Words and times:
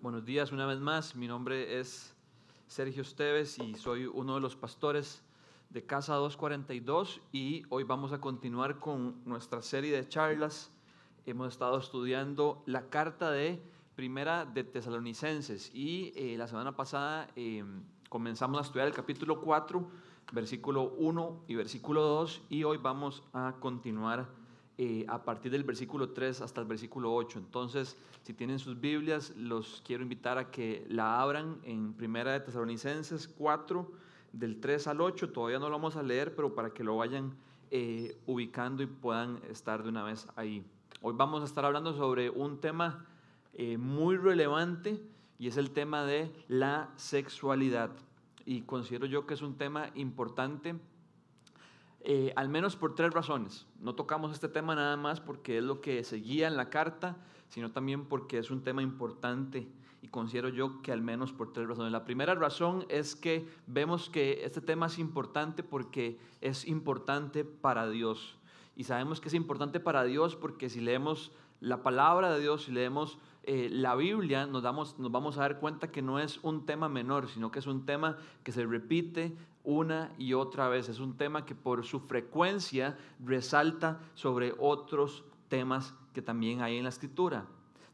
Buenos 0.00 0.24
días 0.24 0.52
una 0.52 0.64
vez 0.64 0.78
más. 0.78 1.16
Mi 1.16 1.26
nombre 1.26 1.80
es 1.80 2.14
Sergio 2.68 3.02
Esteves 3.02 3.58
y 3.58 3.74
soy 3.74 4.06
uno 4.06 4.36
de 4.36 4.40
los 4.40 4.54
pastores 4.54 5.24
de 5.70 5.84
Casa 5.84 6.14
242 6.14 7.20
y 7.32 7.64
hoy 7.68 7.82
vamos 7.82 8.12
a 8.12 8.20
continuar 8.20 8.78
con 8.78 9.20
nuestra 9.24 9.60
serie 9.60 9.96
de 9.96 10.08
charlas. 10.08 10.70
Hemos 11.26 11.48
estado 11.48 11.76
estudiando 11.80 12.62
la 12.64 12.88
carta 12.90 13.32
de 13.32 13.60
Primera 13.96 14.44
de 14.44 14.62
Tesalonicenses 14.62 15.74
y 15.74 16.12
eh, 16.14 16.36
la 16.38 16.46
semana 16.46 16.76
pasada 16.76 17.26
eh, 17.34 17.64
comenzamos 18.08 18.58
a 18.60 18.62
estudiar 18.62 18.86
el 18.86 18.94
capítulo 18.94 19.40
4, 19.40 19.84
versículo 20.32 20.94
1 20.96 21.42
y 21.48 21.56
versículo 21.56 22.02
2 22.02 22.42
y 22.50 22.62
hoy 22.62 22.76
vamos 22.76 23.24
a 23.32 23.56
continuar 23.58 24.28
eh, 24.80 25.04
a 25.08 25.24
partir 25.24 25.50
del 25.50 25.64
versículo 25.64 26.10
3 26.10 26.40
hasta 26.40 26.60
el 26.60 26.66
versículo 26.68 27.12
8. 27.12 27.40
Entonces, 27.40 27.96
si 28.22 28.32
tienen 28.32 28.60
sus 28.60 28.80
Biblias, 28.80 29.34
los 29.36 29.82
quiero 29.84 30.04
invitar 30.04 30.38
a 30.38 30.52
que 30.52 30.86
la 30.88 31.20
abran 31.20 31.58
en 31.64 31.94
Primera 31.94 32.32
de 32.32 32.40
Tesalonicenses 32.40 33.26
4, 33.26 33.90
del 34.32 34.60
3 34.60 34.86
al 34.86 35.00
8. 35.00 35.32
Todavía 35.32 35.58
no 35.58 35.68
lo 35.68 35.76
vamos 35.76 35.96
a 35.96 36.02
leer, 36.04 36.36
pero 36.36 36.54
para 36.54 36.70
que 36.70 36.84
lo 36.84 36.96
vayan 36.96 37.34
eh, 37.72 38.16
ubicando 38.26 38.84
y 38.84 38.86
puedan 38.86 39.40
estar 39.50 39.82
de 39.82 39.88
una 39.88 40.04
vez 40.04 40.28
ahí. 40.36 40.64
Hoy 41.02 41.14
vamos 41.16 41.42
a 41.42 41.46
estar 41.46 41.64
hablando 41.64 41.92
sobre 41.92 42.30
un 42.30 42.60
tema 42.60 43.04
eh, 43.54 43.78
muy 43.78 44.16
relevante 44.16 45.02
y 45.40 45.48
es 45.48 45.56
el 45.56 45.72
tema 45.72 46.04
de 46.04 46.32
la 46.46 46.90
sexualidad. 46.94 47.90
Y 48.44 48.62
considero 48.62 49.06
yo 49.06 49.26
que 49.26 49.34
es 49.34 49.42
un 49.42 49.56
tema 49.56 49.90
importante 49.96 50.76
eh, 52.10 52.32
al 52.36 52.48
menos 52.48 52.74
por 52.74 52.94
tres 52.94 53.12
razones. 53.12 53.66
No 53.80 53.94
tocamos 53.94 54.32
este 54.32 54.48
tema 54.48 54.74
nada 54.74 54.96
más 54.96 55.20
porque 55.20 55.58
es 55.58 55.62
lo 55.62 55.82
que 55.82 56.02
seguía 56.04 56.46
en 56.46 56.56
la 56.56 56.70
carta, 56.70 57.18
sino 57.50 57.70
también 57.70 58.06
porque 58.06 58.38
es 58.38 58.50
un 58.50 58.64
tema 58.64 58.80
importante 58.80 59.68
y 60.00 60.08
considero 60.08 60.48
yo 60.48 60.80
que 60.80 60.90
al 60.90 61.02
menos 61.02 61.34
por 61.34 61.52
tres 61.52 61.68
razones. 61.68 61.92
La 61.92 62.06
primera 62.06 62.34
razón 62.34 62.86
es 62.88 63.14
que 63.14 63.46
vemos 63.66 64.08
que 64.08 64.42
este 64.42 64.62
tema 64.62 64.86
es 64.86 64.98
importante 64.98 65.62
porque 65.62 66.18
es 66.40 66.66
importante 66.66 67.44
para 67.44 67.90
Dios. 67.90 68.38
Y 68.74 68.84
sabemos 68.84 69.20
que 69.20 69.28
es 69.28 69.34
importante 69.34 69.78
para 69.78 70.04
Dios 70.04 70.34
porque 70.34 70.70
si 70.70 70.80
leemos 70.80 71.30
la 71.60 71.82
palabra 71.82 72.32
de 72.32 72.40
Dios, 72.40 72.64
si 72.64 72.72
leemos 72.72 73.18
eh, 73.50 73.70
la 73.70 73.94
Biblia, 73.94 74.44
nos, 74.46 74.62
nos 74.98 75.10
vamos 75.10 75.38
a 75.38 75.40
dar 75.40 75.58
cuenta 75.58 75.90
que 75.90 76.02
no 76.02 76.18
es 76.18 76.38
un 76.42 76.66
tema 76.66 76.90
menor, 76.90 77.30
sino 77.30 77.50
que 77.50 77.60
es 77.60 77.66
un 77.66 77.86
tema 77.86 78.18
que 78.42 78.52
se 78.52 78.66
repite 78.66 79.34
una 79.64 80.12
y 80.18 80.34
otra 80.34 80.68
vez. 80.68 80.90
Es 80.90 81.00
un 81.00 81.16
tema 81.16 81.46
que 81.46 81.54
por 81.54 81.82
su 81.86 82.00
frecuencia 82.00 82.98
resalta 83.24 84.00
sobre 84.12 84.52
otros 84.58 85.24
temas 85.48 85.94
que 86.12 86.20
también 86.20 86.60
hay 86.60 86.76
en 86.76 86.82
la 86.82 86.90
escritura. 86.90 87.46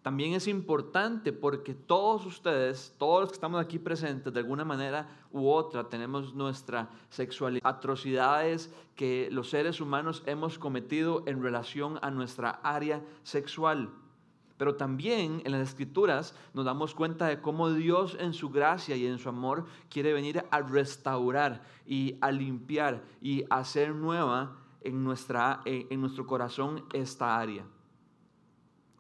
También 0.03 0.35
es 0.35 0.49
importante 0.49 1.33
porque 1.33 1.73
todos 1.73 2.27
ustedes, 2.27 2.93
todos 2.99 3.21
los 3.21 3.31
que 3.31 3.37
estamos 3.37 3.61
aquí 3.61 3.79
presentes, 3.79 4.35
de 4.35 4.41
alguna 4.41 4.65
manera 4.65 5.07
u 5.31 5.49
otra, 5.49 5.89
tenemos 5.89 6.35
nuestra 6.35 6.91
sexualidad, 7.11 7.63
atrocidades 7.65 8.75
que 8.97 9.29
los 9.31 9.51
seres 9.51 9.81
humanos 9.81 10.25
hemos 10.27 10.59
cometido 10.59 11.23
en 11.27 11.41
relación 11.41 12.01
a 12.03 12.11
nuestra 12.11 12.51
área 12.65 13.05
sexual. 13.23 13.89
Pero 14.65 14.77
también 14.77 15.43
en 15.45 15.53
las 15.53 15.69
escrituras 15.69 16.35
nos 16.55 16.65
damos 16.65 16.95
cuenta 16.95 17.27
de 17.27 17.43
cómo 17.43 17.71
Dios 17.71 18.17
en 18.19 18.33
su 18.33 18.49
gracia 18.49 18.97
y 18.97 19.05
en 19.07 19.19
su 19.19 19.29
amor 19.29 19.67
quiere 19.91 20.15
venir 20.15 20.43
a 20.51 20.63
restaurar 20.63 21.63
y 21.87 22.17
a 22.23 22.33
limpiar 22.33 23.05
y 23.21 23.45
hacer 23.51 23.95
nueva 23.95 24.57
en, 24.81 25.05
nuestra, 25.05 25.61
en 25.67 26.01
nuestro 26.01 26.27
corazón 26.27 26.87
esta 26.95 27.39
área. 27.39 27.67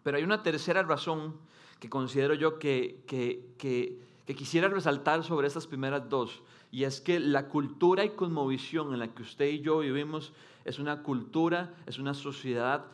Pero 0.02 0.18
hay 0.18 0.22
una 0.22 0.42
tercera 0.42 0.82
razón 0.82 1.34
que 1.80 1.88
considero 1.88 2.34
yo 2.34 2.58
que, 2.58 3.02
que, 3.06 3.54
que, 3.56 4.34
quisiera 4.34 4.68
resaltar 4.68 5.24
sobre 5.24 5.46
estas 5.46 5.66
primeras 5.66 6.10
dos, 6.10 6.42
y 6.72 6.84
es 6.84 7.00
que 7.00 7.18
la 7.18 7.48
cultura 7.48 8.04
y 8.04 8.10
cosmovisión 8.10 8.92
en 8.92 8.98
la 8.98 9.14
que 9.14 9.22
usted 9.22 9.46
y 9.46 9.62
yo 9.62 9.78
vivimos 9.78 10.34
es 10.66 10.78
una 10.78 11.02
cultura, 11.02 11.74
es 11.86 11.98
una 11.98 12.12
sociedad 12.12 12.84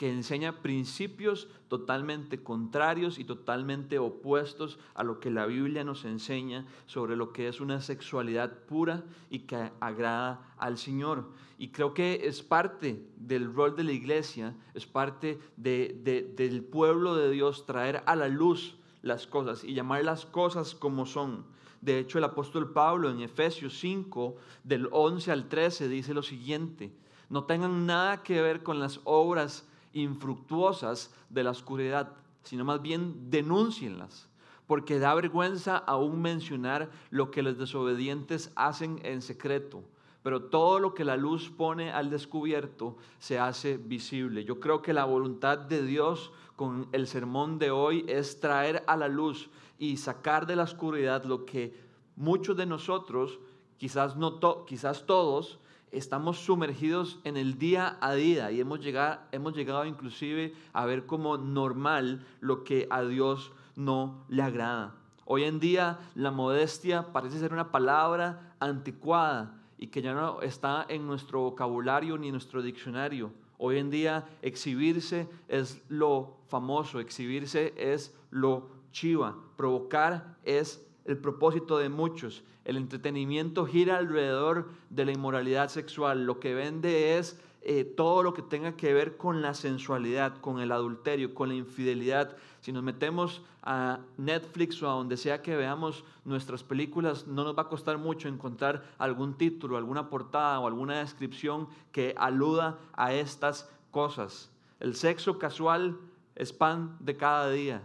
que 0.00 0.10
enseña 0.10 0.62
principios 0.62 1.46
totalmente 1.68 2.42
contrarios 2.42 3.18
y 3.18 3.24
totalmente 3.24 3.98
opuestos 3.98 4.78
a 4.94 5.04
lo 5.04 5.20
que 5.20 5.30
la 5.30 5.44
Biblia 5.44 5.84
nos 5.84 6.06
enseña 6.06 6.64
sobre 6.86 7.16
lo 7.16 7.34
que 7.34 7.48
es 7.48 7.60
una 7.60 7.82
sexualidad 7.82 8.50
pura 8.60 9.04
y 9.28 9.40
que 9.40 9.70
agrada 9.78 10.54
al 10.56 10.78
Señor. 10.78 11.28
Y 11.58 11.68
creo 11.68 11.92
que 11.92 12.22
es 12.24 12.42
parte 12.42 13.04
del 13.18 13.52
rol 13.52 13.76
de 13.76 13.84
la 13.84 13.92
iglesia, 13.92 14.56
es 14.72 14.86
parte 14.86 15.38
del 15.58 16.64
pueblo 16.64 17.14
de 17.14 17.30
Dios 17.30 17.66
traer 17.66 18.02
a 18.06 18.16
la 18.16 18.28
luz 18.28 18.78
las 19.02 19.26
cosas 19.26 19.64
y 19.64 19.74
llamar 19.74 20.02
las 20.02 20.24
cosas 20.24 20.74
como 20.74 21.04
son. 21.04 21.44
De 21.82 21.98
hecho, 21.98 22.16
el 22.16 22.24
apóstol 22.24 22.72
Pablo 22.72 23.10
en 23.10 23.20
Efesios 23.20 23.78
5, 23.78 24.34
del 24.64 24.88
11 24.92 25.30
al 25.30 25.50
13, 25.50 25.88
dice 25.88 26.14
lo 26.14 26.22
siguiente, 26.22 26.90
no 27.28 27.44
tengan 27.44 27.84
nada 27.84 28.22
que 28.22 28.40
ver 28.40 28.62
con 28.62 28.80
las 28.80 29.00
obras 29.04 29.66
infructuosas 29.92 31.12
de 31.28 31.44
la 31.44 31.50
oscuridad, 31.50 32.12
sino 32.42 32.64
más 32.64 32.80
bien 32.82 33.30
denúncienlas, 33.30 34.28
porque 34.66 34.98
da 34.98 35.14
vergüenza 35.14 35.76
aún 35.76 36.22
mencionar 36.22 36.90
lo 37.10 37.30
que 37.30 37.42
los 37.42 37.58
desobedientes 37.58 38.52
hacen 38.54 39.00
en 39.04 39.22
secreto, 39.22 39.82
pero 40.22 40.44
todo 40.44 40.78
lo 40.78 40.94
que 40.94 41.04
la 41.04 41.16
luz 41.16 41.50
pone 41.50 41.90
al 41.92 42.10
descubierto 42.10 42.96
se 43.18 43.38
hace 43.38 43.78
visible. 43.78 44.44
Yo 44.44 44.60
creo 44.60 44.82
que 44.82 44.92
la 44.92 45.04
voluntad 45.04 45.58
de 45.58 45.82
Dios 45.82 46.32
con 46.56 46.88
el 46.92 47.06
sermón 47.06 47.58
de 47.58 47.70
hoy 47.70 48.04
es 48.06 48.38
traer 48.38 48.84
a 48.86 48.96
la 48.96 49.08
luz 49.08 49.48
y 49.78 49.96
sacar 49.96 50.46
de 50.46 50.56
la 50.56 50.64
oscuridad 50.64 51.24
lo 51.24 51.46
que 51.46 51.74
muchos 52.16 52.54
de 52.56 52.66
nosotros, 52.66 53.40
quizás 53.80 54.14
no 54.14 54.38
quizás 54.66 55.06
todos, 55.06 55.58
estamos 55.90 56.38
sumergidos 56.38 57.18
en 57.24 57.38
el 57.38 57.58
día 57.58 57.96
a 58.02 58.12
día 58.12 58.50
y 58.52 58.60
hemos 58.60 58.80
llegado, 58.80 59.20
hemos 59.32 59.56
llegado 59.56 59.86
inclusive 59.86 60.52
a 60.74 60.84
ver 60.84 61.06
como 61.06 61.38
normal 61.38 62.26
lo 62.40 62.62
que 62.62 62.86
a 62.90 63.02
Dios 63.02 63.52
no 63.76 64.22
le 64.28 64.42
agrada. 64.42 64.94
Hoy 65.24 65.44
en 65.44 65.60
día 65.60 65.98
la 66.14 66.30
modestia 66.30 67.10
parece 67.10 67.38
ser 67.38 67.54
una 67.54 67.72
palabra 67.72 68.54
anticuada 68.60 69.58
y 69.78 69.86
que 69.86 70.02
ya 70.02 70.12
no 70.12 70.42
está 70.42 70.84
en 70.86 71.06
nuestro 71.06 71.40
vocabulario 71.40 72.18
ni 72.18 72.26
en 72.26 72.32
nuestro 72.32 72.60
diccionario. 72.60 73.32
Hoy 73.56 73.78
en 73.78 73.88
día 73.88 74.28
exhibirse 74.42 75.26
es 75.48 75.82
lo 75.88 76.36
famoso, 76.48 77.00
exhibirse 77.00 77.72
es 77.78 78.14
lo 78.30 78.68
chiva, 78.92 79.36
provocar 79.56 80.36
es 80.44 80.86
el 81.10 81.18
propósito 81.18 81.78
de 81.78 81.88
muchos. 81.88 82.42
El 82.64 82.76
entretenimiento 82.76 83.66
gira 83.66 83.96
alrededor 83.98 84.68
de 84.90 85.04
la 85.04 85.12
inmoralidad 85.12 85.68
sexual. 85.68 86.24
Lo 86.24 86.40
que 86.40 86.54
vende 86.54 87.18
es 87.18 87.40
eh, 87.62 87.84
todo 87.84 88.22
lo 88.22 88.32
que 88.32 88.42
tenga 88.42 88.76
que 88.76 88.94
ver 88.94 89.16
con 89.16 89.42
la 89.42 89.54
sensualidad, 89.54 90.36
con 90.38 90.60
el 90.60 90.72
adulterio, 90.72 91.34
con 91.34 91.48
la 91.48 91.54
infidelidad. 91.54 92.36
Si 92.60 92.72
nos 92.72 92.82
metemos 92.82 93.42
a 93.62 94.00
Netflix 94.16 94.82
o 94.82 94.90
a 94.90 94.94
donde 94.94 95.16
sea 95.16 95.42
que 95.42 95.56
veamos 95.56 96.04
nuestras 96.24 96.62
películas, 96.62 97.26
no 97.26 97.44
nos 97.44 97.56
va 97.56 97.62
a 97.62 97.68
costar 97.68 97.98
mucho 97.98 98.28
encontrar 98.28 98.84
algún 98.98 99.34
título, 99.34 99.76
alguna 99.76 100.08
portada 100.08 100.60
o 100.60 100.66
alguna 100.66 101.00
descripción 101.00 101.68
que 101.92 102.14
aluda 102.16 102.78
a 102.94 103.12
estas 103.12 103.68
cosas. 103.90 104.50
El 104.78 104.94
sexo 104.94 105.38
casual 105.38 105.98
es 106.36 106.52
pan 106.52 106.96
de 107.00 107.16
cada 107.16 107.50
día 107.50 107.82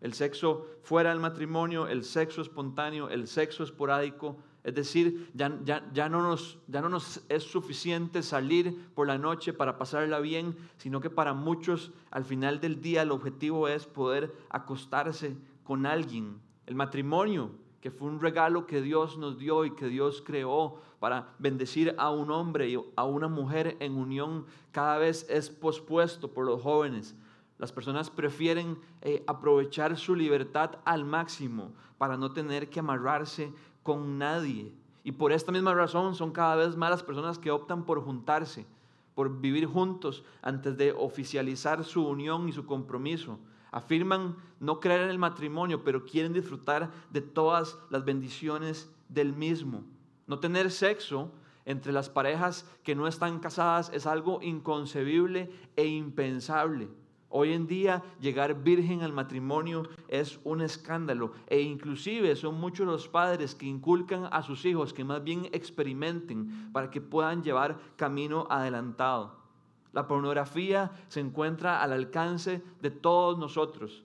el 0.00 0.14
sexo 0.14 0.66
fuera 0.82 1.10
del 1.10 1.20
matrimonio, 1.20 1.86
el 1.86 2.04
sexo 2.04 2.40
espontáneo, 2.40 3.08
el 3.08 3.28
sexo 3.28 3.62
esporádico. 3.62 4.38
Es 4.64 4.74
decir, 4.74 5.30
ya, 5.34 5.58
ya, 5.64 6.08
no 6.08 6.22
nos, 6.22 6.58
ya 6.68 6.80
no 6.80 6.88
nos 6.88 7.22
es 7.28 7.44
suficiente 7.44 8.22
salir 8.22 8.88
por 8.94 9.06
la 9.06 9.18
noche 9.18 9.52
para 9.52 9.78
pasarla 9.78 10.20
bien, 10.20 10.56
sino 10.76 11.00
que 11.00 11.10
para 11.10 11.32
muchos 11.32 11.92
al 12.10 12.24
final 12.24 12.60
del 12.60 12.80
día 12.80 13.02
el 13.02 13.10
objetivo 13.10 13.68
es 13.68 13.86
poder 13.86 14.34
acostarse 14.50 15.36
con 15.64 15.86
alguien. 15.86 16.40
El 16.66 16.74
matrimonio, 16.74 17.52
que 17.80 17.90
fue 17.90 18.08
un 18.08 18.20
regalo 18.20 18.66
que 18.66 18.82
Dios 18.82 19.16
nos 19.16 19.38
dio 19.38 19.64
y 19.64 19.74
que 19.74 19.86
Dios 19.86 20.22
creó 20.24 20.80
para 20.98 21.34
bendecir 21.38 21.94
a 21.96 22.10
un 22.10 22.30
hombre 22.30 22.68
y 22.68 22.78
a 22.96 23.04
una 23.04 23.28
mujer 23.28 23.78
en 23.80 23.96
unión, 23.96 24.44
cada 24.72 24.98
vez 24.98 25.26
es 25.30 25.48
pospuesto 25.48 26.32
por 26.32 26.44
los 26.44 26.60
jóvenes 26.60 27.16
las 27.60 27.72
personas 27.72 28.08
prefieren 28.08 28.78
eh, 29.02 29.22
aprovechar 29.26 29.98
su 29.98 30.14
libertad 30.14 30.78
al 30.86 31.04
máximo 31.04 31.72
para 31.98 32.16
no 32.16 32.32
tener 32.32 32.70
que 32.70 32.80
amarrarse 32.80 33.52
con 33.82 34.16
nadie. 34.16 34.72
Y 35.04 35.12
por 35.12 35.30
esta 35.30 35.52
misma 35.52 35.74
razón 35.74 36.14
son 36.14 36.32
cada 36.32 36.56
vez 36.56 36.74
más 36.74 36.88
las 36.88 37.02
personas 37.02 37.38
que 37.38 37.50
optan 37.50 37.84
por 37.84 38.02
juntarse, 38.02 38.66
por 39.14 39.42
vivir 39.42 39.66
juntos 39.66 40.24
antes 40.40 40.78
de 40.78 40.92
oficializar 40.92 41.84
su 41.84 42.08
unión 42.08 42.48
y 42.48 42.52
su 42.52 42.64
compromiso. 42.64 43.38
Afirman 43.72 44.36
no 44.58 44.80
creer 44.80 45.02
en 45.02 45.10
el 45.10 45.18
matrimonio, 45.18 45.84
pero 45.84 46.06
quieren 46.06 46.32
disfrutar 46.32 46.90
de 47.10 47.20
todas 47.20 47.76
las 47.90 48.06
bendiciones 48.06 48.90
del 49.10 49.34
mismo. 49.34 49.84
No 50.26 50.38
tener 50.38 50.70
sexo 50.70 51.30
entre 51.66 51.92
las 51.92 52.08
parejas 52.08 52.64
que 52.82 52.94
no 52.94 53.06
están 53.06 53.38
casadas 53.38 53.90
es 53.92 54.06
algo 54.06 54.40
inconcebible 54.40 55.50
e 55.76 55.84
impensable. 55.84 56.88
Hoy 57.32 57.52
en 57.52 57.68
día 57.68 58.02
llegar 58.20 58.64
virgen 58.64 59.02
al 59.02 59.12
matrimonio 59.12 59.84
es 60.08 60.40
un 60.42 60.62
escándalo 60.62 61.32
e 61.46 61.60
inclusive 61.60 62.34
son 62.34 62.58
muchos 62.58 62.88
los 62.88 63.06
padres 63.06 63.54
que 63.54 63.66
inculcan 63.66 64.28
a 64.32 64.42
sus 64.42 64.64
hijos 64.64 64.92
que 64.92 65.04
más 65.04 65.22
bien 65.22 65.48
experimenten 65.52 66.72
para 66.72 66.90
que 66.90 67.00
puedan 67.00 67.44
llevar 67.44 67.78
camino 67.94 68.48
adelantado. 68.50 69.38
La 69.92 70.08
pornografía 70.08 70.90
se 71.06 71.20
encuentra 71.20 71.80
al 71.80 71.92
alcance 71.92 72.62
de 72.82 72.90
todos 72.90 73.38
nosotros. 73.38 74.04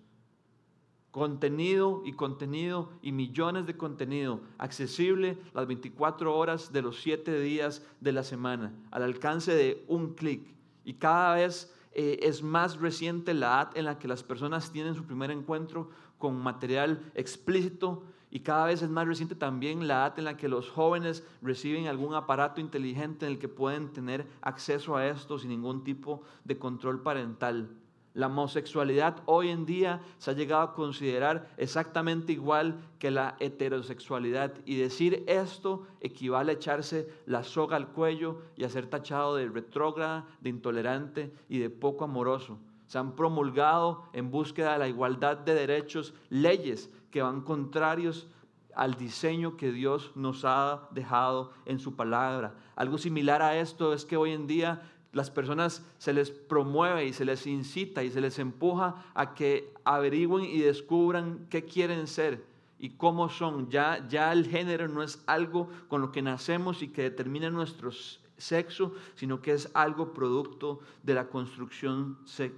Contenido 1.10 2.04
y 2.06 2.14
contenido 2.14 2.92
y 3.02 3.12
millones 3.12 3.66
de 3.66 3.76
contenido 3.76 4.42
accesible 4.60 5.40
las 5.56 5.66
24 5.66 6.36
horas 6.36 6.72
de 6.72 6.84
los 6.84 7.02
7 7.02 7.40
días 7.40 7.84
de 8.02 8.12
la 8.12 8.24
semana, 8.24 8.72
al 8.92 9.02
alcance 9.02 9.56
de 9.56 9.84
un 9.88 10.14
clic. 10.14 10.54
Y 10.84 10.96
cada 10.96 11.36
vez 11.36 11.75
eh, 11.96 12.20
es 12.24 12.44
más 12.44 12.78
reciente 12.80 13.34
la 13.34 13.48
edad 13.48 13.78
en 13.78 13.86
la 13.86 13.98
que 13.98 14.08
las 14.08 14.22
personas 14.22 14.72
tienen 14.72 14.96
su 14.96 15.06
primer 15.06 15.32
encuentro 15.32 15.90
con 16.18 16.36
material 16.36 17.12
explícito 17.16 18.04
y 18.30 18.42
cada 18.42 18.66
vez 18.66 18.82
es 18.82 18.90
más 18.90 19.08
reciente 19.08 19.34
también 19.34 19.88
la 19.88 19.94
edad 19.94 20.20
en 20.20 20.26
la 20.26 20.36
que 20.36 20.50
los 20.50 20.70
jóvenes 20.70 21.24
reciben 21.42 21.88
algún 21.88 22.14
aparato 22.14 22.60
inteligente 22.60 23.26
en 23.26 23.32
el 23.32 23.40
que 23.40 23.48
pueden 23.48 23.94
tener 23.94 24.28
acceso 24.42 24.98
a 24.98 25.08
esto 25.08 25.40
sin 25.40 25.52
ningún 25.52 25.86
tipo 25.86 26.22
de 26.44 26.60
control 26.60 27.02
parental. 27.02 27.70
La 28.16 28.28
homosexualidad 28.28 29.22
hoy 29.26 29.50
en 29.50 29.66
día 29.66 30.00
se 30.20 30.32
ha 30.32 30.34
llegado 30.34 30.62
a 30.62 30.74
considerar 30.74 31.50
exactamente 31.58 32.32
igual 32.32 32.80
que 32.98 33.12
la 33.12 33.36
heterosexualidad 33.42 34.54
y 34.64 34.78
decir 34.78 35.26
esto 35.28 35.86
equivale 36.00 36.54
a 36.54 36.56
echarse 36.56 37.10
la 37.26 37.44
soga 37.44 37.76
al 37.76 37.90
cuello 37.90 38.42
y 38.56 38.64
a 38.64 38.70
ser 38.70 38.88
tachado 38.88 39.36
de 39.36 39.50
retrógrada, 39.50 40.26
de 40.40 40.50
intolerante 40.50 41.34
y 41.50 41.60
de 41.60 41.70
poco 41.70 42.06
amoroso. 42.06 42.58
Se 42.86 42.98
han 42.98 43.18
promulgado 43.18 44.06
en 44.14 44.32
búsqueda 44.32 44.74
de 44.74 44.80
la 44.80 44.88
igualdad 44.88 45.36
de 45.40 45.54
derechos 45.54 46.14
leyes 46.30 46.90
que 47.12 47.22
van 47.22 47.42
contrarios 47.42 48.30
al 48.76 48.96
diseño 48.96 49.58
que 49.58 49.74
Dios 49.74 50.12
nos 50.16 50.46
ha 50.46 50.88
dejado 50.92 51.52
en 51.66 51.80
su 51.80 51.96
palabra. 51.98 52.56
Algo 52.76 52.98
similar 52.98 53.42
a 53.42 53.58
esto 53.58 53.94
es 53.94 54.06
que 54.06 54.18
hoy 54.18 54.32
en 54.32 54.48
día 54.48 54.82
las 55.16 55.32
personas 55.32 55.82
se 55.98 56.12
les 56.12 56.30
promueve 56.30 57.06
y 57.06 57.14
se 57.14 57.24
les 57.24 57.48
incita 57.48 58.04
y 58.04 58.12
se 58.12 58.20
les 58.20 58.38
empuja 58.38 59.06
a 59.14 59.34
que 59.34 59.72
averigüen 59.86 60.44
y 60.44 60.60
descubran 60.60 61.48
qué 61.50 61.64
quieren 61.64 62.08
ser 62.08 62.44
y 62.80 62.90
cómo 62.90 63.30
son. 63.30 63.70
Ya, 63.70 64.06
ya 64.10 64.34
el 64.34 64.46
género 64.46 64.90
no 64.90 65.02
es 65.02 65.24
algo 65.26 65.70
con 65.88 66.02
lo 66.02 66.12
que 66.12 66.22
nacemos 66.22 66.82
y 66.82 66.90
que 66.90 67.04
determina 67.04 67.50
nuestros 67.50 68.20
sexo, 68.38 68.94
sino 69.16 69.42
que 69.42 69.54
es 69.54 69.70
algo 69.74 70.14
producto 70.14 70.80
de 71.04 71.14
la 71.14 71.28
construcción 71.28 72.18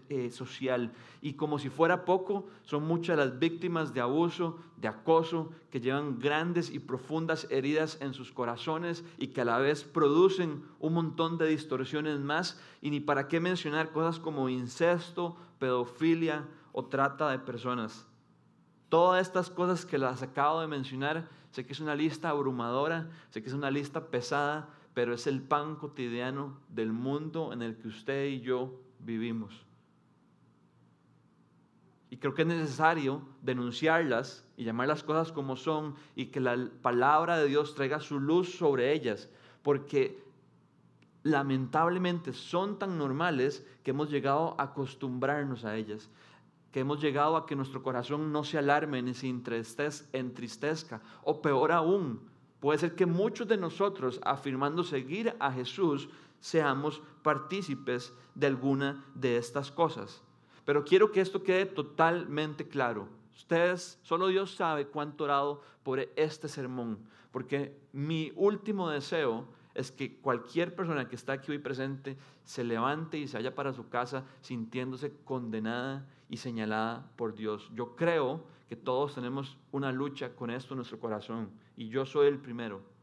eh, 0.10 0.32
social. 0.32 0.92
Y 1.22 1.34
como 1.34 1.60
si 1.60 1.70
fuera 1.70 2.06
poco, 2.06 2.48
son 2.64 2.84
muchas 2.84 3.18
las 3.18 3.40
víctimas 3.40 3.94
de 3.94 4.02
abuso, 4.02 4.60
de 4.78 4.88
acoso, 4.88 5.52
que 5.70 5.80
llevan 5.80 6.20
grandes 6.20 6.70
y 6.70 6.80
profundas 6.80 7.48
heridas 7.50 7.98
en 8.02 8.14
sus 8.14 8.32
corazones 8.32 9.04
y 9.18 9.28
que 9.28 9.42
a 9.42 9.46
la 9.46 9.60
vez 9.60 9.84
producen 9.84 10.64
un 10.80 10.94
montón 10.94 11.38
de 11.38 11.48
distorsiones 11.48 12.20
más. 12.20 12.60
Y 12.82 12.90
ni 12.90 13.00
para 13.00 13.28
qué 13.28 13.40
mencionar 13.40 13.92
cosas 13.92 14.20
como 14.20 14.50
incesto, 14.50 15.38
pedofilia 15.60 16.48
o 16.72 16.86
trata 16.86 17.30
de 17.30 17.40
personas. 17.40 18.08
Todas 18.90 19.22
estas 19.22 19.50
cosas 19.50 19.86
que 19.86 19.98
las 19.98 20.22
acabo 20.22 20.62
de 20.62 20.68
mencionar, 20.68 21.28
sé 21.52 21.66
que 21.66 21.74
es 21.74 21.80
una 21.80 21.96
lista 21.96 22.30
abrumadora, 22.30 23.10
sé 23.30 23.42
que 23.42 23.50
es 23.50 23.54
una 23.54 23.70
lista 23.70 24.08
pesada, 24.08 24.70
pero 24.98 25.14
es 25.14 25.28
el 25.28 25.44
pan 25.44 25.76
cotidiano 25.76 26.58
del 26.70 26.92
mundo 26.92 27.54
en 27.54 27.62
el 27.62 27.78
que 27.78 27.88
usted 27.88 28.30
y 28.30 28.42
yo 28.42 28.82
vivimos. 28.98 29.64
Y 32.10 32.18
creo 32.18 32.34
que 32.34 32.42
es 32.42 32.48
necesario 32.48 33.22
denunciarlas 33.44 34.44
y 34.58 34.64
llamar 34.64 34.88
las 34.88 35.04
cosas 35.04 35.32
como 35.32 35.56
son 35.56 35.94
y 36.16 36.32
que 36.32 36.40
la 36.40 36.72
palabra 36.82 37.38
de 37.38 37.48
Dios 37.48 37.76
traiga 37.76 38.00
su 38.00 38.20
luz 38.20 38.58
sobre 38.58 38.92
ellas, 38.92 39.30
porque 39.62 40.20
lamentablemente 41.22 42.34
son 42.34 42.80
tan 42.80 42.98
normales 42.98 43.64
que 43.84 43.92
hemos 43.92 44.10
llegado 44.10 44.60
a 44.60 44.64
acostumbrarnos 44.64 45.64
a 45.64 45.76
ellas, 45.76 46.10
que 46.72 46.80
hemos 46.80 47.00
llegado 47.00 47.38
a 47.38 47.46
que 47.46 47.56
nuestro 47.56 47.84
corazón 47.84 48.32
no 48.32 48.44
se 48.44 48.58
alarme 48.58 49.04
ni 49.04 49.14
se 49.14 49.28
entristezca, 49.28 51.04
o 51.24 51.40
peor 51.40 51.72
aún, 51.72 52.36
Puede 52.60 52.80
ser 52.80 52.96
que 52.96 53.06
muchos 53.06 53.48
de 53.48 53.58
nosotros, 53.58 54.20
afirmando 54.24 54.84
seguir 54.84 55.36
a 55.40 55.52
Jesús, 55.52 56.10
seamos 56.40 57.02
partícipes 57.22 58.14
de 58.36 58.48
alguna 58.48 59.06
de 59.14 59.38
estas 59.38 59.72
cosas. 59.72 60.24
Pero 60.66 60.84
quiero 60.84 61.12
que 61.12 61.22
esto 61.22 61.44
quede 61.44 61.66
totalmente 61.66 62.68
claro. 62.68 63.08
Ustedes, 63.36 64.00
solo 64.02 64.28
Dios 64.28 64.56
sabe 64.56 64.88
cuánto 64.88 65.26
orado 65.26 65.62
por 65.84 66.00
este 66.16 66.48
sermón, 66.48 66.98
porque 67.32 67.80
mi 67.94 68.32
último 68.36 68.90
deseo 68.90 69.48
es 69.76 69.92
que 69.92 70.18
cualquier 70.18 70.76
persona 70.76 71.08
que 71.08 71.16
está 71.16 71.34
aquí 71.34 71.52
hoy 71.52 71.60
presente 71.60 72.18
se 72.44 72.64
levante 72.64 73.20
y 73.20 73.28
se 73.28 73.38
vaya 73.38 73.54
para 73.54 73.74
su 73.74 73.88
casa 73.90 74.26
sintiéndose 74.42 75.14
condenada 75.24 76.08
y 76.30 76.38
señalada 76.38 77.12
por 77.16 77.36
Dios. 77.36 77.70
Yo 77.76 77.96
creo 77.96 78.44
que 78.68 78.76
todos 78.76 79.16
tenemos 79.16 79.58
una 79.72 79.92
lucha 79.92 80.36
con 80.36 80.50
esto 80.50 80.74
en 80.74 80.78
nuestro 80.78 81.00
corazón 81.00 81.52
y 81.76 81.90
yo 81.90 82.06
soy 82.06 82.28
el 82.28 82.40
primero. 82.40 82.97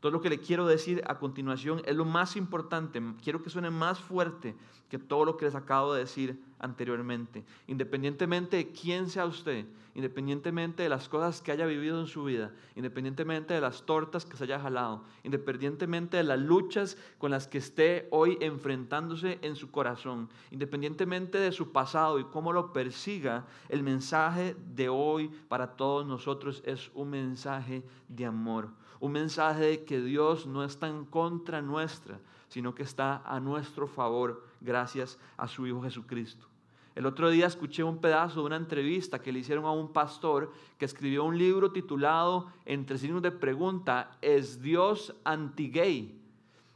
Todo 0.00 0.12
lo 0.12 0.20
que 0.22 0.30
le 0.30 0.40
quiero 0.40 0.66
decir 0.66 1.02
a 1.06 1.18
continuación 1.18 1.82
es 1.84 1.94
lo 1.94 2.06
más 2.06 2.34
importante. 2.36 3.02
Quiero 3.22 3.42
que 3.42 3.50
suene 3.50 3.70
más 3.70 4.00
fuerte 4.00 4.56
que 4.88 4.98
todo 4.98 5.24
lo 5.24 5.36
que 5.36 5.44
les 5.44 5.54
acabo 5.54 5.92
de 5.92 6.00
decir 6.00 6.42
anteriormente. 6.58 7.44
Independientemente 7.66 8.56
de 8.56 8.72
quién 8.72 9.08
sea 9.08 9.26
usted, 9.26 9.66
independientemente 9.94 10.82
de 10.82 10.88
las 10.88 11.08
cosas 11.08 11.42
que 11.42 11.52
haya 11.52 11.66
vivido 11.66 12.00
en 12.00 12.06
su 12.06 12.24
vida, 12.24 12.50
independientemente 12.74 13.54
de 13.54 13.60
las 13.60 13.82
tortas 13.82 14.24
que 14.24 14.36
se 14.36 14.44
haya 14.44 14.58
jalado, 14.58 15.04
independientemente 15.22 16.16
de 16.16 16.24
las 16.24 16.40
luchas 16.40 16.96
con 17.18 17.30
las 17.30 17.46
que 17.46 17.58
esté 17.58 18.08
hoy 18.10 18.38
enfrentándose 18.40 19.38
en 19.42 19.54
su 19.54 19.70
corazón, 19.70 20.28
independientemente 20.50 21.38
de 21.38 21.52
su 21.52 21.72
pasado 21.72 22.18
y 22.18 22.24
cómo 22.24 22.52
lo 22.52 22.72
persiga, 22.72 23.46
el 23.68 23.82
mensaje 23.82 24.56
de 24.74 24.88
hoy 24.88 25.30
para 25.48 25.76
todos 25.76 26.06
nosotros 26.06 26.62
es 26.64 26.90
un 26.94 27.10
mensaje 27.10 27.82
de 28.08 28.24
amor 28.26 28.70
un 29.00 29.12
mensaje 29.12 29.64
de 29.64 29.84
que 29.84 30.00
Dios 30.00 30.46
no 30.46 30.62
está 30.62 30.88
en 30.88 31.04
contra 31.04 31.62
nuestra, 31.62 32.20
sino 32.48 32.74
que 32.74 32.82
está 32.82 33.22
a 33.24 33.40
nuestro 33.40 33.86
favor 33.86 34.44
gracias 34.60 35.18
a 35.36 35.48
su 35.48 35.66
Hijo 35.66 35.82
Jesucristo. 35.82 36.46
El 36.94 37.06
otro 37.06 37.30
día 37.30 37.46
escuché 37.46 37.82
un 37.82 38.00
pedazo 38.00 38.40
de 38.40 38.46
una 38.46 38.56
entrevista 38.56 39.22
que 39.22 39.32
le 39.32 39.38
hicieron 39.38 39.64
a 39.64 39.70
un 39.70 39.92
pastor 39.92 40.52
que 40.76 40.84
escribió 40.84 41.24
un 41.24 41.38
libro 41.38 41.72
titulado, 41.72 42.48
entre 42.66 42.98
signos 42.98 43.22
de 43.22 43.30
pregunta, 43.30 44.18
¿es 44.20 44.60
Dios 44.60 45.14
anti-gay? 45.24 46.20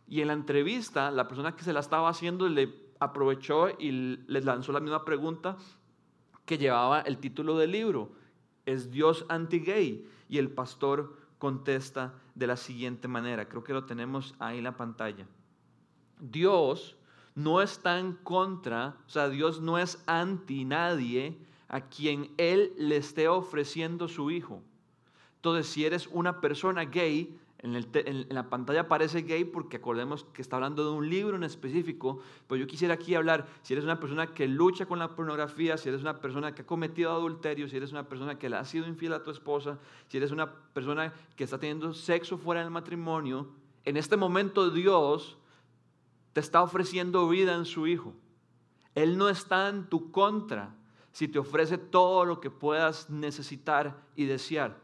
Y 0.07 0.21
en 0.21 0.29
la 0.29 0.35
entrevista, 0.35 1.11
la 1.11 1.29
persona 1.29 1.57
que 1.57 1.65
se 1.65 1.73
la 1.73 1.81
estaba 1.81 2.09
haciendo 2.09 2.49
le 2.49 2.73
aprovechó 3.01 3.69
y 3.79 3.91
les 4.29 4.45
lanzó 4.45 4.73
la 4.73 4.81
misma 4.81 5.05
pregunta 5.05 5.57
que 6.47 6.59
llevaba 6.59 7.01
el 7.01 7.19
título 7.19 7.59
del 7.59 7.73
libro, 7.73 8.13
¿es 8.67 8.91
Dios 8.91 9.27
anti-gay? 9.29 10.07
Y 10.29 10.39
el 10.39 10.51
pastor 10.51 11.24
contesta 11.39 12.15
de 12.35 12.47
la 12.47 12.57
siguiente 12.57 13.09
manera, 13.09 13.49
creo 13.49 13.65
que 13.65 13.73
lo 13.73 13.85
tenemos 13.85 14.35
ahí 14.39 14.59
en 14.59 14.65
la 14.65 14.77
pantalla. 14.77 15.27
Dios 16.21 16.97
no 17.35 17.61
está 17.61 17.99
en 17.99 18.13
contra, 18.13 18.97
o 19.07 19.11
sea, 19.11 19.29
Dios 19.29 19.61
no 19.61 19.79
es 19.79 20.03
anti 20.07 20.65
nadie 20.65 21.37
a 21.69 21.81
quien 21.81 22.33
Él 22.37 22.73
le 22.79 22.97
esté 22.97 23.29
ofreciendo 23.29 24.09
su 24.09 24.31
hijo. 24.31 24.63
Entonces, 25.37 25.67
si 25.67 25.85
eres 25.85 26.07
una 26.07 26.41
persona 26.41 26.85
gay, 26.85 27.39
en, 27.65 28.27
la 28.29 28.51
pantalla 28.51 28.83
aparece 28.83 29.23
gay 29.23 29.45
porque 29.45 29.79
acordemos 29.79 30.25
que 30.35 30.43
está 30.43 30.57
hablando 30.57 30.85
de 30.85 30.91
un 30.91 31.09
libro 31.09 31.37
en 31.37 31.45
específico, 31.45 32.21
pero 32.47 32.61
yo 32.61 32.67
quisiera 32.67 32.93
aquí 32.93 33.15
hablar, 33.15 33.47
si 33.63 33.73
eres 33.73 33.87
una 33.87 33.99
persona 33.99 34.27
que 34.27 34.47
lucha 34.47 34.85
con 34.85 34.99
la 34.99 35.17
pornografía, 35.17 35.79
si 35.79 35.89
eres 35.89 36.03
una 36.03 36.21
persona 36.21 36.55
que 36.55 36.61
ha 36.61 36.67
cometido 36.67 37.11
adulterio, 37.11 37.67
si 37.67 37.79
eres 37.79 37.91
una 37.91 38.07
persona 38.07 38.39
que 38.39 38.51
le 38.51 38.57
ha 38.57 38.65
sido 38.67 38.87
infiel 38.87 39.15
a 39.15 39.23
tu 39.23 39.31
esposa, 39.31 39.79
si 40.09 40.19
eres 40.19 40.31
una 40.31 40.53
persona 40.53 41.15
que 41.37 41.45
está 41.45 41.59
teniendo 41.59 41.95
sexo 41.95 42.37
fuera 42.37 42.61
del 42.61 42.71
matrimonio, 42.71 43.49
en 43.87 43.97
este 43.97 44.19
momento 44.19 44.69
Dios 44.69 45.39
te 46.35 46.41
está 46.41 46.63
ofreciendo 46.63 47.27
vida 47.31 47.55
en 47.55 47.65
su 47.65 47.87
Hijo. 47.87 48.13
Él 48.95 49.17
no 49.17 49.31
está 49.31 49.71
en 49.71 49.89
tu 49.89 50.11
contra 50.11 50.77
si 51.13 51.29
te 51.29 51.39
ofrece 51.39 51.79
todo 51.79 52.27
lo 52.27 52.41
que 52.41 52.51
puedas 52.51 53.09
necesitar 53.09 54.05
y 54.17 54.27
desear. 54.27 54.84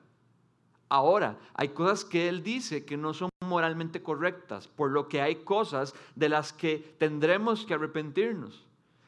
Ahora, 0.90 1.38
hay 1.54 1.68
cosas 1.68 2.04
que 2.04 2.28
Él 2.28 2.42
dice 2.42 2.84
que 2.84 2.96
no 2.96 3.14
son 3.14 3.30
moralmente 3.40 4.02
correctas, 4.02 4.66
por 4.66 4.90
lo 4.90 5.08
que 5.08 5.22
hay 5.22 5.36
cosas 5.36 5.94
de 6.16 6.28
las 6.28 6.52
que 6.52 6.96
tendremos 6.98 7.64
que 7.64 7.74
arrepentirnos. 7.74 8.66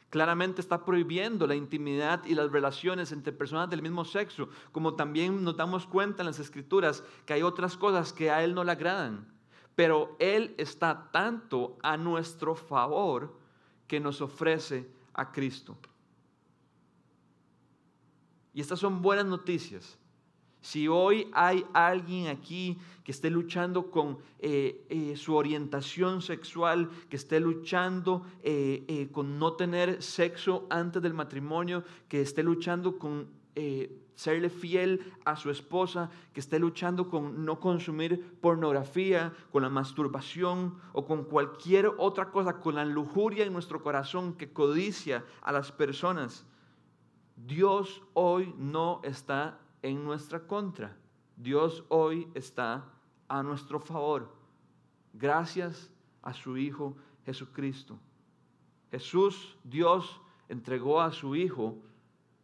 Claramente 0.08 0.60
está 0.60 0.84
prohibiendo 0.84 1.44
la 1.44 1.56
intimidad 1.56 2.24
y 2.24 2.36
las 2.36 2.52
relaciones 2.52 3.10
entre 3.10 3.32
personas 3.32 3.68
del 3.68 3.82
mismo 3.82 4.04
sexo, 4.04 4.48
como 4.70 4.94
también 4.94 5.42
nos 5.42 5.56
damos 5.56 5.84
cuenta 5.84 6.22
en 6.22 6.26
las 6.26 6.38
escrituras 6.38 7.02
que 7.26 7.32
hay 7.32 7.42
otras 7.42 7.76
cosas 7.76 8.12
que 8.12 8.30
a 8.30 8.44
Él 8.44 8.54
no 8.54 8.62
le 8.62 8.70
agradan. 8.70 9.26
Pero 9.74 10.14
Él 10.20 10.54
está 10.58 11.10
tanto 11.10 11.78
a 11.82 11.96
nuestro 11.96 12.54
favor 12.54 13.36
que 13.88 13.98
nos 13.98 14.20
ofrece 14.20 14.88
a 15.14 15.32
Cristo. 15.32 15.76
Y 18.54 18.60
estas 18.60 18.78
son 18.78 19.02
buenas 19.02 19.26
noticias. 19.26 19.98
Si 20.62 20.86
hoy 20.86 21.28
hay 21.32 21.66
alguien 21.72 22.28
aquí 22.28 22.78
que 23.02 23.10
esté 23.10 23.30
luchando 23.30 23.90
con 23.90 24.18
eh, 24.38 24.86
eh, 24.88 25.16
su 25.16 25.34
orientación 25.34 26.22
sexual, 26.22 26.88
que 27.10 27.16
esté 27.16 27.40
luchando 27.40 28.24
eh, 28.44 29.08
con 29.10 29.40
no 29.40 29.54
tener 29.54 30.00
sexo 30.00 30.68
antes 30.70 31.02
del 31.02 31.14
matrimonio, 31.14 31.82
que 32.08 32.22
esté 32.22 32.42
luchando 32.44 32.96
con 32.98 33.42
serle 34.14 34.48
fiel 34.48 35.12
a 35.26 35.36
su 35.36 35.50
esposa, 35.50 36.08
que 36.32 36.40
esté 36.40 36.58
luchando 36.58 37.08
con 37.10 37.44
no 37.44 37.60
consumir 37.60 38.38
pornografía, 38.40 39.34
con 39.50 39.62
la 39.62 39.68
masturbación 39.68 40.78
o 40.92 41.04
con 41.04 41.24
cualquier 41.24 41.90
otra 41.98 42.30
cosa, 42.30 42.60
con 42.60 42.76
la 42.76 42.84
lujuria 42.84 43.44
en 43.44 43.52
nuestro 43.52 43.82
corazón 43.82 44.34
que 44.34 44.52
codicia 44.52 45.24
a 45.42 45.52
las 45.52 45.70
personas, 45.70 46.46
Dios 47.36 48.02
hoy 48.14 48.54
no 48.56 49.00
está 49.02 49.58
en 49.82 50.04
nuestra 50.04 50.46
contra. 50.46 50.96
Dios 51.36 51.84
hoy 51.88 52.28
está 52.34 52.84
a 53.28 53.42
nuestro 53.42 53.80
favor, 53.80 54.32
gracias 55.12 55.90
a 56.22 56.32
su 56.32 56.56
Hijo 56.56 56.96
Jesucristo. 57.24 57.98
Jesús, 58.90 59.56
Dios, 59.64 60.20
entregó 60.48 61.00
a 61.00 61.12
su 61.12 61.34
Hijo 61.34 61.78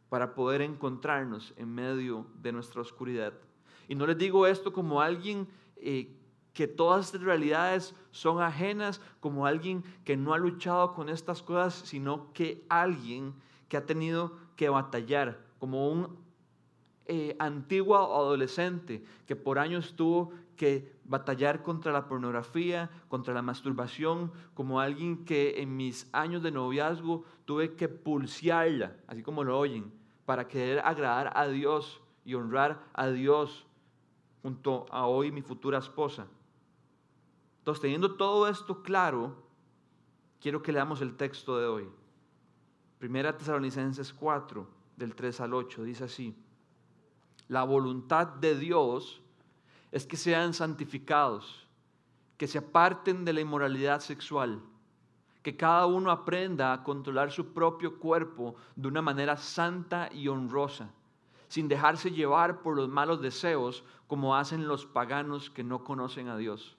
para 0.09 0.35
poder 0.35 0.63
encontrarnos 0.63 1.53
en 1.57 1.75
medio 1.75 2.27
de 2.41 2.53
nuestra 2.53 2.81
oscuridad. 2.81 3.35
Y 3.87 3.95
no 3.95 4.07
les 4.07 4.19
digo 4.19 4.47
esto 4.47 4.73
como 4.73 5.01
alguien 5.01 5.47
eh, 5.77 6.15
que 6.55 6.67
todas 6.67 7.07
estas 7.07 7.23
realidades 7.23 7.95
son 8.11 8.43
ajenas, 8.43 9.01
como 9.21 9.47
alguien 9.47 9.85
que 10.05 10.17
no 10.17 10.35
ha 10.35 10.39
luchado 10.39 10.95
con 10.95 11.09
estas 11.09 11.43
cosas, 11.43 11.75
sino 11.75 12.33
que 12.33 12.65
alguien 12.69 13.35
que 13.69 13.77
ha 13.77 13.87
tenido 13.87 14.33
que 14.57 14.69
batallar, 14.69 15.47
como 15.59 15.91
un 15.91 16.17
eh, 17.11 17.35
antigua 17.39 18.03
o 18.03 18.21
adolescente 18.21 19.03
que 19.27 19.35
por 19.35 19.59
años 19.59 19.97
tuvo 19.97 20.31
que 20.57 20.93
batallar 21.05 21.63
contra 21.63 21.91
la 21.91 22.07
pornografía, 22.07 22.91
contra 23.09 23.33
la 23.33 23.41
masturbación, 23.41 24.31
como 24.53 24.79
alguien 24.79 25.25
que 25.25 25.63
en 25.63 25.75
mis 25.75 26.07
años 26.13 26.43
de 26.43 26.51
noviazgo 26.51 27.25
tuve 27.47 27.77
que 27.77 27.89
pulsearla, 27.89 28.95
así 29.07 29.23
como 29.23 29.43
lo 29.43 29.59
oyen, 29.59 29.91
para 30.27 30.49
querer 30.49 30.81
agradar 30.81 31.33
a 31.35 31.49
Dios 31.49 32.03
y 32.27 32.35
honrar 32.35 32.85
a 32.93 33.09
Dios 33.09 33.67
junto 34.43 34.85
a 34.91 35.07
hoy 35.07 35.33
mi 35.33 35.41
futura 35.41 35.79
esposa. 35.79 36.27
Entonces, 37.61 37.81
teniendo 37.81 38.17
todo 38.17 38.49
esto 38.49 38.83
claro, 38.83 39.35
quiero 40.41 40.61
que 40.61 40.73
leamos 40.73 41.01
el 41.01 41.17
texto 41.17 41.59
de 41.59 41.67
hoy. 41.67 41.89
Primera 42.99 43.35
Tesalonicenses 43.35 44.13
4, 44.13 44.69
del 44.99 45.15
3 45.15 45.41
al 45.41 45.55
8, 45.55 45.85
dice 45.85 46.05
así 46.05 46.37
la 47.49 47.65
voluntad 47.65 48.27
de 48.27 48.57
Dios 48.57 49.23
es 49.91 50.07
que 50.07 50.19
sean 50.19 50.53
santificados, 50.53 51.67
que 52.37 52.47
se 52.47 52.59
aparten 52.59 53.25
de 53.25 53.33
la 53.33 53.41
inmoralidad 53.41 54.01
sexual, 54.01 54.61
que 55.43 55.57
cada 55.57 55.87
uno 55.87 56.11
aprenda 56.11 56.73
a 56.73 56.85
controlar 56.85 57.33
su 57.33 57.55
propio 57.55 57.99
cuerpo 57.99 58.55
de 58.77 58.89
una 58.89 59.01
manera 59.01 59.39
santa 59.39 60.11
y 60.13 60.29
honrosa, 60.29 60.91
sin 61.49 61.69
dejarse 61.69 62.11
llevar 62.11 62.61
por 62.61 62.77
los 62.77 62.89
malos 62.89 63.23
deseos 63.23 63.83
como 64.07 64.37
hacen 64.37 64.69
los 64.69 64.85
paganos 64.85 65.49
que 65.49 65.65
no 65.65 65.85
conocen 65.85 66.29
a 66.29 66.37
Dios. 66.37 66.77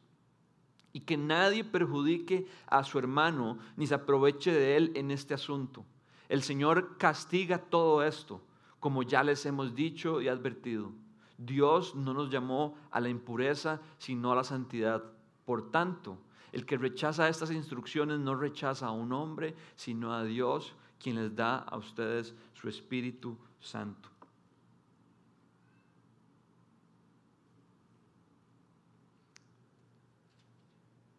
Y 0.93 1.01
que 1.01 1.17
nadie 1.17 1.63
perjudique 1.63 2.47
a 2.67 2.83
su 2.83 2.99
hermano 2.99 3.57
ni 3.75 3.87
se 3.87 3.95
aproveche 3.95 4.51
de 4.51 4.77
él 4.77 4.91
en 4.95 5.09
este 5.09 5.33
asunto. 5.33 5.83
El 6.29 6.43
Señor 6.43 6.97
castiga 6.97 7.57
todo 7.57 8.03
esto 8.03 8.41
como 8.79 9.03
ya 9.03 9.23
les 9.23 9.45
hemos 9.45 9.75
dicho 9.75 10.21
y 10.21 10.27
advertido. 10.27 10.91
Dios 11.37 11.95
no 11.95 12.13
nos 12.13 12.29
llamó 12.29 12.75
a 12.91 12.99
la 12.99 13.09
impureza, 13.09 13.81
sino 13.97 14.31
a 14.31 14.35
la 14.35 14.43
santidad. 14.43 15.03
Por 15.45 15.71
tanto, 15.71 16.17
el 16.51 16.65
que 16.65 16.77
rechaza 16.77 17.29
estas 17.29 17.51
instrucciones 17.51 18.19
no 18.19 18.35
rechaza 18.35 18.87
a 18.87 18.91
un 18.91 19.13
hombre, 19.13 19.55
sino 19.75 20.13
a 20.13 20.23
Dios, 20.23 20.73
quien 20.99 21.15
les 21.15 21.35
da 21.35 21.57
a 21.57 21.77
ustedes 21.77 22.35
su 22.53 22.67
Espíritu 22.67 23.37
Santo. 23.59 24.09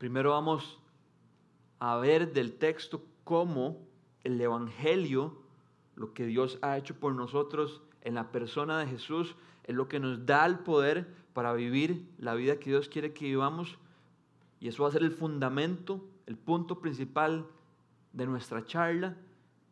Primero 0.00 0.30
vamos 0.30 0.78
a 1.78 1.96
ver 1.96 2.32
del 2.32 2.54
texto 2.54 3.04
cómo 3.22 3.86
el 4.24 4.40
Evangelio 4.40 5.42
lo 6.00 6.14
que 6.14 6.24
Dios 6.24 6.58
ha 6.62 6.78
hecho 6.78 6.94
por 6.94 7.14
nosotros 7.14 7.82
en 8.00 8.14
la 8.14 8.32
persona 8.32 8.78
de 8.78 8.86
Jesús 8.86 9.36
es 9.64 9.74
lo 9.74 9.86
que 9.86 10.00
nos 10.00 10.24
da 10.24 10.46
el 10.46 10.60
poder 10.60 11.14
para 11.34 11.52
vivir 11.52 12.08
la 12.16 12.34
vida 12.34 12.58
que 12.58 12.70
Dios 12.70 12.88
quiere 12.88 13.12
que 13.12 13.26
vivamos. 13.26 13.76
Y 14.60 14.68
eso 14.68 14.82
va 14.82 14.88
a 14.88 14.92
ser 14.92 15.02
el 15.02 15.10
fundamento, 15.10 16.02
el 16.24 16.38
punto 16.38 16.80
principal 16.80 17.46
de 18.14 18.24
nuestra 18.24 18.64
charla. 18.64 19.14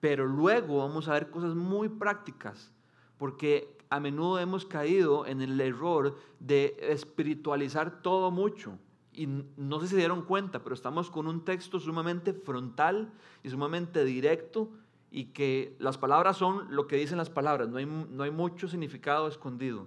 Pero 0.00 0.26
luego 0.26 0.80
vamos 0.86 1.08
a 1.08 1.14
ver 1.14 1.30
cosas 1.30 1.54
muy 1.54 1.88
prácticas, 1.88 2.74
porque 3.16 3.78
a 3.88 3.98
menudo 3.98 4.38
hemos 4.38 4.66
caído 4.66 5.24
en 5.24 5.40
el 5.40 5.58
error 5.58 6.14
de 6.40 6.76
espiritualizar 6.78 8.02
todo 8.02 8.30
mucho. 8.30 8.78
Y 9.14 9.26
no 9.56 9.80
sé 9.80 9.86
si 9.86 9.92
se 9.92 10.00
dieron 10.00 10.26
cuenta, 10.26 10.62
pero 10.62 10.74
estamos 10.74 11.10
con 11.10 11.26
un 11.26 11.46
texto 11.46 11.80
sumamente 11.80 12.34
frontal 12.34 13.10
y 13.42 13.48
sumamente 13.48 14.04
directo 14.04 14.70
y 15.10 15.26
que 15.26 15.76
las 15.78 15.98
palabras 15.98 16.36
son 16.36 16.74
lo 16.74 16.86
que 16.86 16.96
dicen 16.96 17.18
las 17.18 17.30
palabras, 17.30 17.68
no 17.68 17.78
hay, 17.78 17.86
no 17.86 18.24
hay 18.24 18.30
mucho 18.30 18.68
significado 18.68 19.28
escondido. 19.28 19.86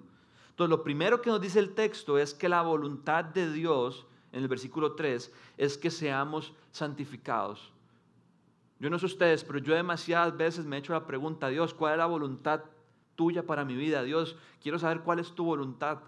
Entonces, 0.50 0.70
lo 0.70 0.84
primero 0.84 1.22
que 1.22 1.30
nos 1.30 1.42
dice 1.42 1.60
el 1.60 1.74
texto 1.74 2.18
es 2.18 2.34
que 2.34 2.50
la 2.50 2.62
voluntad 2.62 3.24
de 3.26 3.52
Dios, 3.52 4.06
en 4.32 4.42
el 4.42 4.48
versículo 4.48 4.94
3, 4.94 5.32
es 5.58 5.78
que 5.78 5.90
seamos 5.90 6.54
santificados. 6.72 7.72
Yo 8.80 8.90
no 8.90 8.98
sé 8.98 9.06
ustedes, 9.06 9.44
pero 9.44 9.60
yo 9.60 9.76
demasiadas 9.76 10.36
veces 10.36 10.66
me 10.66 10.76
he 10.76 10.80
hecho 10.80 10.94
la 10.94 11.06
pregunta, 11.06 11.50
Dios, 11.50 11.74
¿cuál 11.74 11.94
es 11.94 11.98
la 12.00 12.08
voluntad 12.08 12.62
tuya 13.16 13.46
para 13.46 13.64
mi 13.64 13.76
vida? 13.76 14.04
Dios, 14.04 14.36
quiero 14.62 14.80
saber 14.80 15.02
cuál 15.02 15.20
es 15.20 15.34
tu 15.34 15.46
voluntad. 15.46 16.00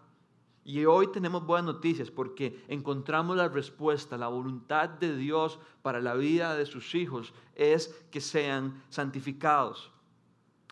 Y 0.65 0.85
hoy 0.85 1.07
tenemos 1.11 1.45
buenas 1.45 1.75
noticias 1.75 2.09
porque 2.09 2.63
encontramos 2.69 3.35
la 3.35 3.49
respuesta. 3.49 4.17
La 4.17 4.29
voluntad 4.29 4.87
de 4.89 5.15
Dios 5.17 5.59
para 5.81 5.99
la 5.99 6.13
vida 6.15 6.55
de 6.55 6.65
sus 6.65 6.95
hijos 6.95 7.33
es 7.55 7.93
que 8.11 8.21
sean 8.21 8.81
santificados. 8.89 9.91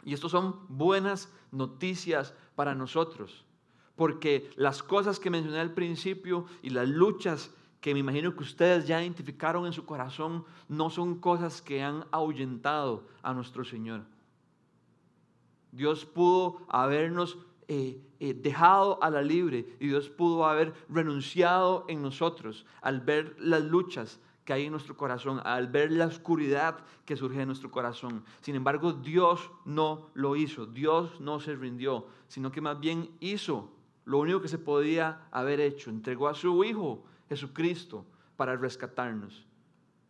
Y 0.05 0.13
estas 0.13 0.31
son 0.31 0.55
buenas 0.69 1.31
noticias 1.51 2.33
para 2.55 2.73
nosotros. 2.73 3.45
Porque 3.95 4.49
las 4.55 4.81
cosas 4.81 5.19
que 5.19 5.29
mencioné 5.29 5.59
al 5.59 5.73
principio 5.73 6.45
y 6.61 6.69
las 6.69 6.87
luchas 6.87 7.51
que 7.81 7.93
me 7.93 7.99
imagino 7.99 8.35
que 8.35 8.43
ustedes 8.43 8.87
ya 8.87 9.01
identificaron 9.01 9.65
en 9.65 9.73
su 9.73 9.85
corazón 9.85 10.45
no 10.69 10.89
son 10.89 11.19
cosas 11.19 11.61
que 11.61 11.83
han 11.83 12.05
ahuyentado 12.11 13.03
a 13.23 13.33
nuestro 13.33 13.65
Señor. 13.65 14.03
Dios 15.71 16.05
pudo 16.05 16.61
habernos 16.69 17.37
eh, 17.73 18.01
eh, 18.19 18.33
dejado 18.33 19.01
a 19.01 19.09
la 19.09 19.21
libre 19.21 19.65
y 19.79 19.87
Dios 19.87 20.09
pudo 20.09 20.45
haber 20.45 20.73
renunciado 20.89 21.85
en 21.87 22.01
nosotros 22.01 22.65
al 22.81 22.99
ver 22.99 23.33
las 23.39 23.63
luchas 23.63 24.19
que 24.43 24.51
hay 24.51 24.65
en 24.65 24.73
nuestro 24.73 24.97
corazón, 24.97 25.39
al 25.45 25.69
ver 25.69 25.89
la 25.89 26.05
oscuridad 26.05 26.79
que 27.05 27.15
surge 27.15 27.39
en 27.39 27.47
nuestro 27.47 27.71
corazón. 27.71 28.25
Sin 28.41 28.55
embargo, 28.55 28.91
Dios 28.91 29.49
no 29.63 30.09
lo 30.15 30.35
hizo, 30.35 30.65
Dios 30.65 31.21
no 31.21 31.39
se 31.39 31.55
rindió, 31.55 32.07
sino 32.27 32.51
que 32.51 32.59
más 32.59 32.77
bien 32.77 33.09
hizo 33.21 33.71
lo 34.03 34.19
único 34.19 34.41
que 34.41 34.49
se 34.49 34.59
podía 34.59 35.29
haber 35.31 35.61
hecho, 35.61 35.91
entregó 35.91 36.27
a 36.27 36.35
su 36.35 36.65
Hijo 36.65 37.05
Jesucristo 37.29 38.05
para 38.35 38.57
rescatarnos. 38.57 39.45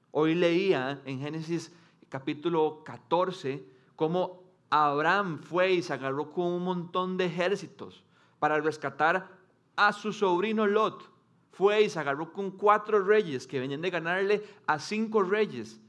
Hoy 0.10 0.34
leía 0.34 1.00
en 1.06 1.20
Génesis 1.20 1.72
capítulo 2.10 2.82
14 2.84 3.64
cómo 3.96 4.41
Abraham 4.72 5.40
fue 5.40 5.74
y 5.74 5.82
se 5.82 5.94
agarró 5.94 6.32
con 6.32 6.46
un 6.46 6.64
montón 6.64 7.18
de 7.18 7.26
ejércitos 7.26 8.04
para 8.40 8.60
rescatar 8.62 9.30
a 9.76 9.92
su 9.92 10.14
sobrino 10.14 10.66
Lot. 10.66 11.12
Fue 11.52 11.84
y 11.84 11.90
se 11.90 12.00
agarró 12.00 12.32
con 12.32 12.52
cuatro 12.52 13.04
reyes 13.04 13.46
que 13.46 13.60
venían 13.60 13.82
de 13.82 13.90
ganarle 13.90 14.44
a 14.66 14.80
cinco 14.80 15.24
reyes, 15.24 15.82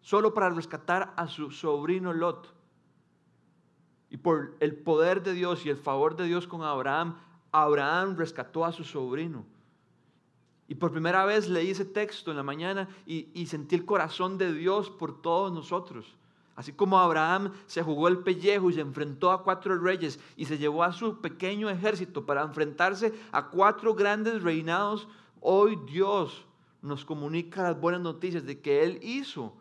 solo 0.00 0.32
para 0.32 0.48
rescatar 0.48 1.12
a 1.16 1.28
su 1.28 1.50
sobrino 1.50 2.14
Lot. 2.14 2.54
Y 4.08 4.16
por 4.16 4.56
el 4.60 4.74
poder 4.74 5.22
de 5.22 5.34
Dios 5.34 5.66
y 5.66 5.68
el 5.68 5.76
favor 5.76 6.16
de 6.16 6.24
Dios 6.24 6.46
con 6.46 6.62
Abraham, 6.62 7.18
Abraham 7.52 8.16
rescató 8.16 8.64
a 8.64 8.72
su 8.72 8.82
sobrino. 8.82 9.44
Y 10.68 10.76
por 10.76 10.90
primera 10.90 11.26
vez 11.26 11.48
leí 11.48 11.70
ese 11.70 11.84
texto 11.84 12.30
en 12.30 12.38
la 12.38 12.42
mañana 12.42 12.88
y, 13.04 13.28
y 13.34 13.46
sentí 13.46 13.74
el 13.76 13.84
corazón 13.84 14.38
de 14.38 14.54
Dios 14.54 14.88
por 14.88 15.20
todos 15.20 15.52
nosotros. 15.52 16.16
Así 16.56 16.72
como 16.72 16.98
Abraham 16.98 17.52
se 17.66 17.82
jugó 17.82 18.08
el 18.08 18.20
pellejo 18.20 18.70
y 18.70 18.72
se 18.72 18.80
enfrentó 18.80 19.30
a 19.30 19.44
cuatro 19.44 19.78
reyes 19.78 20.18
y 20.36 20.46
se 20.46 20.56
llevó 20.56 20.82
a 20.82 20.92
su 20.92 21.20
pequeño 21.20 21.68
ejército 21.68 22.24
para 22.24 22.42
enfrentarse 22.42 23.12
a 23.30 23.48
cuatro 23.48 23.94
grandes 23.94 24.42
reinados, 24.42 25.06
hoy 25.42 25.78
Dios 25.86 26.46
nos 26.80 27.04
comunica 27.04 27.62
las 27.62 27.78
buenas 27.78 28.00
noticias 28.00 28.46
de 28.46 28.60
que 28.60 28.82
Él 28.82 28.98
hizo 29.02 29.54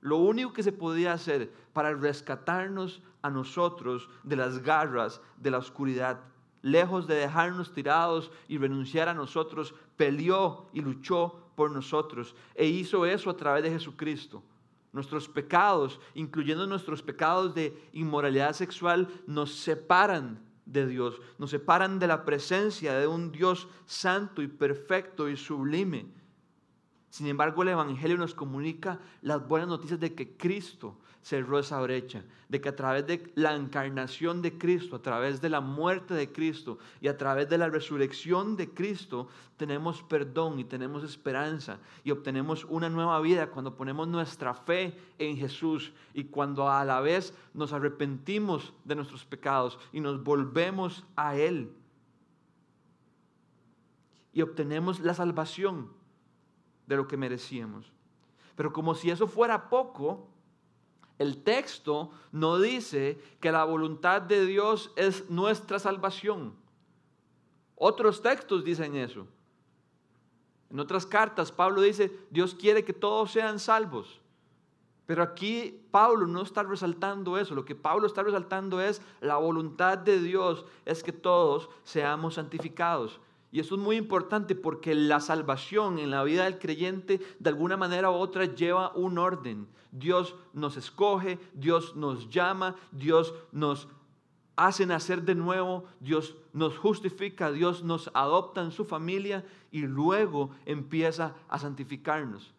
Lo 0.00 0.16
único 0.16 0.52
que 0.52 0.64
se 0.64 0.72
podía 0.72 1.12
hacer 1.12 1.52
para 1.72 1.94
rescatarnos 1.94 3.02
a 3.22 3.30
nosotros 3.30 4.08
de 4.24 4.36
las 4.36 4.58
garras 4.58 5.20
de 5.36 5.50
la 5.50 5.58
oscuridad, 5.58 6.20
lejos 6.60 7.06
de 7.06 7.14
dejarnos 7.14 7.72
tirados 7.72 8.32
y 8.48 8.58
renunciar 8.58 9.08
a 9.08 9.14
nosotros, 9.14 9.74
peleó 9.96 10.66
y 10.72 10.80
luchó 10.80 11.50
por 11.54 11.70
nosotros 11.70 12.34
e 12.54 12.66
hizo 12.66 13.06
eso 13.06 13.30
a 13.30 13.36
través 13.36 13.62
de 13.62 13.70
Jesucristo. 13.70 14.42
Nuestros 14.96 15.28
pecados, 15.28 16.00
incluyendo 16.14 16.66
nuestros 16.66 17.02
pecados 17.02 17.54
de 17.54 17.78
inmoralidad 17.92 18.54
sexual, 18.54 19.08
nos 19.26 19.54
separan 19.54 20.40
de 20.64 20.86
Dios, 20.86 21.20
nos 21.36 21.50
separan 21.50 21.98
de 21.98 22.06
la 22.06 22.24
presencia 22.24 22.94
de 22.94 23.06
un 23.06 23.30
Dios 23.30 23.68
santo 23.84 24.40
y 24.40 24.48
perfecto 24.48 25.28
y 25.28 25.36
sublime. 25.36 26.06
Sin 27.10 27.26
embargo, 27.26 27.62
el 27.62 27.68
Evangelio 27.68 28.16
nos 28.16 28.34
comunica 28.34 28.98
las 29.20 29.46
buenas 29.46 29.68
noticias 29.68 30.00
de 30.00 30.14
que 30.14 30.34
Cristo 30.38 30.96
cerró 31.26 31.58
esa 31.58 31.80
brecha, 31.80 32.22
de 32.48 32.60
que 32.60 32.68
a 32.68 32.76
través 32.76 33.04
de 33.04 33.32
la 33.34 33.56
encarnación 33.56 34.42
de 34.42 34.56
Cristo, 34.56 34.94
a 34.94 35.02
través 35.02 35.40
de 35.40 35.48
la 35.48 35.60
muerte 35.60 36.14
de 36.14 36.30
Cristo 36.30 36.78
y 37.00 37.08
a 37.08 37.18
través 37.18 37.48
de 37.48 37.58
la 37.58 37.68
resurrección 37.68 38.56
de 38.56 38.70
Cristo, 38.72 39.26
tenemos 39.56 40.04
perdón 40.04 40.60
y 40.60 40.64
tenemos 40.64 41.02
esperanza 41.02 41.80
y 42.04 42.12
obtenemos 42.12 42.64
una 42.66 42.88
nueva 42.88 43.20
vida 43.20 43.48
cuando 43.48 43.74
ponemos 43.74 44.06
nuestra 44.06 44.54
fe 44.54 44.96
en 45.18 45.36
Jesús 45.36 45.92
y 46.14 46.26
cuando 46.26 46.70
a 46.70 46.84
la 46.84 47.00
vez 47.00 47.34
nos 47.54 47.72
arrepentimos 47.72 48.72
de 48.84 48.94
nuestros 48.94 49.24
pecados 49.24 49.80
y 49.92 49.98
nos 49.98 50.22
volvemos 50.22 51.04
a 51.16 51.34
Él. 51.34 51.72
Y 54.32 54.42
obtenemos 54.42 55.00
la 55.00 55.14
salvación 55.14 55.90
de 56.86 56.94
lo 56.94 57.08
que 57.08 57.16
merecíamos. 57.16 57.90
Pero 58.54 58.72
como 58.72 58.94
si 58.94 59.10
eso 59.10 59.26
fuera 59.26 59.68
poco, 59.68 60.28
el 61.18 61.42
texto 61.42 62.10
no 62.32 62.58
dice 62.58 63.18
que 63.40 63.52
la 63.52 63.64
voluntad 63.64 64.20
de 64.22 64.44
Dios 64.44 64.92
es 64.96 65.28
nuestra 65.30 65.78
salvación. 65.78 66.54
Otros 67.74 68.22
textos 68.22 68.64
dicen 68.64 68.96
eso. 68.96 69.26
En 70.70 70.80
otras 70.80 71.06
cartas 71.06 71.52
Pablo 71.52 71.80
dice, 71.80 72.12
Dios 72.30 72.54
quiere 72.54 72.84
que 72.84 72.92
todos 72.92 73.30
sean 73.30 73.58
salvos. 73.58 74.20
Pero 75.06 75.22
aquí 75.22 75.86
Pablo 75.90 76.26
no 76.26 76.42
está 76.42 76.64
resaltando 76.64 77.38
eso. 77.38 77.54
Lo 77.54 77.64
que 77.64 77.76
Pablo 77.76 78.06
está 78.06 78.22
resaltando 78.22 78.80
es 78.80 79.00
la 79.20 79.36
voluntad 79.36 79.98
de 79.98 80.20
Dios 80.20 80.66
es 80.84 81.02
que 81.02 81.12
todos 81.12 81.70
seamos 81.84 82.34
santificados. 82.34 83.20
Y 83.56 83.60
eso 83.60 83.76
es 83.76 83.80
muy 83.80 83.96
importante 83.96 84.54
porque 84.54 84.94
la 84.94 85.18
salvación 85.18 85.98
en 85.98 86.10
la 86.10 86.22
vida 86.24 86.44
del 86.44 86.58
creyente 86.58 87.22
de 87.38 87.48
alguna 87.48 87.78
manera 87.78 88.10
u 88.10 88.14
otra 88.16 88.44
lleva 88.44 88.92
un 88.94 89.16
orden. 89.16 89.66
Dios 89.92 90.34
nos 90.52 90.76
escoge, 90.76 91.38
Dios 91.54 91.96
nos 91.96 92.28
llama, 92.28 92.76
Dios 92.92 93.32
nos 93.52 93.88
hace 94.56 94.84
nacer 94.84 95.22
de 95.22 95.34
nuevo, 95.34 95.86
Dios 96.00 96.36
nos 96.52 96.76
justifica, 96.76 97.50
Dios 97.50 97.82
nos 97.82 98.10
adopta 98.12 98.60
en 98.60 98.72
su 98.72 98.84
familia 98.84 99.42
y 99.70 99.86
luego 99.86 100.50
empieza 100.66 101.34
a 101.48 101.58
santificarnos. 101.58 102.52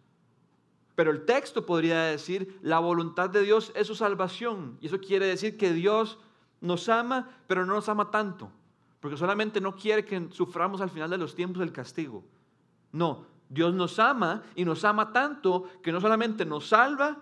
Pero 0.96 1.12
el 1.12 1.26
texto 1.26 1.68
podría 1.68 2.06
decir, 2.06 2.58
la 2.64 2.80
voluntad 2.80 3.30
de 3.30 3.44
Dios 3.44 3.72
es 3.76 3.86
su 3.86 3.94
salvación. 3.94 4.80
Y 4.82 4.88
eso 4.88 5.00
quiere 5.00 5.28
decir 5.28 5.58
que 5.58 5.74
Dios 5.74 6.18
nos 6.60 6.90
ama, 6.90 7.30
pero 7.46 7.68
no 7.68 7.76
nos 7.76 7.88
ama 7.88 8.10
tanto. 8.10 8.50
Porque 9.00 9.18
solamente 9.18 9.62
no 9.62 9.76
quiere 9.76 10.06
que 10.06 10.30
suframos 10.32 10.82
al 10.82 10.90
final 10.90 11.10
de 11.10 11.18
los 11.18 11.36
tiempos 11.36 11.62
el 11.62 11.72
castigo. 11.72 12.24
No, 12.92 13.26
Dios 13.50 13.74
nos 13.74 14.00
ama 14.00 14.44
y 14.56 14.66
nos 14.66 14.84
ama 14.84 15.12
tanto 15.12 15.70
que 15.82 15.92
no 15.92 16.02
solamente 16.02 16.46
nos 16.46 16.68
salva, 16.68 17.18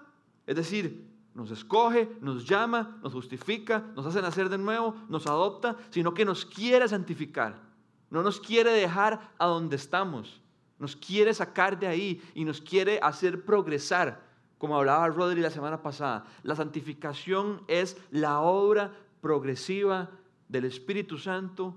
es 0.46 0.56
decir, 0.56 1.06
nos 1.34 1.52
escoge, 1.52 2.10
nos 2.22 2.48
llama, 2.48 2.98
nos 3.04 3.14
justifica, 3.14 3.84
nos 3.96 4.06
hace 4.06 4.22
nacer 4.22 4.48
de 4.48 4.58
nuevo, 4.58 4.96
nos 5.10 5.28
adopta, 5.28 5.76
sino 5.90 6.14
que 6.14 6.24
nos 6.24 6.46
quiere 6.46 6.88
santificar. 6.88 7.62
No 8.10 8.24
nos 8.24 8.40
quiere 8.40 8.72
dejar 8.72 9.34
a 9.38 9.46
donde 9.46 9.76
estamos. 9.76 10.42
Nos 10.80 10.96
quiere 10.96 11.34
sacar 11.34 11.78
de 11.78 11.88
ahí 11.88 12.22
y 12.34 12.46
nos 12.46 12.62
quiere 12.62 13.00
hacer 13.02 13.44
progresar. 13.44 14.24
Como 14.58 14.78
hablaba 14.78 15.10
Rodri 15.10 15.42
la 15.42 15.50
semana 15.50 15.82
pasada, 15.82 16.26
la 16.44 16.56
santificación 16.56 17.62
es 17.68 17.98
la 18.12 18.40
obra 18.40 18.94
progresiva 19.20 20.10
del 20.48 20.66
Espíritu 20.66 21.18
Santo 21.18 21.76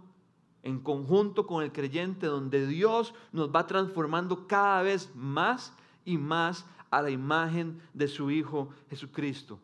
en 0.62 0.80
conjunto 0.80 1.46
con 1.46 1.62
el 1.62 1.72
creyente, 1.72 2.26
donde 2.26 2.66
Dios 2.66 3.14
nos 3.32 3.54
va 3.54 3.66
transformando 3.66 4.46
cada 4.46 4.82
vez 4.82 5.10
más 5.14 5.72
y 6.04 6.18
más 6.18 6.66
a 6.90 7.02
la 7.02 7.10
imagen 7.10 7.80
de 7.94 8.08
su 8.08 8.30
Hijo 8.30 8.70
Jesucristo. 8.90 9.58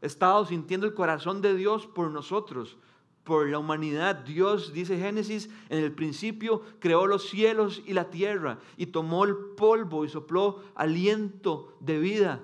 He 0.00 0.06
estado 0.06 0.44
sintiendo 0.46 0.86
el 0.86 0.94
corazón 0.94 1.40
de 1.40 1.54
Dios 1.54 1.86
por 1.86 2.10
nosotros, 2.10 2.76
por 3.24 3.48
la 3.48 3.58
humanidad. 3.58 4.16
Dios, 4.16 4.72
dice 4.72 4.98
Génesis, 4.98 5.48
en 5.68 5.82
el 5.82 5.92
principio 5.92 6.62
creó 6.78 7.06
los 7.06 7.28
cielos 7.28 7.82
y 7.86 7.94
la 7.94 8.10
tierra 8.10 8.58
y 8.76 8.86
tomó 8.86 9.24
el 9.24 9.34
polvo 9.56 10.04
y 10.04 10.08
sopló 10.08 10.62
aliento 10.74 11.76
de 11.80 11.98
vida 11.98 12.40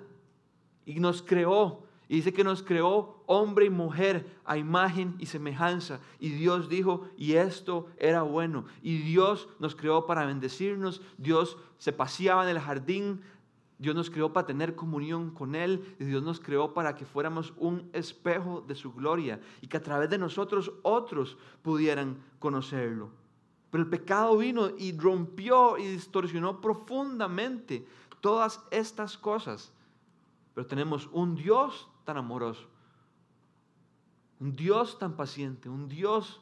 y 0.87 1.01
nos 1.01 1.23
creó 1.23 1.85
y 2.11 2.17
dice 2.17 2.33
que 2.33 2.43
nos 2.43 2.65
creó 2.65 3.23
hombre 3.27 3.67
y 3.67 3.71
mujer 3.71 4.37
a 4.45 4.59
imagen 4.59 5.15
y 5.21 5.27
semejanza. 5.27 6.01
Y 6.19 6.31
Dios 6.31 6.69
dijo, 6.69 7.09
y 7.17 7.35
esto 7.35 7.87
era 7.99 8.23
bueno. 8.23 8.65
Y 8.83 8.99
Dios 8.99 9.49
nos 9.61 9.77
creó 9.77 10.07
para 10.07 10.27
bendecirnos. 10.27 11.03
Dios 11.19 11.57
se 11.79 11.93
paseaba 11.93 12.43
en 12.43 12.49
el 12.49 12.59
jardín. 12.59 13.21
Dios 13.79 13.95
nos 13.95 14.11
creó 14.11 14.33
para 14.33 14.45
tener 14.45 14.75
comunión 14.75 15.31
con 15.31 15.55
Él. 15.55 15.95
Y 16.01 16.05
Dios 16.05 16.25
nos 16.25 16.41
creó 16.41 16.75
para 16.75 16.97
que 16.97 17.05
fuéramos 17.05 17.53
un 17.57 17.89
espejo 17.93 18.65
de 18.67 18.75
su 18.75 18.93
gloria. 18.93 19.41
Y 19.61 19.69
que 19.69 19.77
a 19.77 19.83
través 19.83 20.11
de 20.11 20.19
nosotros 20.19 20.73
otros 20.83 21.39
pudieran 21.63 22.19
conocerlo. 22.41 23.11
Pero 23.71 23.85
el 23.85 23.89
pecado 23.89 24.37
vino 24.37 24.71
y 24.77 24.99
rompió 24.99 25.79
y 25.79 25.87
distorsionó 25.87 26.61
profundamente 26.61 27.87
todas 28.21 28.61
estas 28.73 29.17
cosas. 29.17 29.73
Pero 30.55 30.67
tenemos 30.67 31.09
un 31.13 31.37
Dios 31.37 31.87
tan 32.11 32.17
amoroso, 32.17 32.67
un 34.41 34.57
Dios 34.57 34.99
tan 34.99 35.15
paciente, 35.15 35.69
un 35.69 35.87
Dios 35.87 36.41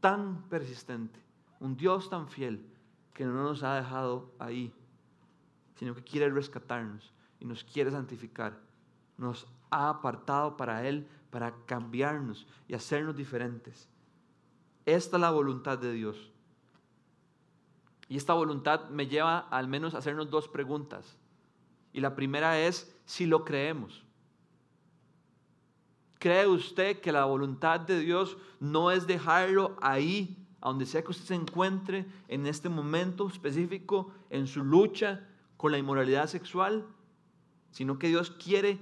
tan 0.00 0.42
persistente, 0.48 1.20
un 1.60 1.76
Dios 1.76 2.10
tan 2.10 2.26
fiel 2.26 2.66
que 3.14 3.24
no 3.24 3.44
nos 3.44 3.62
ha 3.62 3.76
dejado 3.76 4.32
ahí, 4.40 4.74
sino 5.76 5.94
que 5.94 6.02
quiere 6.02 6.28
rescatarnos 6.30 7.12
y 7.38 7.44
nos 7.44 7.62
quiere 7.62 7.92
santificar. 7.92 8.58
Nos 9.18 9.46
ha 9.70 9.88
apartado 9.88 10.56
para 10.56 10.84
Él, 10.84 11.06
para 11.30 11.54
cambiarnos 11.64 12.44
y 12.66 12.74
hacernos 12.74 13.14
diferentes. 13.14 13.88
Esta 14.84 15.16
es 15.16 15.20
la 15.20 15.30
voluntad 15.30 15.78
de 15.78 15.92
Dios. 15.92 16.32
Y 18.08 18.16
esta 18.16 18.34
voluntad 18.34 18.88
me 18.88 19.06
lleva 19.06 19.38
al 19.38 19.68
menos 19.68 19.94
a 19.94 19.98
hacernos 19.98 20.28
dos 20.28 20.48
preguntas. 20.48 21.16
Y 21.92 22.00
la 22.00 22.16
primera 22.16 22.58
es 22.58 22.92
si 23.04 23.26
lo 23.26 23.44
creemos. 23.44 24.04
¿Cree 26.22 26.46
usted 26.46 27.00
que 27.00 27.10
la 27.10 27.24
voluntad 27.24 27.80
de 27.80 27.98
Dios 27.98 28.36
no 28.60 28.92
es 28.92 29.08
dejarlo 29.08 29.76
ahí, 29.82 30.46
a 30.60 30.68
donde 30.68 30.86
sea 30.86 31.02
que 31.02 31.10
usted 31.10 31.24
se 31.24 31.34
encuentre 31.34 32.06
en 32.28 32.46
este 32.46 32.68
momento 32.68 33.26
específico, 33.26 34.12
en 34.30 34.46
su 34.46 34.62
lucha 34.62 35.26
con 35.56 35.72
la 35.72 35.78
inmoralidad 35.78 36.28
sexual, 36.28 36.86
sino 37.72 37.98
que 37.98 38.06
Dios 38.06 38.30
quiere 38.30 38.78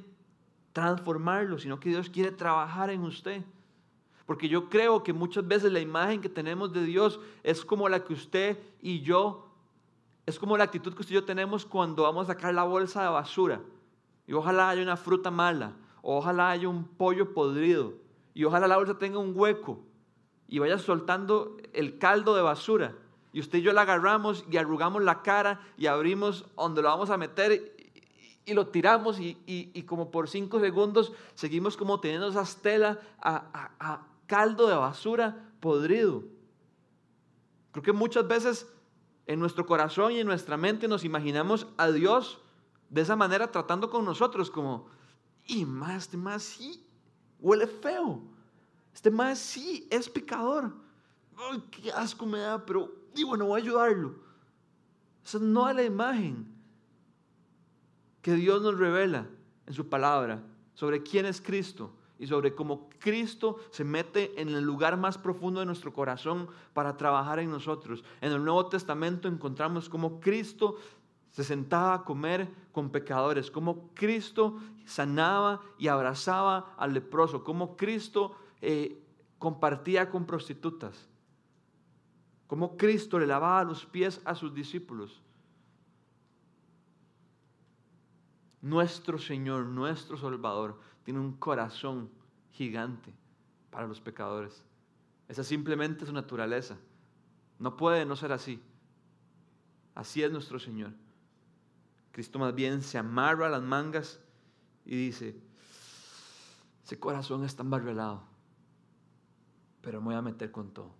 transformarlo, 0.75 1.59
sino 1.59 1.81
que 1.81 1.89
Dios 1.89 2.11
quiere 2.11 2.31
trabajar 2.31 2.91
en 2.91 3.05
usted? 3.05 3.43
Porque 4.27 4.51
yo 4.51 4.69
creo 4.69 5.03
que 5.03 5.15
muchas 5.15 5.49
veces 5.49 5.73
la 5.73 5.81
imagen 5.81 6.21
que 6.21 6.29
tenemos 6.29 6.75
de 6.75 6.85
Dios 6.85 7.21
es 7.43 7.65
como 7.65 7.89
la 7.89 8.05
que 8.05 8.13
usted 8.13 8.59
y 8.83 9.01
yo, 9.01 9.49
es 10.27 10.39
como 10.39 10.59
la 10.59 10.65
actitud 10.65 10.93
que 10.93 11.01
usted 11.01 11.13
y 11.13 11.15
yo 11.15 11.25
tenemos 11.25 11.65
cuando 11.65 12.03
vamos 12.03 12.25
a 12.29 12.35
sacar 12.35 12.53
la 12.53 12.65
bolsa 12.65 13.03
de 13.03 13.09
basura. 13.09 13.63
Y 14.27 14.35
ojalá 14.35 14.69
haya 14.69 14.83
una 14.83 14.99
fruta 14.99 15.31
mala, 15.31 15.73
ojalá 16.03 16.51
haya 16.51 16.69
un 16.69 16.85
pollo 16.85 17.35
podrido 17.35 17.95
y 18.35 18.45
ojalá 18.45 18.69
la 18.69 18.77
bolsa 18.77 18.99
tenga 18.99 19.19
un 19.19 19.33
hueco 19.37 19.81
y 20.49 20.59
vaya 20.59 20.79
soltando 20.79 21.57
el 21.73 21.99
caldo 21.99 22.35
de 22.35 22.43
basura. 22.43 22.97
Y 23.33 23.41
usted 23.41 23.59
y 23.59 23.63
yo 23.63 23.73
la 23.73 23.83
agarramos 23.83 24.45
y 24.51 24.57
arrugamos 24.57 25.03
la 25.03 25.23
cara 25.23 25.61
y 25.77 25.87
abrimos 25.87 26.45
donde 26.57 26.83
lo 26.83 26.89
vamos 26.89 27.11
a 27.11 27.17
meter 27.17 27.77
y, 28.45 28.55
lo 28.55 28.67
tiramos 28.67 29.19
y, 29.21 29.85
como 29.87 30.11
por 30.11 30.29
cinco 30.29 30.59
segundos 30.59 31.13
seguimos 31.35 31.77
como 31.77 32.01
teniendo 32.01 32.29
esa 32.29 32.43
estela 32.43 32.99
a, 33.23 33.71
a 33.79 34.07
caldo 34.27 34.67
de 34.67 34.75
basura 34.75 35.53
podrido. 35.61 36.25
Creo 37.71 37.85
que 37.85 37.93
muchas 37.93 38.27
veces 38.27 38.73
en 39.27 39.39
nuestro 39.39 39.67
corazón 39.67 40.11
y 40.13 40.19
en 40.19 40.27
nuestra 40.27 40.57
mente 40.57 40.89
nos 40.89 41.05
imaginamos 41.05 41.69
a 41.77 41.93
Dios 41.93 42.41
de 42.89 43.03
esa 43.03 43.15
manera 43.15 43.53
tratando 43.53 43.89
con 43.89 44.05
nosotros 44.05 44.51
como, 44.51 44.89
y 45.51 45.65
más, 45.65 46.05
este 46.05 46.17
más 46.17 46.43
sí 46.43 46.87
huele 47.41 47.67
feo. 47.67 48.23
Este 48.95 49.11
más 49.11 49.39
sí 49.39 49.87
es 49.91 50.09
pecador. 50.09 50.73
Ay, 51.37 51.63
qué 51.71 51.91
asco 51.91 52.25
me 52.25 52.39
da, 52.39 52.65
pero 52.65 52.93
digo, 53.15 53.37
no 53.37 53.47
voy 53.47 53.61
a 53.61 53.65
ayudarlo. 53.65 54.15
Esa 55.25 55.39
no 55.39 55.69
es 55.69 55.75
la 55.75 55.83
imagen 55.83 56.47
que 58.23 58.35
Dios 58.35 58.63
nos 58.63 58.79
revela 58.79 59.27
en 59.67 59.75
su 59.75 59.89
palabra 59.89 60.43
sobre 60.75 61.03
quién 61.03 61.27
es 61.27 61.41
Cristo 61.41 61.93
y 62.19 62.27
sobre 62.27 62.55
cómo 62.55 62.91
Cristo 62.99 63.57
se 63.71 63.83
mete 63.83 64.41
en 64.41 64.51
el 64.51 64.63
lugar 64.63 64.97
más 64.99 65.17
profundo 65.17 65.61
de 65.61 65.67
nuestro 65.67 65.93
corazón 65.93 66.49
para 66.75 66.97
trabajar 66.97 67.39
en 67.39 67.51
nosotros. 67.51 68.05
En 68.21 68.33
el 68.33 68.45
Nuevo 68.45 68.67
Testamento 68.67 69.27
encontramos 69.27 69.89
cómo 69.89 70.21
Cristo 70.21 70.77
se 71.31 71.45
sentaba 71.45 71.95
a 71.95 72.05
comer 72.05 72.49
con 72.73 72.91
pecadores, 72.91 73.51
cómo 73.51 73.91
Cristo 73.95 74.59
sanaba 74.85 75.61
y 75.79 75.89
abrazaba 75.89 76.75
al 76.77 76.93
leproso, 76.93 77.45
cómo 77.45 77.77
Cristo 77.77 78.37
eh, 78.61 79.01
compartía 79.39 80.11
con 80.11 80.27
prostitutas, 80.27 81.09
cómo 82.47 82.77
Cristo 82.77 83.19
le 83.19 83.27
lavaba 83.27 83.65
los 83.65 83.87
pies 83.87 84.21
a 84.25 84.35
sus 84.35 84.55
discípulos. 84.55 85.23
Nuestro 88.63 89.19
Señor, 89.19 89.67
nuestro 89.67 90.19
Salvador, 90.19 90.79
tiene 91.05 91.21
un 91.21 91.33
corazón 91.33 92.11
gigante 92.53 93.15
para 93.71 93.87
los 93.87 94.01
pecadores. 94.01 94.63
Esa 95.29 95.45
simplemente 95.45 96.03
es 96.03 96.09
su 96.09 96.15
naturaleza. 96.15 96.77
No 97.59 97.77
puede 97.77 98.05
no 98.05 98.17
ser 98.17 98.33
así. 98.33 98.61
Así 99.95 100.23
es 100.23 100.31
nuestro 100.31 100.59
Señor. 100.59 100.93
Cristo 102.13 102.39
más 102.39 102.55
bien 102.55 102.83
se 102.83 102.99
amarra 102.99 103.49
las 103.49 103.63
mangas 103.63 104.21
y 104.85 104.97
dice, 104.97 105.41
ese 106.85 106.99
corazón 106.99 107.45
está 107.45 107.63
embarrelado, 107.63 108.23
pero 109.81 110.01
me 110.01 110.07
voy 110.07 110.15
a 110.17 110.23
meter 110.23 110.51
con 110.51 110.73
todo. 110.73 110.95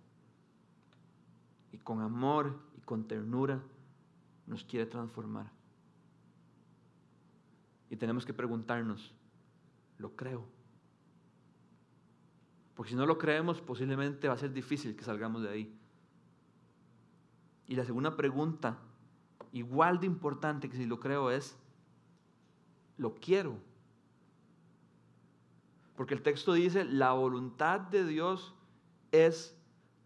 Y 1.71 1.77
con 1.77 2.01
amor 2.01 2.59
y 2.77 2.81
con 2.81 3.07
ternura 3.07 3.61
nos 4.47 4.63
quiere 4.63 4.85
transformar. 4.85 5.51
Y 7.89 7.97
tenemos 7.97 8.25
que 8.25 8.33
preguntarnos, 8.33 9.13
¿lo 9.97 10.15
creo? 10.15 10.45
Porque 12.75 12.91
si 12.91 12.95
no 12.95 13.05
lo 13.05 13.17
creemos, 13.17 13.61
posiblemente 13.61 14.27
va 14.27 14.33
a 14.35 14.37
ser 14.37 14.53
difícil 14.53 14.95
que 14.95 15.03
salgamos 15.03 15.43
de 15.43 15.49
ahí. 15.49 15.77
Y 17.67 17.75
la 17.75 17.85
segunda 17.85 18.15
pregunta, 18.15 18.79
igual 19.51 19.99
de 19.99 20.05
importante 20.05 20.69
que 20.69 20.77
si 20.77 20.85
lo 20.85 20.99
creo, 20.99 21.31
es, 21.31 21.57
¿lo 22.97 23.15
quiero? 23.15 23.57
Porque 25.95 26.13
el 26.13 26.21
texto 26.21 26.53
dice, 26.53 26.83
la 26.85 27.11
voluntad 27.11 27.79
de 27.79 28.05
Dios 28.05 28.55
es 29.11 29.57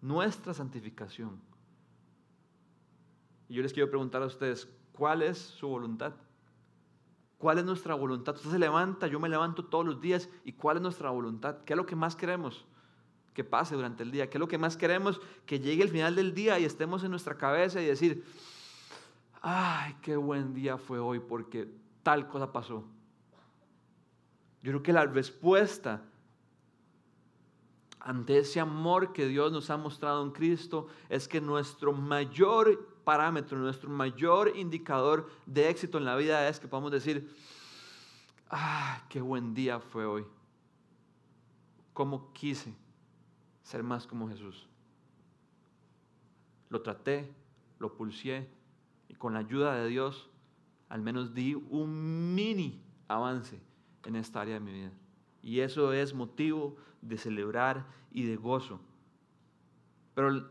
nuestra 0.01 0.53
santificación. 0.53 1.39
Y 3.47 3.55
yo 3.55 3.61
les 3.61 3.73
quiero 3.73 3.89
preguntar 3.89 4.21
a 4.23 4.25
ustedes, 4.25 4.67
¿cuál 4.91 5.21
es 5.21 5.37
su 5.37 5.67
voluntad? 5.67 6.13
¿Cuál 7.37 7.59
es 7.59 7.65
nuestra 7.65 7.93
voluntad? 7.95 8.35
Usted 8.35 8.51
se 8.51 8.59
levanta, 8.59 9.07
yo 9.07 9.19
me 9.19 9.29
levanto 9.29 9.65
todos 9.65 9.85
los 9.85 10.01
días. 10.01 10.29
¿Y 10.43 10.53
cuál 10.53 10.77
es 10.77 10.83
nuestra 10.83 11.09
voluntad? 11.11 11.57
¿Qué 11.63 11.73
es 11.73 11.77
lo 11.77 11.85
que 11.85 11.95
más 11.95 12.15
queremos 12.15 12.65
que 13.33 13.43
pase 13.43 13.75
durante 13.75 14.03
el 14.03 14.11
día? 14.11 14.29
¿Qué 14.29 14.37
es 14.37 14.39
lo 14.39 14.47
que 14.47 14.57
más 14.57 14.77
queremos 14.77 15.21
que 15.45 15.59
llegue 15.59 15.83
el 15.83 15.89
final 15.89 16.15
del 16.15 16.33
día 16.33 16.57
y 16.59 16.65
estemos 16.65 17.03
en 17.03 17.11
nuestra 17.11 17.37
cabeza 17.37 17.81
y 17.81 17.85
decir, 17.85 18.25
ay, 19.47 19.95
qué 20.01 20.17
buen 20.17 20.55
día 20.55 20.79
fue 20.79 20.97
hoy 20.97 21.19
porque 21.19 21.71
tal 22.01 22.27
cosa 22.27 22.51
pasó? 22.51 22.83
Yo 24.63 24.71
creo 24.71 24.81
que 24.81 24.91
la 24.91 25.05
respuesta 25.05 26.01
ante 27.99 28.39
ese 28.39 28.59
amor 28.59 29.13
que 29.13 29.27
Dios 29.27 29.51
nos 29.51 29.69
ha 29.69 29.77
mostrado 29.77 30.23
en 30.23 30.31
Cristo 30.31 30.87
es 31.09 31.27
que 31.27 31.41
nuestro 31.41 31.93
mayor 31.93 32.97
parámetro, 33.03 33.59
nuestro 33.59 33.87
mayor 33.87 34.57
indicador 34.57 35.29
de 35.45 35.69
éxito 35.69 35.99
en 35.99 36.05
la 36.05 36.15
vida 36.15 36.49
es 36.49 36.59
que 36.59 36.67
podamos 36.67 36.91
decir, 36.91 37.31
ah, 38.49 39.03
qué 39.09 39.21
buen 39.21 39.53
día 39.53 39.79
fue 39.79 40.07
hoy. 40.07 40.25
Cómo 41.93 42.33
quise 42.33 42.73
ser 43.61 43.83
más 43.83 44.07
como 44.07 44.27
Jesús. 44.27 44.67
Lo 46.69 46.81
traté, 46.81 47.31
lo 47.77 47.93
pulsé 47.93 48.49
y 49.07 49.15
con 49.15 49.33
la 49.33 49.39
ayuda 49.39 49.75
de 49.75 49.87
Dios 49.87 50.29
al 50.89 51.01
menos 51.01 51.33
di 51.33 51.55
un 51.55 52.35
mini 52.35 52.81
avance 53.07 53.59
en 54.03 54.15
esta 54.15 54.41
área 54.41 54.55
de 54.55 54.59
mi 54.59 54.71
vida. 54.71 54.91
Y 55.41 55.59
eso 55.59 55.93
es 55.93 56.13
motivo 56.13 56.75
de 57.01 57.17
celebrar 57.17 57.85
y 58.11 58.23
de 58.23 58.35
gozo. 58.35 58.79
Pero 60.13 60.49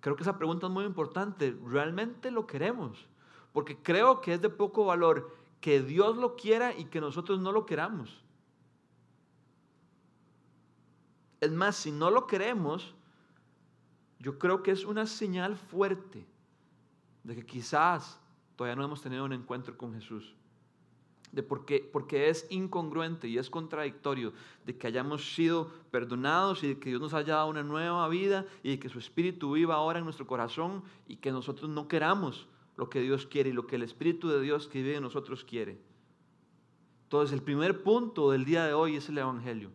creo 0.00 0.16
que 0.16 0.22
esa 0.22 0.38
pregunta 0.38 0.66
es 0.66 0.72
muy 0.72 0.84
importante. 0.84 1.56
¿Realmente 1.66 2.30
lo 2.30 2.46
queremos? 2.46 3.06
Porque 3.52 3.76
creo 3.76 4.20
que 4.20 4.34
es 4.34 4.40
de 4.40 4.50
poco 4.50 4.84
valor 4.84 5.36
que 5.60 5.82
Dios 5.82 6.16
lo 6.16 6.36
quiera 6.36 6.74
y 6.74 6.86
que 6.86 7.00
nosotros 7.00 7.40
no 7.40 7.52
lo 7.52 7.66
queramos. 7.66 8.24
Es 11.40 11.52
más, 11.52 11.76
si 11.76 11.90
no 11.90 12.10
lo 12.10 12.26
queremos, 12.26 12.94
yo 14.18 14.38
creo 14.38 14.62
que 14.62 14.70
es 14.70 14.84
una 14.84 15.06
señal 15.06 15.56
fuerte 15.56 16.26
de 17.24 17.34
que 17.34 17.44
quizás 17.44 18.20
todavía 18.56 18.76
no 18.76 18.84
hemos 18.84 19.02
tenido 19.02 19.24
un 19.24 19.32
encuentro 19.32 19.76
con 19.76 19.94
Jesús 19.94 20.34
de 21.32 21.42
porque, 21.42 21.88
porque 21.92 22.28
es 22.28 22.46
incongruente 22.50 23.28
y 23.28 23.38
es 23.38 23.50
contradictorio 23.50 24.32
de 24.64 24.76
que 24.76 24.86
hayamos 24.86 25.34
sido 25.34 25.70
perdonados 25.90 26.62
y 26.62 26.68
de 26.68 26.78
que 26.78 26.90
Dios 26.90 27.00
nos 27.00 27.14
haya 27.14 27.36
dado 27.36 27.48
una 27.48 27.62
nueva 27.62 28.08
vida 28.08 28.46
y 28.62 28.70
de 28.70 28.78
que 28.78 28.88
su 28.88 28.98
Espíritu 28.98 29.52
viva 29.52 29.76
ahora 29.76 29.98
en 30.00 30.04
nuestro 30.04 30.26
corazón 30.26 30.82
y 31.06 31.16
que 31.16 31.30
nosotros 31.30 31.70
no 31.70 31.88
queramos 31.88 32.48
lo 32.76 32.90
que 32.90 33.00
Dios 33.00 33.26
quiere 33.26 33.50
y 33.50 33.52
lo 33.52 33.66
que 33.66 33.76
el 33.76 33.82
Espíritu 33.82 34.28
de 34.28 34.40
Dios 34.40 34.66
que 34.66 34.82
vive 34.82 34.96
en 34.96 35.02
nosotros 35.02 35.44
quiere. 35.44 35.80
Entonces 37.04 37.32
el 37.32 37.42
primer 37.42 37.82
punto 37.82 38.30
del 38.30 38.44
día 38.44 38.64
de 38.64 38.72
hoy 38.72 38.96
es 38.96 39.08
el 39.08 39.18
Evangelio. 39.18 39.70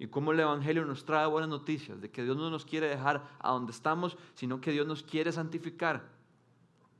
Y 0.00 0.06
cómo 0.06 0.30
el 0.30 0.38
Evangelio 0.38 0.84
nos 0.84 1.04
trae 1.04 1.26
buenas 1.26 1.50
noticias, 1.50 2.00
de 2.00 2.08
que 2.10 2.22
Dios 2.22 2.36
no 2.36 2.50
nos 2.50 2.64
quiere 2.64 2.86
dejar 2.86 3.28
a 3.40 3.50
donde 3.50 3.72
estamos, 3.72 4.16
sino 4.34 4.60
que 4.60 4.70
Dios 4.70 4.86
nos 4.86 5.02
quiere 5.02 5.32
santificar 5.32 6.17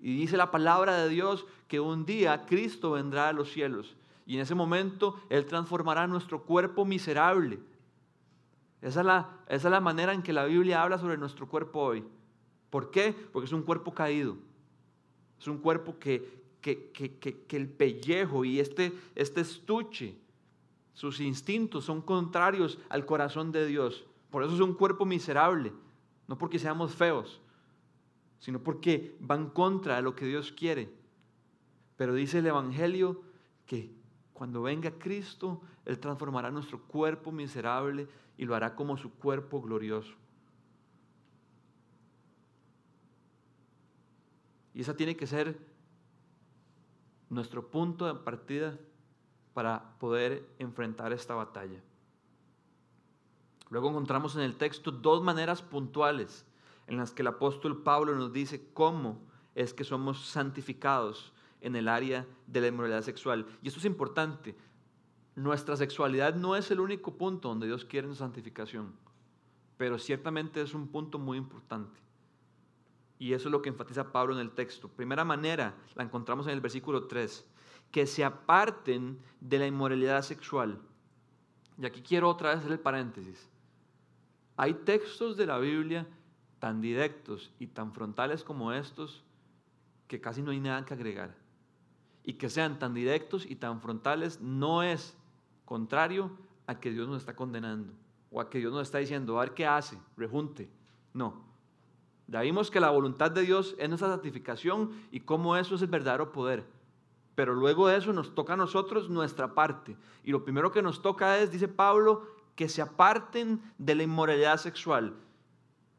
y 0.00 0.16
dice 0.16 0.36
la 0.36 0.50
palabra 0.50 0.96
de 0.96 1.08
Dios 1.08 1.46
que 1.66 1.80
un 1.80 2.06
día 2.06 2.46
Cristo 2.46 2.92
vendrá 2.92 3.28
a 3.28 3.32
los 3.32 3.50
cielos 3.52 3.96
y 4.26 4.34
en 4.34 4.40
ese 4.40 4.54
momento 4.54 5.20
Él 5.30 5.46
transformará 5.46 6.06
nuestro 6.06 6.44
cuerpo 6.44 6.84
miserable. 6.84 7.58
Esa 8.82 9.26
es, 9.48 9.64
la, 9.64 9.80
manera 9.80 10.12
en 10.12 10.22
que 10.22 10.32
la 10.32 10.44
Biblia 10.44 10.82
habla 10.82 10.98
sobre 10.98 11.16
nuestro 11.16 11.48
cuerpo 11.48 11.80
hoy. 11.80 12.04
¿Por 12.70 12.90
qué? 12.90 13.14
Porque 13.32 13.46
es 13.46 13.52
un 13.52 13.62
cuerpo 13.62 13.92
caído. 13.92 14.36
Es 15.40 15.48
un 15.48 15.58
cuerpo 15.58 15.98
que, 15.98 16.42
que, 16.60 16.90
que, 16.92 17.18
que 17.18 17.56
el 17.56 17.68
pellejo 17.68 18.44
y 18.44 18.60
este, 18.60 18.92
este 19.14 19.40
estuche, 19.40 20.14
sus 20.92 21.20
instintos 21.20 21.86
son 21.86 22.02
contrarios 22.02 22.78
al 22.90 23.06
corazón 23.06 23.50
de 23.50 23.66
Dios. 23.66 24.04
Por 24.30 24.42
eso 24.44 24.54
es 24.54 24.60
un 24.60 24.74
cuerpo 24.74 25.06
miserable, 25.06 25.72
no 26.26 26.36
porque 26.36 26.58
seamos 26.58 26.94
feos, 26.94 27.40
sino 28.38 28.62
porque 28.62 29.16
van 29.20 29.50
contra 29.50 30.00
lo 30.00 30.14
que 30.14 30.26
Dios 30.26 30.52
quiere. 30.52 30.90
Pero 31.96 32.14
dice 32.14 32.38
el 32.38 32.46
Evangelio 32.46 33.22
que 33.66 33.92
cuando 34.32 34.62
venga 34.62 34.90
Cristo, 34.92 35.60
Él 35.84 35.98
transformará 35.98 36.50
nuestro 36.50 36.80
cuerpo 36.82 37.32
miserable 37.32 38.08
y 38.36 38.44
lo 38.44 38.54
hará 38.54 38.74
como 38.74 38.96
su 38.96 39.12
cuerpo 39.14 39.60
glorioso. 39.60 40.14
Y 44.74 44.82
esa 44.82 44.94
tiene 44.94 45.16
que 45.16 45.26
ser 45.26 45.58
nuestro 47.30 47.68
punto 47.68 48.06
de 48.06 48.14
partida 48.14 48.78
para 49.52 49.98
poder 49.98 50.48
enfrentar 50.60 51.12
esta 51.12 51.34
batalla. 51.34 51.82
Luego 53.70 53.90
encontramos 53.90 54.36
en 54.36 54.42
el 54.42 54.56
texto 54.56 54.92
dos 54.92 55.22
maneras 55.22 55.62
puntuales 55.62 56.46
en 56.88 56.96
las 56.96 57.12
que 57.12 57.22
el 57.22 57.28
apóstol 57.28 57.82
Pablo 57.82 58.16
nos 58.16 58.32
dice 58.32 58.70
cómo 58.72 59.20
es 59.54 59.74
que 59.74 59.84
somos 59.84 60.26
santificados 60.26 61.32
en 61.60 61.76
el 61.76 61.86
área 61.86 62.26
de 62.46 62.60
la 62.60 62.68
inmoralidad 62.68 63.02
sexual. 63.02 63.46
Y 63.62 63.68
esto 63.68 63.78
es 63.78 63.84
importante. 63.84 64.56
Nuestra 65.36 65.76
sexualidad 65.76 66.34
no 66.34 66.56
es 66.56 66.70
el 66.70 66.80
único 66.80 67.16
punto 67.16 67.48
donde 67.48 67.66
Dios 67.66 67.84
quiere 67.84 68.06
nuestra 68.06 68.26
santificación, 68.26 68.92
pero 69.76 69.98
ciertamente 69.98 70.60
es 70.62 70.74
un 70.74 70.88
punto 70.88 71.18
muy 71.18 71.38
importante. 71.38 72.00
Y 73.18 73.34
eso 73.34 73.48
es 73.48 73.52
lo 73.52 73.60
que 73.60 73.68
enfatiza 73.68 74.10
Pablo 74.10 74.34
en 74.34 74.40
el 74.40 74.52
texto. 74.52 74.88
Primera 74.88 75.24
manera 75.24 75.74
la 75.94 76.04
encontramos 76.04 76.46
en 76.46 76.54
el 76.54 76.60
versículo 76.60 77.06
3, 77.06 77.46
que 77.90 78.06
se 78.06 78.24
aparten 78.24 79.18
de 79.40 79.58
la 79.58 79.66
inmoralidad 79.66 80.22
sexual. 80.22 80.80
Y 81.80 81.84
aquí 81.84 82.00
quiero 82.00 82.30
otra 82.30 82.50
vez 82.50 82.60
hacer 82.60 82.72
el 82.72 82.80
paréntesis. 82.80 83.48
Hay 84.56 84.74
textos 84.74 85.36
de 85.36 85.46
la 85.46 85.58
Biblia 85.58 86.06
tan 86.58 86.80
directos 86.80 87.52
y 87.58 87.68
tan 87.68 87.92
frontales 87.92 88.44
como 88.44 88.72
estos 88.72 89.24
que 90.06 90.20
casi 90.20 90.42
no 90.42 90.50
hay 90.50 90.60
nada 90.60 90.84
que 90.84 90.94
agregar. 90.94 91.36
Y 92.24 92.34
que 92.34 92.50
sean 92.50 92.78
tan 92.78 92.94
directos 92.94 93.46
y 93.48 93.56
tan 93.56 93.80
frontales 93.80 94.40
no 94.40 94.82
es 94.82 95.16
contrario 95.64 96.30
a 96.66 96.80
que 96.80 96.90
Dios 96.90 97.08
nos 97.08 97.18
está 97.18 97.36
condenando 97.36 97.92
o 98.30 98.40
a 98.40 98.50
que 98.50 98.58
Dios 98.58 98.72
nos 98.72 98.82
está 98.82 98.98
diciendo, 98.98 99.38
a 99.38 99.42
ver 99.42 99.54
qué 99.54 99.66
hace, 99.66 99.98
rejunte. 100.16 100.70
No. 101.14 101.46
Ya 102.26 102.42
vimos 102.42 102.70
que 102.70 102.80
la 102.80 102.90
voluntad 102.90 103.30
de 103.30 103.42
Dios 103.42 103.74
es 103.78 103.88
nuestra 103.88 104.10
santificación 104.10 104.90
y 105.10 105.20
cómo 105.20 105.56
eso 105.56 105.76
es 105.76 105.82
el 105.82 105.88
verdadero 105.88 106.32
poder. 106.32 106.66
pero 107.34 107.54
luego 107.54 107.86
de 107.86 107.96
eso 107.96 108.12
nos 108.12 108.34
toca 108.34 108.54
a 108.54 108.56
nosotros 108.56 109.08
nuestra 109.08 109.54
parte. 109.54 109.96
Y 110.24 110.32
lo 110.32 110.42
primero 110.42 110.72
que 110.72 110.82
nos 110.82 111.00
toca 111.02 111.38
es, 111.38 111.52
dice 111.52 111.68
Pablo, 111.68 112.26
que 112.56 112.68
se 112.68 112.82
aparten 112.82 113.62
de 113.78 113.94
la 113.94 114.02
inmoralidad 114.02 114.56
sexual. 114.56 115.14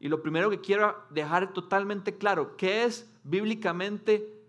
Y 0.00 0.08
lo 0.08 0.22
primero 0.22 0.48
que 0.48 0.60
quiero 0.60 0.96
dejar 1.10 1.52
totalmente 1.52 2.16
claro, 2.16 2.56
¿qué 2.56 2.84
es 2.84 3.06
bíblicamente 3.22 4.42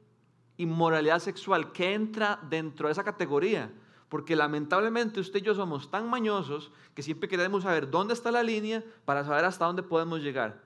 inmoralidad 0.56 1.20
sexual? 1.20 1.74
¿Qué 1.74 1.94
entra 1.94 2.40
dentro 2.50 2.88
de 2.88 2.94
esa 2.94 3.04
categoría? 3.04 3.70
Porque 4.08 4.36
lamentablemente 4.38 5.20
usted 5.20 5.40
y 5.40 5.44
yo 5.44 5.54
somos 5.54 5.92
tan 5.92 6.10
mañosos 6.10 6.72
que 6.96 7.04
siempre 7.04 7.28
queremos 7.28 7.64
saber 7.64 7.90
dónde 7.92 8.14
está 8.14 8.32
la 8.32 8.44
línea 8.44 8.82
para 9.04 9.26
saber 9.26 9.44
hasta 9.44 9.66
dónde 9.66 9.84
podemos 9.84 10.22
llegar. 10.22 10.64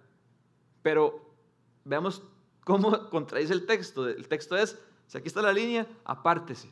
Pero 0.84 1.34
veamos 1.84 2.22
cómo 2.64 3.10
contradice 3.10 3.54
el 3.54 3.66
texto. 3.66 4.08
El 4.08 4.28
texto 4.28 4.56
es, 4.56 4.80
si 5.08 5.18
aquí 5.18 5.28
está 5.28 5.42
la 5.42 5.52
línea, 5.52 5.88
apártese, 6.04 6.70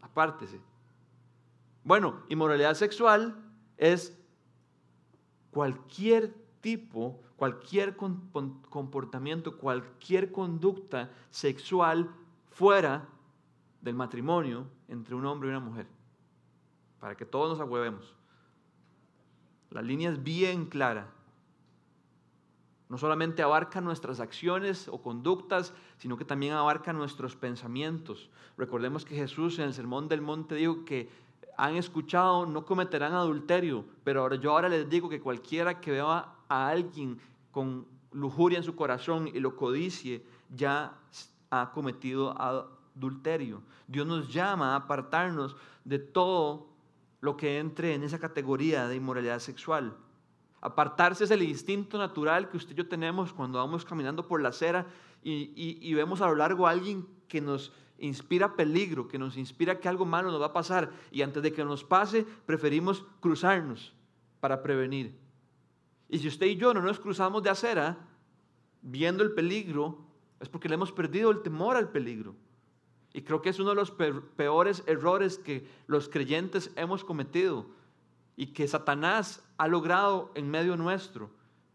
apártese. 0.00 0.58
Bueno, 1.84 2.22
inmoralidad 2.30 2.74
sexual 2.74 3.36
es 3.76 4.18
cualquier 5.50 6.32
tipo, 6.62 7.20
cualquier 7.42 7.96
comportamiento, 7.96 9.58
cualquier 9.58 10.30
conducta 10.30 11.10
sexual 11.28 12.08
fuera 12.52 13.08
del 13.80 13.96
matrimonio 13.96 14.68
entre 14.86 15.16
un 15.16 15.26
hombre 15.26 15.48
y 15.48 15.50
una 15.50 15.58
mujer. 15.58 15.88
Para 17.00 17.16
que 17.16 17.26
todos 17.26 17.50
nos 17.50 17.60
agüevemos. 17.60 18.14
La 19.70 19.82
línea 19.82 20.10
es 20.10 20.22
bien 20.22 20.66
clara. 20.66 21.08
No 22.88 22.96
solamente 22.96 23.42
abarca 23.42 23.80
nuestras 23.80 24.20
acciones 24.20 24.86
o 24.86 25.02
conductas, 25.02 25.74
sino 25.98 26.16
que 26.16 26.24
también 26.24 26.52
abarca 26.52 26.92
nuestros 26.92 27.34
pensamientos. 27.34 28.30
Recordemos 28.56 29.04
que 29.04 29.16
Jesús 29.16 29.58
en 29.58 29.64
el 29.64 29.74
Sermón 29.74 30.06
del 30.06 30.20
Monte 30.20 30.54
dijo 30.54 30.84
que 30.84 31.10
han 31.56 31.74
escuchado 31.74 32.46
no 32.46 32.64
cometerán 32.64 33.14
adulterio, 33.14 33.84
pero 34.04 34.20
ahora, 34.20 34.36
yo 34.36 34.52
ahora 34.52 34.68
les 34.68 34.88
digo 34.88 35.08
que 35.08 35.20
cualquiera 35.20 35.80
que 35.80 35.90
vea 35.90 36.28
a 36.48 36.68
alguien 36.68 37.18
con 37.52 37.86
lujuria 38.10 38.58
en 38.58 38.64
su 38.64 38.74
corazón 38.74 39.28
y 39.28 39.38
lo 39.38 39.54
codicie, 39.56 40.24
ya 40.50 40.98
ha 41.50 41.70
cometido 41.72 42.34
adulterio. 42.40 43.62
Dios 43.86 44.06
nos 44.06 44.32
llama 44.32 44.72
a 44.72 44.76
apartarnos 44.76 45.56
de 45.84 45.98
todo 45.98 46.66
lo 47.20 47.36
que 47.36 47.58
entre 47.58 47.94
en 47.94 48.02
esa 48.02 48.18
categoría 48.18 48.88
de 48.88 48.96
inmoralidad 48.96 49.38
sexual. 49.38 49.96
Apartarse 50.60 51.24
es 51.24 51.30
el 51.30 51.42
instinto 51.42 51.98
natural 51.98 52.48
que 52.48 52.56
usted 52.56 52.72
y 52.72 52.78
yo 52.78 52.88
tenemos 52.88 53.32
cuando 53.32 53.58
vamos 53.58 53.84
caminando 53.84 54.26
por 54.26 54.40
la 54.40 54.50
acera 54.50 54.86
y, 55.22 55.52
y 55.56 55.94
vemos 55.94 56.20
a 56.20 56.26
lo 56.26 56.34
largo 56.34 56.66
a 56.66 56.70
alguien 56.70 57.06
que 57.28 57.40
nos 57.40 57.72
inspira 57.98 58.56
peligro, 58.56 59.06
que 59.06 59.18
nos 59.18 59.36
inspira 59.36 59.78
que 59.78 59.88
algo 59.88 60.04
malo 60.04 60.30
nos 60.30 60.40
va 60.40 60.46
a 60.46 60.52
pasar 60.52 60.90
y 61.10 61.22
antes 61.22 61.42
de 61.42 61.52
que 61.52 61.64
nos 61.64 61.84
pase 61.84 62.26
preferimos 62.46 63.04
cruzarnos 63.20 63.94
para 64.40 64.62
prevenir. 64.62 65.16
Y 66.12 66.20
si 66.20 66.28
usted 66.28 66.46
y 66.46 66.56
yo 66.56 66.72
no 66.72 66.80
nos 66.80 67.00
cruzamos 67.00 67.42
de 67.42 67.50
acera 67.50 67.96
viendo 68.82 69.24
el 69.24 69.32
peligro, 69.32 69.98
es 70.38 70.48
porque 70.48 70.68
le 70.68 70.76
hemos 70.76 70.92
perdido 70.92 71.32
el 71.32 71.42
temor 71.42 71.76
al 71.76 71.88
peligro. 71.88 72.36
Y 73.12 73.22
creo 73.22 73.42
que 73.42 73.48
es 73.48 73.58
uno 73.58 73.70
de 73.70 73.76
los 73.76 73.90
peores 73.90 74.84
errores 74.86 75.38
que 75.38 75.66
los 75.88 76.08
creyentes 76.08 76.70
hemos 76.76 77.02
cometido 77.02 77.66
y 78.36 78.52
que 78.52 78.68
Satanás 78.68 79.42
ha 79.56 79.66
logrado 79.66 80.30
en 80.36 80.48
medio 80.48 80.76
nuestro 80.76 81.30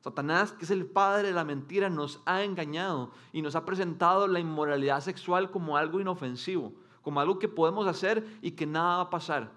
Satanás, 0.08 0.54
que 0.54 0.64
es 0.64 0.72
el 0.72 0.86
padre 0.86 1.28
de 1.28 1.34
la 1.34 1.44
mentira, 1.44 1.90
nos 1.90 2.22
ha 2.26 2.44
engañado 2.44 3.12
y 3.34 3.42
nos 3.42 3.58
ha 3.58 3.66
presentado 3.66 4.26
la 4.28 4.40
inmoralidad 4.40 5.02
sexual 5.02 5.52
como 5.52 5.76
algo 5.76 6.00
inofensivo, 6.00 6.72
como 7.02 7.20
algo 7.20 7.40
que 7.40 7.50
podemos 7.50 7.88
hacer 7.88 8.26
y 8.42 8.52
que 8.52 8.66
nada 8.66 8.98
va 8.98 9.02
a 9.02 9.10
pasar. 9.10 9.52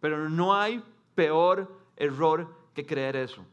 Pero 0.00 0.28
no 0.28 0.54
hay 0.54 0.80
peor 1.16 1.76
error 1.96 2.54
que 2.72 2.86
creer 2.86 3.16
eso. 3.16 3.44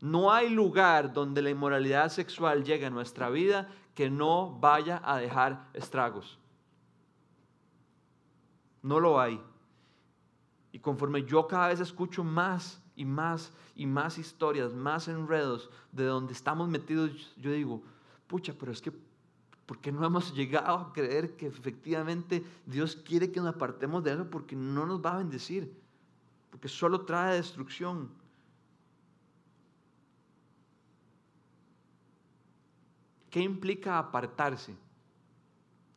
No 0.00 0.32
hay 0.32 0.48
lugar 0.48 1.12
donde 1.12 1.42
la 1.42 1.50
inmoralidad 1.50 2.08
sexual 2.08 2.64
llegue 2.64 2.86
a 2.86 2.90
nuestra 2.90 3.28
vida 3.28 3.68
que 3.94 4.08
no 4.08 4.58
vaya 4.58 5.00
a 5.04 5.18
dejar 5.18 5.68
estragos. 5.74 6.38
No 8.82 8.98
lo 8.98 9.20
hay. 9.20 9.40
Y 10.72 10.78
conforme 10.78 11.24
yo 11.24 11.46
cada 11.46 11.68
vez 11.68 11.80
escucho 11.80 12.24
más 12.24 12.80
y 12.96 13.04
más 13.04 13.52
y 13.74 13.86
más 13.86 14.18
historias, 14.18 14.72
más 14.72 15.08
enredos 15.08 15.70
de 15.92 16.04
donde 16.04 16.32
estamos 16.32 16.68
metidos, 16.68 17.34
yo 17.36 17.52
digo, 17.52 17.82
pucha, 18.26 18.54
pero 18.58 18.72
es 18.72 18.80
que, 18.80 18.92
¿por 19.66 19.78
qué 19.78 19.92
no 19.92 20.04
hemos 20.04 20.34
llegado 20.34 20.76
a 20.76 20.92
creer 20.92 21.36
que 21.36 21.46
efectivamente 21.46 22.44
Dios 22.66 22.96
quiere 22.96 23.30
que 23.30 23.40
nos 23.40 23.54
apartemos 23.54 24.02
de 24.04 24.12
eso? 24.12 24.30
Porque 24.30 24.56
no 24.56 24.86
nos 24.86 25.04
va 25.04 25.14
a 25.14 25.18
bendecir, 25.18 25.74
porque 26.50 26.68
solo 26.68 27.02
trae 27.02 27.36
destrucción. 27.36 28.19
¿Qué 33.30 33.40
implica 33.40 33.98
apartarse? 33.98 34.74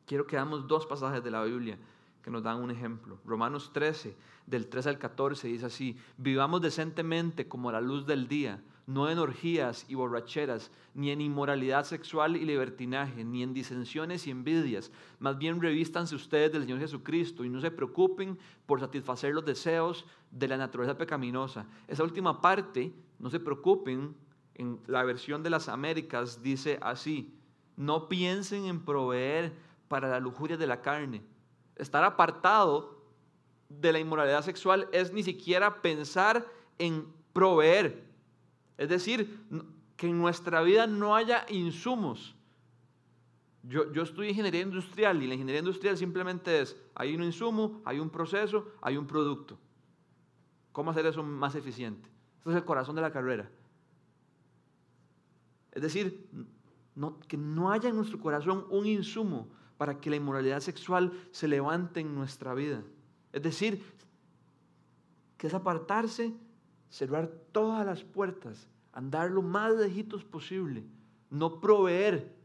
Quiero 0.06 0.28
que 0.28 0.36
damos 0.36 0.68
dos 0.68 0.86
pasajes 0.86 1.24
de 1.24 1.32
la 1.32 1.44
Biblia 1.44 1.78
que 2.22 2.32
nos 2.32 2.44
dan 2.44 2.62
un 2.62 2.72
ejemplo. 2.72 3.20
Romanos 3.26 3.72
13, 3.74 4.16
del 4.48 4.68
3 4.68 4.88
al 4.88 4.98
14, 4.98 5.48
dice 5.48 5.66
así, 5.66 5.98
vivamos 6.18 6.62
decentemente 6.62 7.48
como 7.48 7.72
la 7.72 7.82
luz 7.82 8.06
del 8.06 8.28
día, 8.28 8.64
no 8.86 9.10
en 9.10 9.18
orgías 9.18 9.86
y 9.90 9.96
borracheras, 9.96 10.72
ni 10.94 11.12
en 11.12 11.22
inmoralidad 11.22 11.86
sexual 11.86 12.36
y 12.36 12.46
libertinaje, 12.46 13.24
ni 13.24 13.44
en 13.44 13.54
disensiones 13.54 14.28
y 14.28 14.32
envidias. 14.32 14.92
Más 15.20 15.38
bien 15.38 15.62
revístanse 15.62 16.16
ustedes 16.16 16.52
del 16.52 16.64
Señor 16.64 16.80
Jesucristo 16.80 17.44
y 17.44 17.50
no 17.50 17.60
se 17.62 17.72
preocupen 17.72 18.38
por 18.66 18.80
satisfacer 18.80 19.34
los 19.34 19.46
deseos 19.46 20.06
de 20.32 20.48
la 20.48 20.58
naturaleza 20.58 20.98
pecaminosa. 20.98 21.66
Esa 21.88 22.04
última 22.04 22.42
parte, 22.42 22.94
no 23.20 23.30
se 23.30 23.40
preocupen, 23.40 24.16
en 24.56 24.80
la 24.88 25.04
versión 25.04 25.44
de 25.44 25.50
las 25.50 25.70
Américas 25.70 26.42
dice 26.42 26.80
así, 26.82 27.34
no 27.76 28.08
piensen 28.08 28.66
en 28.66 28.84
proveer 28.84 29.54
para 29.88 30.10
la 30.10 30.20
lujuria 30.20 30.58
de 30.58 30.68
la 30.68 30.82
carne 30.82 31.22
Estar 31.76 32.04
apartado 32.04 33.02
de 33.68 33.92
la 33.92 34.00
inmoralidad 34.00 34.44
sexual 34.44 34.88
es 34.92 35.12
ni 35.12 35.24
siquiera 35.24 35.82
pensar 35.82 36.46
en 36.78 37.08
proveer. 37.34 38.04
Es 38.78 38.90
decir, 38.90 39.40
que 39.98 40.08
en 40.08 40.20
nuestra 40.20 40.62
vida 40.62 40.86
no 40.86 41.16
haya 41.16 41.46
insumos. 41.50 42.36
Yo, 43.64 43.92
yo 43.92 44.04
estudio 44.04 44.30
ingeniería 44.30 44.62
industrial 44.62 45.24
y 45.24 45.28
la 45.28 45.34
ingeniería 45.34 45.60
industrial 45.60 45.98
simplemente 45.98 46.62
es, 46.62 46.78
hay 46.94 47.16
un 47.16 47.24
insumo, 47.24 47.82
hay 47.86 48.00
un 48.00 48.10
proceso, 48.10 48.68
hay 48.82 48.98
un 48.98 49.08
producto. 49.08 49.58
¿Cómo 50.74 50.92
hacer 50.92 51.06
eso 51.06 51.24
más 51.24 51.56
eficiente? 51.56 52.10
Este 52.40 52.52
es 52.52 52.56
el 52.58 52.66
corazón 52.66 52.96
de 52.96 53.02
la 53.02 53.12
carrera. 53.12 53.50
Es 55.74 55.82
decir, 55.82 56.30
que 57.28 57.38
no 57.38 57.72
haya 57.72 57.90
en 57.90 57.96
nuestro 57.96 58.20
corazón 58.20 58.66
un 58.70 58.86
insumo 58.86 59.50
para 59.78 60.00
que 60.00 60.10
la 60.10 60.16
inmoralidad 60.16 60.60
sexual 60.60 61.12
se 61.32 61.48
levante 61.48 62.00
en 62.00 62.14
nuestra 62.14 62.54
vida. 62.54 62.84
Es 63.32 63.42
decir, 63.42 63.84
que 65.38 65.48
es 65.48 65.54
apartarse, 65.54 66.34
cerrar 66.90 67.28
todas 67.52 67.86
las 67.86 68.04
puertas, 68.04 68.70
andar 68.94 69.32
lo 69.32 69.42
más 69.42 69.74
lejitos 69.76 70.24
posible, 70.24 70.86
no 71.32 71.60
proveer. 71.60 72.36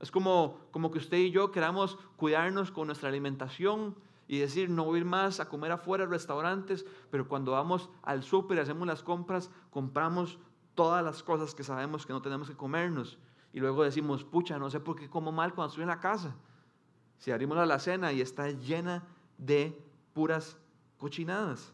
Es 0.00 0.10
como, 0.10 0.58
como 0.72 0.90
que 0.90 0.98
usted 0.98 1.18
y 1.18 1.30
yo 1.30 1.52
queramos 1.52 1.98
cuidarnos 2.16 2.72
con 2.72 2.88
nuestra 2.88 3.08
alimentación 3.08 3.94
y 4.26 4.38
decir 4.38 4.68
no 4.68 4.94
ir 4.96 5.04
más 5.04 5.38
a 5.38 5.48
comer 5.48 5.70
afuera 5.70 6.04
en 6.04 6.10
restaurantes, 6.10 6.84
pero 7.10 7.28
cuando 7.28 7.52
vamos 7.52 7.88
al 8.02 8.24
súper 8.24 8.58
y 8.58 8.60
hacemos 8.60 8.86
las 8.86 9.02
compras, 9.02 9.50
compramos 9.70 10.38
todas 10.78 11.04
las 11.04 11.24
cosas 11.24 11.56
que 11.56 11.64
sabemos 11.64 12.06
que 12.06 12.12
no 12.12 12.22
tenemos 12.22 12.48
que 12.48 12.54
comernos 12.54 13.18
y 13.52 13.58
luego 13.58 13.82
decimos, 13.82 14.22
pucha, 14.22 14.60
no 14.60 14.70
sé 14.70 14.78
por 14.78 14.94
qué 14.94 15.10
como 15.10 15.32
mal 15.32 15.52
cuando 15.52 15.70
estoy 15.70 15.82
en 15.82 15.88
la 15.88 15.98
casa. 15.98 16.36
Si 17.18 17.32
abrimos 17.32 17.56
la 17.56 17.64
alacena 17.64 18.12
y 18.12 18.20
está 18.20 18.48
llena 18.52 19.02
de 19.38 19.76
puras 20.14 20.56
cochinadas. 20.96 21.72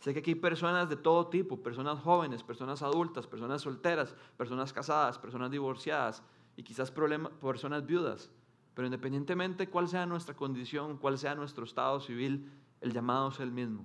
Sé 0.00 0.14
que 0.14 0.20
aquí 0.20 0.30
hay 0.30 0.36
personas 0.36 0.88
de 0.88 0.96
todo 0.96 1.26
tipo, 1.26 1.62
personas 1.62 2.00
jóvenes, 2.00 2.42
personas 2.42 2.80
adultas, 2.80 3.26
personas 3.26 3.60
solteras, 3.60 4.14
personas 4.38 4.72
casadas, 4.72 5.18
personas 5.18 5.50
divorciadas 5.50 6.22
y 6.56 6.62
quizás 6.62 6.90
personas 6.90 7.84
viudas. 7.84 8.30
Pero 8.72 8.86
independientemente 8.86 9.66
de 9.66 9.70
cuál 9.70 9.86
sea 9.86 10.06
nuestra 10.06 10.34
condición, 10.34 10.96
cuál 10.96 11.18
sea 11.18 11.34
nuestro 11.34 11.64
estado 11.64 12.00
civil, 12.00 12.50
el 12.80 12.94
llamado 12.94 13.28
es 13.28 13.40
el 13.40 13.52
mismo. 13.52 13.84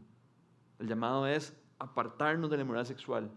El 0.79 0.87
llamado 0.87 1.27
es 1.27 1.55
apartarnos 1.79 2.49
de 2.49 2.57
la 2.57 2.65
moral 2.65 2.85
sexual 2.85 3.31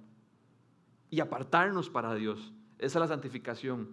y 1.11 1.21
apartarnos 1.21 1.91
para 1.91 2.15
Dios. 2.15 2.53
Esa 2.79 2.99
es 2.99 3.01
la 3.01 3.09
santificación. 3.09 3.89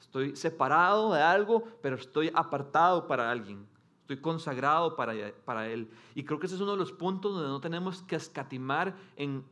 Estoy 0.00 0.34
separado 0.36 1.12
de 1.12 1.20
algo, 1.20 1.64
pero 1.82 1.96
estoy 1.96 2.30
apartado 2.34 3.06
para 3.06 3.30
alguien. 3.30 3.66
Estoy 4.02 4.18
consagrado 4.18 4.96
para, 4.96 5.12
para 5.44 5.68
Él. 5.68 5.90
Y 6.14 6.24
creo 6.24 6.40
que 6.40 6.46
ese 6.46 6.56
es 6.56 6.60
uno 6.60 6.72
de 6.72 6.78
los 6.78 6.92
puntos 6.92 7.34
donde 7.34 7.48
no 7.48 7.60
tenemos 7.60 8.02
que 8.02 8.16
escatimar 8.16 8.96
en 9.16 9.44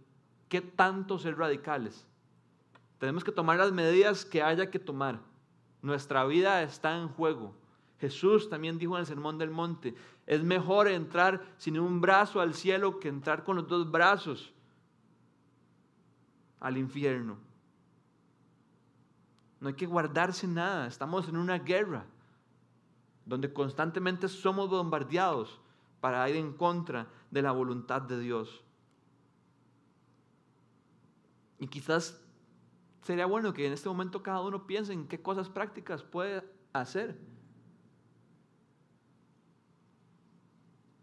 qué 0.48 0.60
tanto 0.60 1.18
ser 1.18 1.36
radicales. 1.38 2.06
Tenemos 2.98 3.22
que 3.22 3.30
tomar 3.30 3.58
las 3.58 3.72
medidas 3.72 4.24
que 4.24 4.42
haya 4.42 4.70
que 4.70 4.78
tomar. 4.78 5.20
Nuestra 5.82 6.24
vida 6.24 6.62
está 6.62 6.96
en 6.98 7.08
juego. 7.08 7.54
Jesús 8.00 8.48
también 8.48 8.78
dijo 8.78 8.96
en 8.96 9.00
el 9.00 9.06
Sermón 9.06 9.38
del 9.38 9.50
Monte, 9.50 9.94
es 10.28 10.44
mejor 10.44 10.88
entrar 10.88 11.42
sin 11.56 11.80
un 11.80 12.02
brazo 12.02 12.42
al 12.42 12.52
cielo 12.52 13.00
que 13.00 13.08
entrar 13.08 13.44
con 13.44 13.56
los 13.56 13.66
dos 13.66 13.90
brazos 13.90 14.52
al 16.60 16.76
infierno. 16.76 17.38
No 19.58 19.68
hay 19.68 19.74
que 19.74 19.86
guardarse 19.86 20.46
nada, 20.46 20.86
estamos 20.86 21.26
en 21.30 21.38
una 21.38 21.58
guerra 21.58 22.04
donde 23.24 23.50
constantemente 23.54 24.28
somos 24.28 24.68
bombardeados 24.68 25.58
para 26.02 26.28
ir 26.28 26.36
en 26.36 26.52
contra 26.52 27.08
de 27.30 27.40
la 27.40 27.52
voluntad 27.52 28.02
de 28.02 28.20
Dios. 28.20 28.62
Y 31.58 31.68
quizás 31.68 32.22
sería 33.00 33.24
bueno 33.24 33.54
que 33.54 33.66
en 33.66 33.72
este 33.72 33.88
momento 33.88 34.22
cada 34.22 34.42
uno 34.42 34.66
piense 34.66 34.92
en 34.92 35.08
qué 35.08 35.22
cosas 35.22 35.48
prácticas 35.48 36.02
puede 36.02 36.44
hacer. 36.74 37.18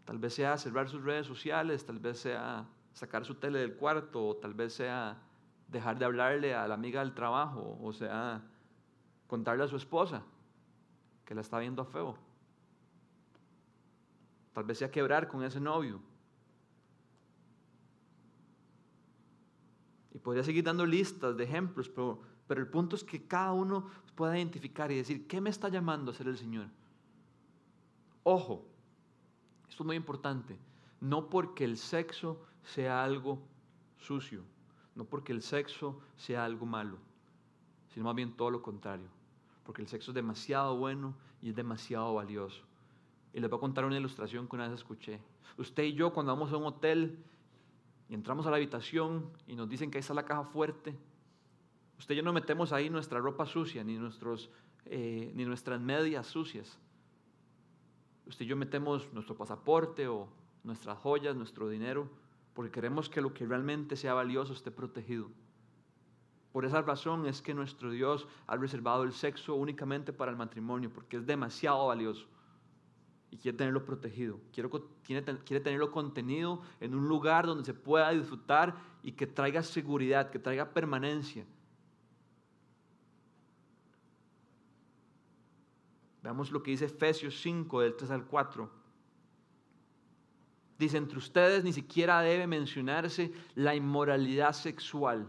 Tal 0.06 0.18
vez 0.18 0.34
sea 0.34 0.56
cerrar 0.56 0.88
sus 0.88 1.02
redes 1.02 1.26
sociales, 1.26 1.84
tal 1.84 1.98
vez 1.98 2.20
sea 2.20 2.66
sacar 2.92 3.24
su 3.24 3.34
tele 3.34 3.58
del 3.58 3.74
cuarto, 3.74 4.28
o 4.28 4.36
tal 4.36 4.54
vez 4.54 4.72
sea 4.72 5.20
dejar 5.68 5.98
de 5.98 6.04
hablarle 6.04 6.54
a 6.54 6.66
la 6.68 6.74
amiga 6.74 7.00
del 7.00 7.12
trabajo, 7.12 7.76
o 7.82 7.92
sea, 7.92 8.40
contarle 9.26 9.64
a 9.64 9.68
su 9.68 9.76
esposa 9.76 10.22
que 11.24 11.34
la 11.34 11.40
está 11.40 11.58
viendo 11.58 11.84
feo. 11.84 12.16
Tal 14.52 14.62
vez 14.62 14.78
sea 14.78 14.92
quebrar 14.92 15.26
con 15.26 15.42
ese 15.42 15.60
novio. 15.60 16.00
Y 20.14 20.18
podría 20.18 20.44
seguir 20.44 20.62
dando 20.62 20.86
listas 20.86 21.36
de 21.36 21.42
ejemplos, 21.42 21.88
pero, 21.88 22.22
pero 22.46 22.60
el 22.60 22.68
punto 22.68 22.94
es 22.94 23.02
que 23.02 23.26
cada 23.26 23.52
uno 23.52 23.90
pueda 24.14 24.38
identificar 24.38 24.90
y 24.92 24.96
decir, 24.96 25.26
¿qué 25.26 25.40
me 25.40 25.50
está 25.50 25.68
llamando 25.68 26.12
a 26.12 26.14
ser 26.14 26.28
el 26.28 26.38
Señor? 26.38 26.68
Ojo, 28.22 28.75
esto 29.76 29.82
es 29.82 29.88
muy 29.88 29.96
importante, 29.96 30.56
no 31.02 31.28
porque 31.28 31.62
el 31.62 31.76
sexo 31.76 32.40
sea 32.62 33.04
algo 33.04 33.42
sucio, 33.98 34.40
no 34.94 35.04
porque 35.04 35.34
el 35.34 35.42
sexo 35.42 36.00
sea 36.16 36.46
algo 36.46 36.64
malo, 36.64 36.96
sino 37.92 38.06
más 38.06 38.14
bien 38.14 38.32
todo 38.32 38.50
lo 38.50 38.62
contrario, 38.62 39.06
porque 39.66 39.82
el 39.82 39.88
sexo 39.88 40.12
es 40.12 40.14
demasiado 40.14 40.78
bueno 40.78 41.14
y 41.42 41.50
es 41.50 41.56
demasiado 41.56 42.14
valioso. 42.14 42.62
Y 43.34 43.40
les 43.40 43.50
voy 43.50 43.58
a 43.58 43.60
contar 43.60 43.84
una 43.84 43.98
ilustración 43.98 44.48
que 44.48 44.56
una 44.56 44.66
vez 44.66 44.78
escuché. 44.78 45.20
Usted 45.58 45.82
y 45.82 45.92
yo 45.92 46.10
cuando 46.10 46.32
vamos 46.32 46.50
a 46.54 46.56
un 46.56 46.64
hotel 46.64 47.22
y 48.08 48.14
entramos 48.14 48.46
a 48.46 48.50
la 48.50 48.56
habitación 48.56 49.28
y 49.46 49.56
nos 49.56 49.68
dicen 49.68 49.90
que 49.90 49.98
ahí 49.98 50.00
está 50.00 50.14
la 50.14 50.24
caja 50.24 50.44
fuerte, 50.44 50.96
usted 51.98 52.14
y 52.14 52.16
yo 52.16 52.22
no 52.22 52.32
metemos 52.32 52.72
ahí 52.72 52.88
nuestra 52.88 53.20
ropa 53.20 53.44
sucia, 53.44 53.84
ni, 53.84 53.98
nuestros, 53.98 54.48
eh, 54.86 55.30
ni 55.34 55.44
nuestras 55.44 55.78
medias 55.82 56.26
sucias. 56.26 56.78
Usted 58.26 58.44
y 58.44 58.48
yo 58.48 58.56
metemos 58.56 59.12
nuestro 59.12 59.36
pasaporte 59.36 60.08
o 60.08 60.28
nuestras 60.64 60.98
joyas, 60.98 61.36
nuestro 61.36 61.68
dinero, 61.68 62.08
porque 62.54 62.70
queremos 62.72 63.08
que 63.08 63.20
lo 63.20 63.32
que 63.32 63.46
realmente 63.46 63.96
sea 63.96 64.14
valioso 64.14 64.52
esté 64.52 64.70
protegido. 64.70 65.30
Por 66.52 66.64
esa 66.64 66.82
razón 66.82 67.26
es 67.26 67.42
que 67.42 67.54
nuestro 67.54 67.90
Dios 67.90 68.26
ha 68.46 68.56
reservado 68.56 69.02
el 69.04 69.12
sexo 69.12 69.54
únicamente 69.54 70.12
para 70.12 70.30
el 70.30 70.36
matrimonio, 70.36 70.90
porque 70.92 71.18
es 71.18 71.26
demasiado 71.26 71.86
valioso 71.86 72.26
y 73.30 73.36
quiere 73.36 73.58
tenerlo 73.58 73.84
protegido. 73.84 74.40
Quiere, 74.52 74.70
quiere 75.44 75.60
tenerlo 75.60 75.90
contenido 75.90 76.62
en 76.80 76.94
un 76.94 77.08
lugar 77.08 77.46
donde 77.46 77.64
se 77.64 77.74
pueda 77.74 78.10
disfrutar 78.10 78.74
y 79.02 79.12
que 79.12 79.26
traiga 79.26 79.62
seguridad, 79.62 80.30
que 80.30 80.38
traiga 80.38 80.70
permanencia. 80.70 81.44
Veamos 86.26 86.50
lo 86.50 86.60
que 86.60 86.72
dice 86.72 86.86
Efesios 86.86 87.40
5, 87.40 87.82
del 87.82 87.94
3 87.94 88.10
al 88.10 88.24
4. 88.26 88.68
Dice, 90.76 90.96
entre 90.96 91.18
ustedes 91.18 91.62
ni 91.62 91.72
siquiera 91.72 92.20
debe 92.20 92.48
mencionarse 92.48 93.30
la 93.54 93.76
inmoralidad 93.76 94.52
sexual. 94.52 95.28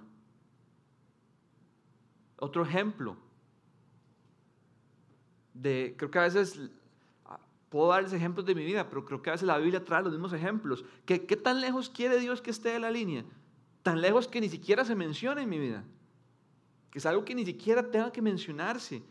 Otro 2.37 2.63
ejemplo 2.63 3.15
de, 5.53 5.93
creo 5.99 6.09
que 6.09 6.17
a 6.17 6.23
veces 6.23 6.59
puedo 7.69 7.89
darles 7.89 8.13
ejemplos 8.13 8.47
de 8.47 8.55
mi 8.55 8.65
vida, 8.65 8.89
pero 8.89 9.05
creo 9.05 9.21
que 9.21 9.29
a 9.29 9.33
veces 9.33 9.45
la 9.45 9.59
Biblia 9.59 9.85
trae 9.85 10.01
los 10.01 10.13
mismos 10.13 10.33
ejemplos. 10.33 10.83
¿Qué, 11.05 11.19
tan 11.19 11.61
lejos 11.61 11.91
quiere 11.91 12.19
Dios 12.19 12.41
que 12.41 12.49
esté 12.49 12.69
de 12.69 12.79
la 12.79 12.89
línea? 12.89 13.23
Tan 13.83 14.01
lejos 14.01 14.27
que 14.27 14.41
ni 14.41 14.49
siquiera 14.49 14.83
se 14.83 14.95
menciona 14.95 15.43
en 15.43 15.49
mi 15.49 15.59
vida. 15.59 15.83
Que 16.89 16.97
es 16.97 17.05
algo 17.05 17.23
que 17.23 17.35
ni 17.35 17.45
siquiera 17.45 17.87
tenga 17.87 18.11
que 18.11 18.23
mencionarse. 18.23 19.03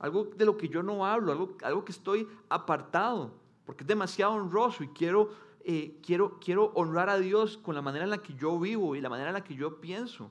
Algo 0.00 0.24
de 0.24 0.44
lo 0.44 0.56
que 0.56 0.68
yo 0.68 0.82
no 0.82 1.06
hablo, 1.06 1.30
algo, 1.30 1.56
algo 1.62 1.84
que 1.84 1.92
estoy 1.92 2.26
apartado, 2.48 3.34
porque 3.64 3.84
es 3.84 3.88
demasiado 3.88 4.32
honroso 4.32 4.82
y 4.82 4.88
quiero 4.88 5.30
eh, 5.62 6.00
quiero, 6.02 6.40
quiero 6.40 6.72
honrar 6.74 7.10
a 7.10 7.18
Dios 7.18 7.58
con 7.58 7.74
la 7.74 7.82
manera 7.82 8.04
en 8.04 8.10
la 8.10 8.22
que 8.22 8.34
yo 8.34 8.58
vivo 8.58 8.96
y 8.96 9.00
la 9.00 9.10
manera 9.10 9.28
en 9.28 9.34
la 9.34 9.44
que 9.44 9.54
yo 9.54 9.80
pienso. 9.80 10.30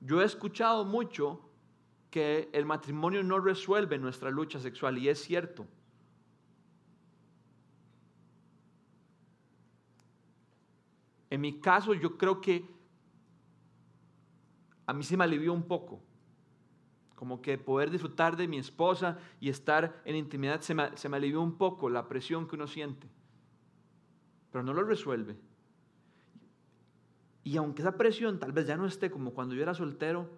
Yo 0.00 0.20
he 0.20 0.24
escuchado 0.24 0.84
mucho 0.84 1.40
que 2.10 2.50
el 2.52 2.66
matrimonio 2.66 3.22
no 3.22 3.38
resuelve 3.38 3.98
nuestra 3.98 4.30
lucha 4.30 4.58
sexual 4.58 4.98
y 4.98 5.08
es 5.08 5.22
cierto. 5.22 5.66
En 11.30 11.40
mi 11.40 11.60
caso 11.60 11.94
yo 11.94 12.18
creo 12.18 12.40
que 12.40 12.68
a 14.86 14.92
mí 14.92 15.02
se 15.02 15.16
me 15.16 15.24
alivió 15.24 15.52
un 15.52 15.62
poco 15.62 16.02
como 17.24 17.40
que 17.40 17.56
poder 17.56 17.90
disfrutar 17.90 18.36
de 18.36 18.46
mi 18.46 18.58
esposa 18.58 19.16
y 19.40 19.48
estar 19.48 20.02
en 20.04 20.14
intimidad 20.14 20.60
se 20.60 20.74
me, 20.74 21.16
alivió 21.16 21.40
un 21.40 21.56
poco 21.56 21.88
la 21.88 22.06
presión 22.06 22.46
que 22.46 22.54
uno 22.54 22.66
siente, 22.66 23.08
pero 24.52 24.62
no 24.62 24.74
lo 24.74 24.82
resuelve. 24.82 25.34
Y 27.42 27.56
aunque 27.56 27.80
esa 27.80 27.96
presión 27.96 28.38
tal 28.38 28.52
vez 28.52 28.66
ya 28.66 28.76
no 28.76 28.84
esté 28.84 29.10
como 29.10 29.32
cuando 29.32 29.54
yo 29.54 29.62
era 29.62 29.72
soltero, 29.72 30.28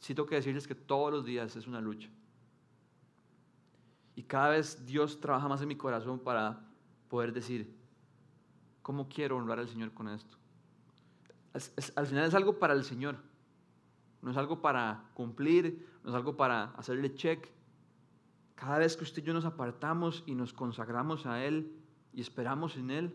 sí 0.00 0.14
tengo 0.14 0.28
que 0.28 0.34
decirles 0.34 0.66
que 0.66 0.74
todos 0.74 1.10
los 1.10 1.24
días 1.24 1.56
es 1.56 1.66
una 1.66 1.80
lucha. 1.80 2.10
Y 4.16 4.24
cada 4.24 4.50
vez 4.50 4.84
Dios 4.84 5.18
trabaja 5.18 5.48
más 5.48 5.62
en 5.62 5.68
mi 5.68 5.76
corazón 5.76 6.18
para 6.18 6.60
poder 7.08 7.32
decir, 7.32 7.74
¿cómo 8.82 9.08
quiero 9.08 9.38
honrar 9.38 9.60
al 9.60 9.68
Señor 9.68 9.94
con 9.94 10.10
esto? 10.10 10.36
al 11.94 12.06
final 12.06 12.26
es 12.26 12.34
algo 12.34 12.58
para 12.58 12.74
el 12.74 12.84
Señor 12.84 13.16
no 14.22 14.30
es 14.30 14.36
algo 14.36 14.60
para 14.60 15.04
cumplir, 15.14 15.86
no 16.02 16.10
es 16.10 16.16
algo 16.16 16.36
para 16.36 16.70
hacerle 16.76 17.14
check. 17.14 17.48
Cada 18.54 18.78
vez 18.78 18.96
que 18.96 19.04
usted 19.04 19.22
y 19.22 19.26
yo 19.26 19.34
nos 19.34 19.44
apartamos 19.44 20.24
y 20.26 20.34
nos 20.34 20.52
consagramos 20.52 21.26
a 21.26 21.44
Él 21.44 21.72
y 22.12 22.20
esperamos 22.20 22.76
en 22.76 22.90
Él, 22.90 23.14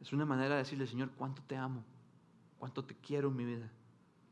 es 0.00 0.12
una 0.12 0.24
manera 0.24 0.54
de 0.54 0.62
decirle, 0.62 0.86
Señor, 0.86 1.10
cuánto 1.16 1.42
te 1.42 1.56
amo, 1.56 1.84
cuánto 2.58 2.84
te 2.84 2.94
quiero 2.94 3.28
en 3.28 3.36
mi 3.36 3.44
vida. 3.44 3.70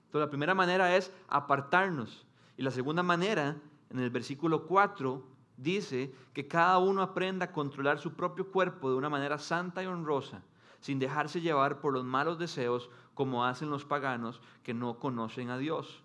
Entonces, 0.07 0.27
la 0.27 0.31
primera 0.31 0.55
manera 0.55 0.97
es 0.97 1.13
apartarnos. 1.29 2.27
Y 2.57 2.63
la 2.63 2.71
segunda 2.71 3.03
manera, 3.03 3.57
en 3.91 3.99
el 3.99 4.11
versículo 4.11 4.67
4, 4.67 5.27
dice 5.57 6.15
que 6.33 6.47
cada 6.47 6.79
uno 6.79 7.03
aprenda 7.03 7.47
a 7.47 7.53
controlar 7.53 7.99
su 7.99 8.15
propio 8.15 8.51
cuerpo 8.51 8.91
de 8.91 8.97
una 8.97 9.11
manera 9.11 9.39
santa 9.39 9.83
y 9.83 9.87
honrosa, 9.87 10.43
sin 10.81 10.99
dejarse 10.99 11.41
llevar 11.41 11.81
por 11.81 11.93
los 11.93 12.05
malos 12.05 12.39
deseos 12.39 12.91
como 13.17 13.47
hacen 13.47 13.71
los 13.71 13.87
paganos 13.87 14.43
que 14.63 14.75
no 14.75 15.01
conocen 15.01 15.49
a 15.49 15.57
Dios. 15.57 16.03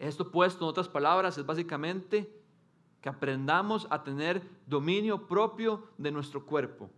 Esto 0.00 0.32
puesto 0.32 0.64
en 0.64 0.70
otras 0.70 0.88
palabras 0.88 1.38
es 1.38 1.46
básicamente 1.46 2.28
que 3.00 3.08
aprendamos 3.08 3.86
a 3.90 4.02
tener 4.02 4.42
dominio 4.66 5.28
propio 5.28 5.84
de 5.98 6.10
nuestro 6.10 6.44
cuerpo. 6.44 6.90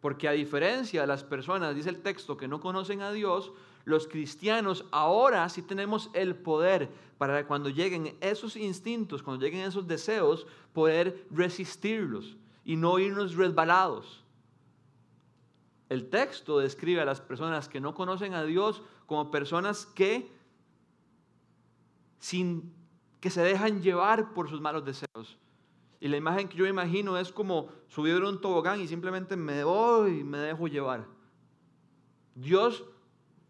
Porque 0.00 0.26
a 0.26 0.32
diferencia 0.32 1.00
de 1.00 1.06
las 1.06 1.22
personas, 1.22 1.76
dice 1.76 1.90
el 1.90 2.02
texto, 2.02 2.36
que 2.36 2.48
no 2.48 2.60
conocen 2.60 3.02
a 3.02 3.12
Dios, 3.12 3.52
los 3.84 4.08
cristianos 4.08 4.84
ahora 4.90 5.48
sí 5.48 5.62
tenemos 5.62 6.10
el 6.12 6.34
poder 6.34 6.90
para 7.18 7.46
cuando 7.46 7.68
lleguen 7.68 8.16
esos 8.20 8.56
instintos, 8.56 9.22
cuando 9.22 9.44
lleguen 9.44 9.60
esos 9.60 9.86
deseos, 9.86 10.44
poder 10.72 11.24
resistirlos 11.30 12.36
y 12.64 12.74
no 12.74 12.98
irnos 12.98 13.36
resbalados. 13.36 14.25
El 15.88 16.08
texto 16.10 16.58
describe 16.58 17.00
a 17.00 17.04
las 17.04 17.20
personas 17.20 17.68
que 17.68 17.80
no 17.80 17.94
conocen 17.94 18.34
a 18.34 18.42
Dios 18.44 18.82
como 19.06 19.30
personas 19.30 19.86
que 19.86 20.30
sin 22.18 22.74
que 23.20 23.30
se 23.30 23.42
dejan 23.42 23.82
llevar 23.82 24.34
por 24.34 24.48
sus 24.48 24.60
malos 24.60 24.84
deseos. 24.84 25.38
Y 26.00 26.08
la 26.08 26.16
imagen 26.16 26.48
que 26.48 26.56
yo 26.56 26.66
imagino 26.66 27.16
es 27.18 27.32
como 27.32 27.68
subir 27.88 28.22
un 28.22 28.40
tobogán 28.40 28.80
y 28.80 28.88
simplemente 28.88 29.36
me 29.36 29.64
voy 29.64 30.20
y 30.20 30.24
me 30.24 30.38
dejo 30.38 30.68
llevar. 30.68 31.06
Dios 32.34 32.84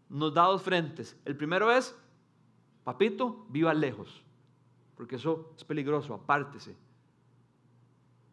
nos 0.09 0.33
da 0.33 0.43
dos 0.43 0.61
frentes. 0.61 1.17
El 1.25 1.35
primero 1.35 1.71
es, 1.71 1.95
papito, 2.83 3.45
viva 3.49 3.73
lejos, 3.73 4.23
porque 4.95 5.17
eso 5.17 5.53
es 5.57 5.63
peligroso, 5.63 6.13
apártese. 6.13 6.75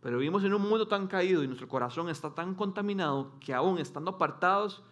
Pero 0.05 0.19
vivimos 0.19 0.45
en 0.45 0.53
un 0.53 0.61
mundo 0.61 0.87
tan 0.87 1.07
caído 1.07 1.43
y 1.43 1.47
nuestro 1.47 1.67
corazón 1.67 2.11
está 2.11 2.35
tan 2.35 2.55
contaminado 2.55 3.33
que 3.41 3.55
aún 3.55 3.79
estando 3.79 4.11
apartados, 4.11 4.83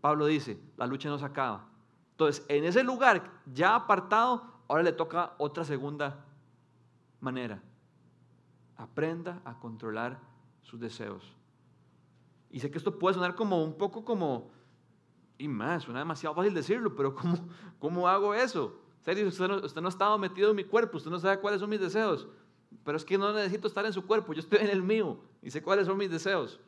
Pablo 0.00 0.24
dice, 0.26 0.62
la 0.76 0.86
lucha 0.86 1.08
no 1.08 1.18
se 1.18 1.24
acaba. 1.24 1.66
Entonces, 2.12 2.46
en 2.48 2.64
ese 2.64 2.84
lugar 2.84 3.28
ya 3.52 3.74
apartado, 3.74 4.44
ahora 4.68 4.84
le 4.84 4.92
toca 4.92 5.34
otra 5.38 5.64
segunda 5.64 6.24
manera. 7.18 7.60
Aprenda 8.76 9.42
a 9.44 9.58
controlar 9.58 10.20
sus 10.62 10.78
deseos. 10.78 11.34
Y 12.48 12.60
sé 12.60 12.70
que 12.70 12.78
esto 12.78 13.00
puede 13.00 13.14
sonar 13.16 13.34
como 13.34 13.64
un 13.64 13.76
poco 13.76 14.04
como, 14.04 14.52
y 15.38 15.48
más, 15.48 15.82
suena 15.82 15.98
demasiado 15.98 16.36
fácil 16.36 16.54
decirlo, 16.54 16.94
pero 16.94 17.16
¿cómo, 17.16 17.36
cómo 17.80 18.06
hago 18.06 18.32
eso? 18.32 18.78
Serio, 19.00 19.26
usted 19.26 19.48
no, 19.48 19.56
usted 19.56 19.80
no 19.80 19.88
ha 19.88 19.90
estado 19.90 20.16
metido 20.18 20.50
en 20.50 20.56
mi 20.56 20.62
cuerpo, 20.62 20.98
usted 20.98 21.10
no 21.10 21.18
sabe 21.18 21.40
cuáles 21.40 21.58
son 21.58 21.68
mis 21.68 21.80
deseos. 21.80 22.28
Pero 22.84 22.96
es 22.96 23.04
que 23.04 23.18
no 23.18 23.32
necesito 23.32 23.68
estar 23.68 23.84
en 23.84 23.92
su 23.92 24.06
cuerpo, 24.06 24.32
yo 24.32 24.40
estoy 24.40 24.60
en 24.60 24.70
el 24.70 24.82
mío 24.82 25.18
y 25.42 25.50
sé 25.50 25.62
cuáles 25.62 25.86
son 25.86 25.96
mis 25.96 26.10
deseos. 26.10 26.60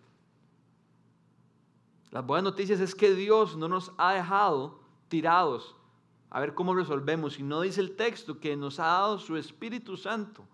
Las 2.10 2.24
buenas 2.24 2.44
noticias 2.44 2.80
es 2.80 2.94
que 2.94 3.14
Dios 3.14 3.56
no 3.56 3.68
nos 3.68 3.92
ha 3.98 4.14
dejado 4.14 4.80
tirados 5.08 5.74
a 6.30 6.40
ver 6.40 6.54
cómo 6.54 6.74
resolvemos. 6.74 7.38
Y 7.38 7.42
no 7.42 7.60
dice 7.60 7.80
el 7.80 7.96
texto 7.96 8.38
que 8.40 8.56
nos 8.56 8.80
ha 8.80 8.86
dado 8.86 9.18
su 9.18 9.36
Espíritu 9.36 9.96
Santo. 9.96 10.44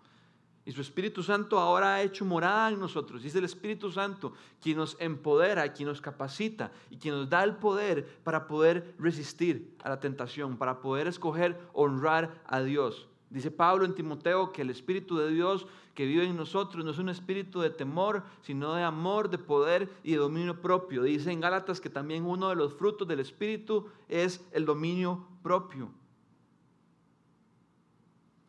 Y 0.66 0.72
su 0.72 0.80
Espíritu 0.80 1.22
Santo 1.22 1.58
ahora 1.58 1.94
ha 1.94 2.02
hecho 2.02 2.24
morada 2.24 2.70
en 2.70 2.80
nosotros. 2.80 3.22
Dice 3.22 3.38
el 3.38 3.44
Espíritu 3.44 3.92
Santo 3.92 4.32
quien 4.62 4.78
nos 4.78 4.96
empodera, 4.98 5.72
quien 5.72 5.88
nos 5.88 6.00
capacita 6.00 6.72
y 6.90 6.96
quien 6.96 7.14
nos 7.14 7.28
da 7.28 7.44
el 7.44 7.56
poder 7.56 8.22
para 8.24 8.46
poder 8.46 8.94
resistir 8.98 9.76
a 9.82 9.90
la 9.90 10.00
tentación, 10.00 10.56
para 10.56 10.80
poder 10.80 11.06
escoger 11.06 11.60
honrar 11.74 12.42
a 12.46 12.62
Dios. 12.62 13.08
Dice 13.34 13.50
Pablo 13.50 13.84
en 13.84 13.96
Timoteo 13.96 14.52
que 14.52 14.62
el 14.62 14.70
Espíritu 14.70 15.16
de 15.16 15.28
Dios 15.28 15.66
que 15.92 16.06
vive 16.06 16.24
en 16.24 16.36
nosotros 16.36 16.84
no 16.84 16.92
es 16.92 16.98
un 16.98 17.08
espíritu 17.08 17.60
de 17.60 17.70
temor, 17.70 18.22
sino 18.42 18.74
de 18.74 18.84
amor, 18.84 19.28
de 19.28 19.38
poder 19.38 19.90
y 20.04 20.12
de 20.12 20.18
dominio 20.18 20.62
propio. 20.62 21.02
Dice 21.02 21.32
en 21.32 21.40
Gálatas 21.40 21.80
que 21.80 21.90
también 21.90 22.24
uno 22.24 22.48
de 22.48 22.54
los 22.54 22.74
frutos 22.74 23.08
del 23.08 23.18
Espíritu 23.18 23.88
es 24.08 24.40
el 24.52 24.64
dominio 24.64 25.26
propio. 25.42 25.90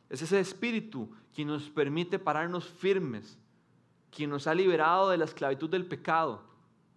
Es 0.08 0.22
ese 0.22 0.40
espíritu 0.40 1.10
quien 1.34 1.48
nos 1.48 1.64
permite 1.64 2.20
pararnos 2.20 2.66
firmes, 2.66 3.40
quien 4.12 4.30
nos 4.30 4.46
ha 4.46 4.54
liberado 4.54 5.10
de 5.10 5.18
la 5.18 5.26
esclavitud 5.26 5.68
del 5.68 5.88
pecado. 5.88 6.44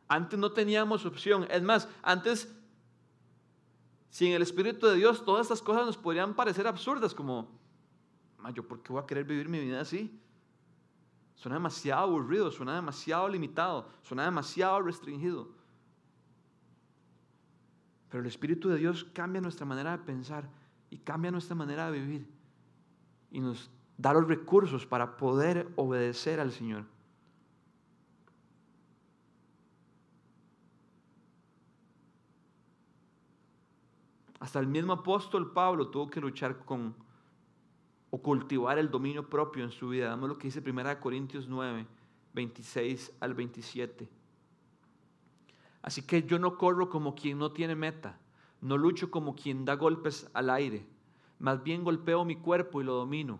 Antes 0.09 0.39
no 0.39 0.53
teníamos 0.53 1.07
opción. 1.07 1.47
Es 1.51 1.63
más, 1.63 1.89
antes, 2.03 2.55
sin 4.11 4.33
el 4.33 4.43
Espíritu 4.43 4.87
de 4.89 4.97
Dios, 4.97 5.25
todas 5.25 5.47
estas 5.47 5.63
cosas 5.63 5.87
nos 5.87 5.97
podrían 5.97 6.35
parecer 6.35 6.67
absurdas, 6.67 7.15
como 7.15 7.58
¿yo 8.55 8.67
por 8.67 8.83
qué 8.83 8.93
voy 8.93 9.03
a 9.03 9.07
querer 9.07 9.25
vivir 9.25 9.49
mi 9.49 9.61
vida 9.61 9.81
así? 9.81 10.21
Suena 11.35 11.57
demasiado 11.57 12.03
aburrido, 12.03 12.51
suena 12.51 12.75
demasiado 12.75 13.29
limitado, 13.29 13.89
suena 14.03 14.25
demasiado 14.25 14.83
restringido. 14.83 15.49
Pero 18.09 18.23
el 18.23 18.27
Espíritu 18.27 18.69
de 18.69 18.77
Dios 18.77 19.05
cambia 19.13 19.41
nuestra 19.41 19.67
manera 19.67 19.93
de 19.93 20.05
pensar 20.05 20.49
y 20.91 20.99
cambia 20.99 21.31
nuestra 21.31 21.55
manera 21.55 21.91
de 21.91 22.01
vivir 22.01 22.39
y 23.31 23.41
nos 23.41 23.71
da 23.97 24.13
los 24.13 24.27
recursos 24.27 24.87
para 24.87 25.17
poder 25.17 25.71
obedecer 25.77 26.41
al 26.41 26.53
Señor. 26.53 26.85
Hasta 34.41 34.61
el 34.61 34.67
mismo 34.67 34.93
apóstol 34.93 35.53
Pablo 35.53 35.89
tuvo 35.89 36.09
que 36.09 36.21
luchar 36.21 36.65
con 36.65 36.95
o 38.11 38.19
cultivar 38.19 38.79
el 38.79 38.91
dominio 38.91 39.29
propio 39.29 39.65
en 39.65 39.71
su 39.71 39.91
vida. 39.91 40.09
Damos 40.09 40.29
lo 40.29 40.39
que 40.39 40.49
dice 40.49 40.63
1 40.65 41.01
Corintios 41.01 41.49
9, 41.49 41.87
26 42.35 43.13
al 43.21 43.35
27. 43.35 44.09
Así 45.83 46.03
que 46.03 46.23
yo 46.23 46.39
no 46.39 46.57
corro 46.57 46.89
como 46.91 47.15
quien 47.15 47.39
no 47.39 47.53
tiene 47.53 47.75
meta, 47.75 48.19
no 48.61 48.77
lucho 48.77 49.11
como 49.11 49.35
quien 49.35 49.65
da 49.65 49.75
golpes 49.75 50.29
al 50.35 50.51
aire, 50.51 50.87
más 51.39 51.63
bien 51.63 51.85
golpeo 51.85 52.25
mi 52.25 52.37
cuerpo 52.37 52.81
y 52.81 52.85
lo 52.85 52.95
domino. 52.95 53.39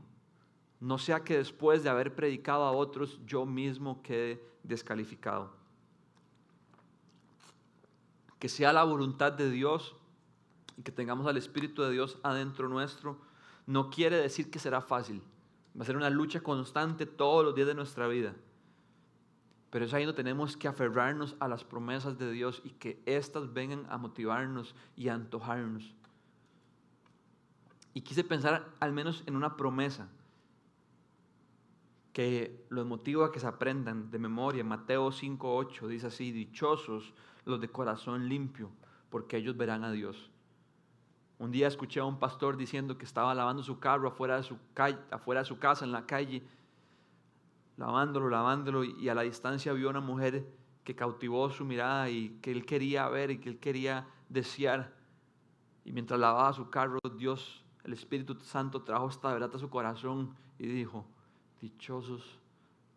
No 0.81 0.99
sea 0.99 1.25
que 1.25 1.37
después 1.37 1.83
de 1.83 1.91
haber 1.91 2.15
predicado 2.15 2.63
a 2.65 2.71
otros 2.71 3.21
yo 3.27 3.45
mismo 3.45 4.01
quede 4.03 4.41
descalificado. 4.63 5.53
Que 8.39 8.49
sea 8.49 8.73
la 8.73 8.85
voluntad 8.85 9.33
de 9.33 9.51
Dios 9.51 9.97
y 10.77 10.83
que 10.83 10.93
tengamos 10.93 11.27
al 11.27 11.37
Espíritu 11.37 11.83
de 11.83 11.91
Dios 11.91 12.19
adentro 12.23 12.69
nuestro 12.69 13.28
no 13.69 13.91
quiere 13.91 14.17
decir 14.17 14.51
que 14.51 14.59
será 14.59 14.81
fácil. 14.81 15.23
Va 15.79 15.83
a 15.83 15.85
ser 15.85 15.99
una 15.99 16.09
lucha 16.09 16.41
constante 16.41 17.05
todos 17.05 17.45
los 17.45 17.55
días 17.55 17.69
de 17.69 17.75
nuestra 17.75 18.09
vida. 18.09 18.35
Pero 19.69 19.85
es 19.85 19.93
ahí 19.93 20.07
donde 20.07 20.17
tenemos 20.17 20.57
que 20.57 20.69
aferrarnos 20.69 21.37
a 21.39 21.49
las 21.49 21.65
promesas 21.65 22.17
de 22.17 22.33
Dios 22.33 22.63
y 22.65 22.71
que 22.71 23.03
éstas 23.05 23.53
vengan 23.53 23.85
a 23.91 23.99
motivarnos 23.99 24.75
y 24.97 25.09
a 25.09 25.15
antojarnos. 25.15 25.95
Y 27.93 28.01
quise 28.01 28.25
pensar 28.25 28.67
al 28.81 28.93
menos 28.95 29.23
en 29.27 29.37
una 29.37 29.55
promesa 29.59 30.09
que 32.15 32.65
los 32.71 32.87
motiva 32.87 33.27
a 33.27 33.33
que 33.33 33.39
se 33.39 33.47
aprendan 33.47 34.11
de 34.11 34.19
memoria. 34.19 34.65
Mateo 34.65 35.11
5.8 35.11 35.87
dice 35.89 36.07
así, 36.07 36.33
dichosos 36.33 37.13
los 37.45 37.61
de 37.61 37.69
corazón 37.69 38.31
limpio, 38.31 38.71
porque 39.11 39.37
ellos 39.37 39.59
verán 39.59 39.85
a 39.85 39.93
Dios. 39.93 40.31
Un 41.39 41.53
día 41.53 41.69
escuché 41.69 42.01
a 42.01 42.05
un 42.05 42.19
pastor 42.19 42.57
diciendo 42.57 42.99
que 42.99 43.05
estaba 43.05 43.35
lavando 43.35 43.63
su 43.63 43.79
carro 43.79 44.09
afuera 44.09 44.37
de 44.37 44.43
su, 44.43 44.59
afuera 45.11 45.43
de 45.43 45.47
su 45.47 45.59
casa, 45.59 45.85
en 45.85 45.93
la 45.93 46.05
calle, 46.05 46.43
lavándolo, 47.77 48.29
lavándolo, 48.29 48.83
y 48.83 49.09
a 49.09 49.15
la 49.15 49.23
distancia 49.23 49.73
vio 49.73 49.89
una 49.89 50.01
mujer 50.01 50.45
que 50.83 50.97
cautivó 50.97 51.49
su 51.51 51.65
mirada 51.65 52.11
y 52.11 52.31
que 52.43 52.51
él 52.51 52.67
quería 52.67 53.09
ver 53.09 53.31
y 53.31 53.39
que 53.39 53.51
él 53.51 53.59
quería 53.61 54.09
desear. 54.29 54.93
Y 55.85 55.93
mientras 55.93 56.19
lavaba 56.19 56.53
su 56.53 56.71
carro, 56.71 56.99
Dios, 57.17 57.65
el 57.85 57.93
Espíritu 57.93 58.35
Santo, 58.41 58.83
trajo 58.83 59.09
esta 59.09 59.33
verdad 59.33 59.55
a 59.55 59.59
su 59.59 59.71
corazón 59.71 60.35
y 60.59 60.67
dijo, 60.67 61.07
dichosos 61.61 62.41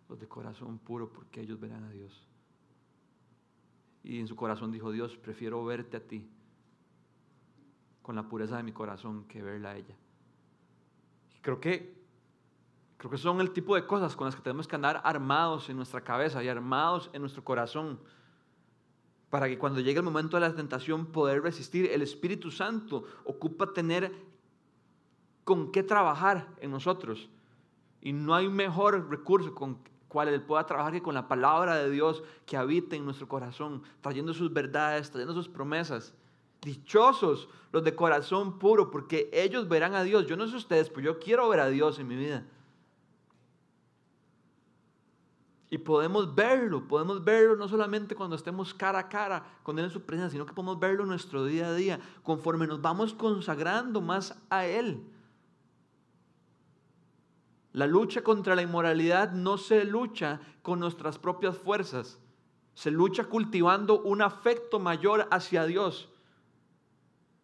los 0.10 0.20
de 0.20 0.28
corazón 0.28 0.80
puro, 0.80 1.14
porque 1.14 1.42
ellos 1.42 1.60
verán 1.60 1.84
a 1.84 1.92
Dios. 1.92 2.28
Y 4.04 4.20
en 4.20 4.28
su 4.28 4.36
corazón 4.36 4.72
dijo, 4.72 4.92
Dios, 4.92 5.16
prefiero 5.16 5.64
verte 5.64 5.98
a 5.98 6.08
ti 6.08 6.28
con 8.02 8.16
la 8.16 8.28
pureza 8.28 8.58
de 8.58 8.64
mi 8.64 8.72
corazón 8.72 9.26
que 9.26 9.41
verla 9.41 9.72
a 9.72 9.78
ella. 9.78 9.95
creo 11.41 11.60
que, 11.60 12.02
creo 12.97 13.12
que 13.12 13.18
son 13.18 13.41
el 13.41 13.52
tipo 13.52 13.76
de 13.76 13.86
cosas 13.86 14.16
con 14.16 14.26
las 14.26 14.36
que 14.36 14.41
tenemos 14.41 14.68
que 14.68 14.76
andar 14.76 15.02
armados 15.04 15.70
en 15.70 15.78
nuestra 15.78 16.02
cabeza 16.02 16.43
y 16.43 16.47
armados 16.47 17.10
en 17.14 17.22
nuestro 17.22 17.43
corazón 17.43 17.99
para 19.32 19.47
que 19.47 19.58
cuando 19.58 19.80
llegue 19.80 19.99
el 19.99 20.06
momento 20.06 20.38
de 20.38 20.41
la 20.41 20.54
tentación 20.54 21.06
poder 21.06 21.41
resistir. 21.41 21.89
El 21.89 22.02
Espíritu 22.02 22.52
Santo 22.52 23.06
ocupa 23.24 23.74
tener 23.74 24.12
con 25.45 25.72
qué 25.72 25.84
trabajar 25.84 26.49
en 26.60 26.70
nosotros. 26.70 27.30
Y 28.02 28.12
no 28.12 28.36
hay 28.36 28.49
mejor 28.49 29.10
recurso 29.10 29.56
con 29.56 29.80
cual 30.10 30.28
Él 30.28 30.41
pueda 30.41 30.66
trabajar 30.66 30.91
que 30.91 31.02
con 31.02 31.16
la 31.16 31.30
palabra 31.30 31.78
de 31.78 31.89
Dios 31.89 32.24
que 32.45 32.58
habita 32.58 32.97
en 32.97 33.06
nuestro 33.06 33.30
corazón, 33.30 33.84
trayendo 34.02 34.34
sus 34.34 34.52
verdades, 34.52 35.10
trayendo 35.10 35.34
sus 35.34 35.47
promesas. 35.47 36.14
Dichosos 36.62 37.49
los 37.72 37.84
de 37.84 37.95
corazón 37.95 38.59
puro, 38.59 38.91
porque 38.91 39.30
ellos 39.34 39.68
verán 39.68 39.95
a 39.95 40.03
Dios. 40.03 40.28
Yo 40.28 40.38
no 40.38 40.47
sé 40.47 40.57
ustedes, 40.57 40.89
pero 40.89 41.01
yo 41.01 41.20
quiero 41.20 41.47
ver 41.49 41.59
a 41.59 41.70
Dios 41.70 41.99
en 41.99 42.07
mi 42.07 42.16
vida. 42.16 42.45
Y 45.70 45.78
podemos 45.78 46.36
verlo, 46.36 46.86
podemos 46.86 47.24
verlo 47.24 47.55
no 47.55 47.66
solamente 47.70 48.14
cuando 48.14 48.36
estemos 48.36 48.74
cara 48.74 48.99
a 48.99 49.07
cara 49.07 49.45
con 49.64 49.80
Él 49.80 49.86
en 49.86 49.91
su 49.91 50.01
presencia, 50.01 50.32
sino 50.32 50.45
que 50.45 50.53
podemos 50.53 50.78
verlo 50.78 51.03
en 51.03 51.09
nuestro 51.09 51.45
día 51.45 51.68
a 51.68 51.74
día, 51.74 51.99
conforme 52.24 52.68
nos 52.68 52.82
vamos 52.82 53.14
consagrando 53.14 54.01
más 54.01 54.38
a 54.49 54.66
Él. 54.66 55.01
La 57.72 57.88
lucha 57.88 58.22
contra 58.22 58.53
la 58.53 58.64
inmoralidad 58.64 59.32
no 59.32 59.57
se 59.57 59.86
lucha 59.86 60.41
con 60.62 60.82
nuestras 60.82 61.18
propias 61.18 61.57
fuerzas, 61.57 62.20
se 62.74 62.91
lucha 62.91 63.24
cultivando 63.24 64.01
un 64.01 64.22
afecto 64.22 64.78
mayor 64.78 65.30
hacia 65.32 65.66
Dios. 65.66 66.11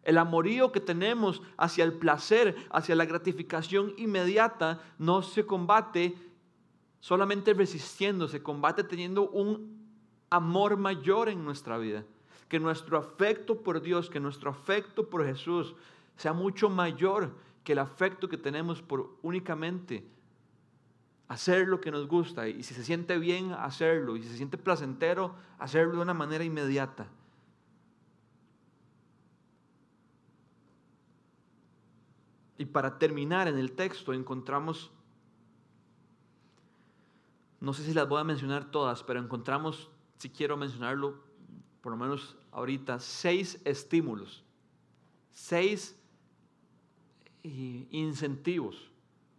El 0.08 0.16
amorío 0.16 0.72
que 0.72 0.80
tenemos 0.80 1.42
hacia 1.58 1.84
el 1.84 1.92
placer, 1.92 2.56
hacia 2.70 2.94
la 2.94 3.04
gratificación 3.04 3.92
inmediata, 3.98 4.80
no 4.98 5.20
se 5.20 5.44
combate 5.44 6.14
solamente 6.98 7.52
resistiendo, 7.52 8.26
se 8.26 8.42
combate 8.42 8.84
teniendo 8.84 9.28
un 9.28 9.86
amor 10.30 10.78
mayor 10.78 11.28
en 11.28 11.44
nuestra 11.44 11.76
vida. 11.76 12.06
Que 12.48 12.58
nuestro 12.58 12.96
afecto 12.96 13.60
por 13.60 13.82
Dios, 13.82 14.08
que 14.08 14.18
nuestro 14.18 14.48
afecto 14.48 15.10
por 15.10 15.26
Jesús 15.26 15.74
sea 16.16 16.32
mucho 16.32 16.70
mayor 16.70 17.30
que 17.62 17.72
el 17.72 17.78
afecto 17.78 18.30
que 18.30 18.38
tenemos 18.38 18.80
por 18.80 19.14
únicamente 19.20 20.08
hacer 21.28 21.68
lo 21.68 21.82
que 21.82 21.90
nos 21.90 22.08
gusta 22.08 22.48
y 22.48 22.62
si 22.62 22.72
se 22.72 22.82
siente 22.82 23.18
bien, 23.18 23.52
hacerlo 23.52 24.16
y 24.16 24.22
si 24.22 24.30
se 24.30 24.38
siente 24.38 24.56
placentero, 24.56 25.34
hacerlo 25.58 25.96
de 25.96 26.00
una 26.00 26.14
manera 26.14 26.44
inmediata. 26.44 27.08
Y 32.58 32.66
para 32.66 32.98
terminar 32.98 33.48
en 33.48 33.56
el 33.56 33.72
texto 33.72 34.12
encontramos, 34.12 34.90
no 37.60 37.72
sé 37.72 37.84
si 37.84 37.94
las 37.94 38.08
voy 38.08 38.20
a 38.20 38.24
mencionar 38.24 38.70
todas, 38.70 39.02
pero 39.02 39.20
encontramos, 39.20 39.90
si 40.18 40.28
quiero 40.28 40.56
mencionarlo, 40.56 41.22
por 41.80 41.92
lo 41.92 41.96
menos 41.96 42.36
ahorita, 42.52 42.98
seis 42.98 43.60
estímulos 43.64 44.44
seis 45.38 45.96
eh, 47.44 47.86
incentivos 47.92 48.90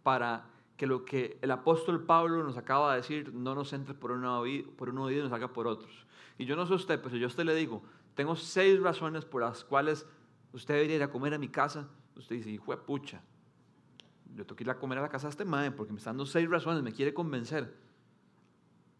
para 0.02 0.46
que 0.78 0.86
lo 0.86 1.04
que 1.04 1.38
el 1.42 1.50
apóstol 1.50 2.06
Pablo 2.06 2.42
nos 2.42 2.56
acaba 2.56 2.92
de 2.92 3.02
decir 3.02 3.34
no 3.34 3.54
nos 3.54 3.74
entre 3.74 3.92
por, 3.92 4.12
una, 4.12 4.40
por 4.78 4.88
un 4.88 4.98
oído 4.98 5.20
y 5.20 5.24
nos 5.24 5.32
haga 5.32 5.52
por 5.52 5.66
otros. 5.66 6.06
Y 6.38 6.46
yo 6.46 6.56
no 6.56 6.66
sé 6.66 6.72
usted, 6.72 6.98
pero 6.98 7.10
si 7.10 7.18
yo 7.18 7.26
a 7.26 7.28
usted 7.28 7.44
le 7.44 7.54
digo, 7.54 7.82
tengo 8.14 8.34
seis 8.34 8.80
razones 8.80 9.26
por 9.26 9.42
las 9.42 9.62
cuales 9.62 10.06
usted 10.54 10.72
debería 10.72 10.96
ir 10.96 11.02
a 11.02 11.10
comer 11.10 11.34
a 11.34 11.38
mi 11.38 11.48
casa, 11.48 11.86
usted 12.16 12.36
dice, 12.36 12.50
hijo 12.50 12.72
de 12.72 12.78
pucha, 12.78 13.22
yo 14.34 14.44
tengo 14.44 14.56
que 14.56 14.64
ir 14.64 14.70
a 14.70 14.78
comer 14.78 14.98
a 14.98 15.02
la 15.02 15.08
casa 15.08 15.26
de 15.26 15.30
este 15.30 15.44
madre 15.44 15.70
porque 15.70 15.92
me 15.92 15.98
están 15.98 16.16
dando 16.16 16.26
seis 16.26 16.48
razones, 16.48 16.82
me 16.82 16.92
quiere 16.92 17.12
convencer. 17.14 17.74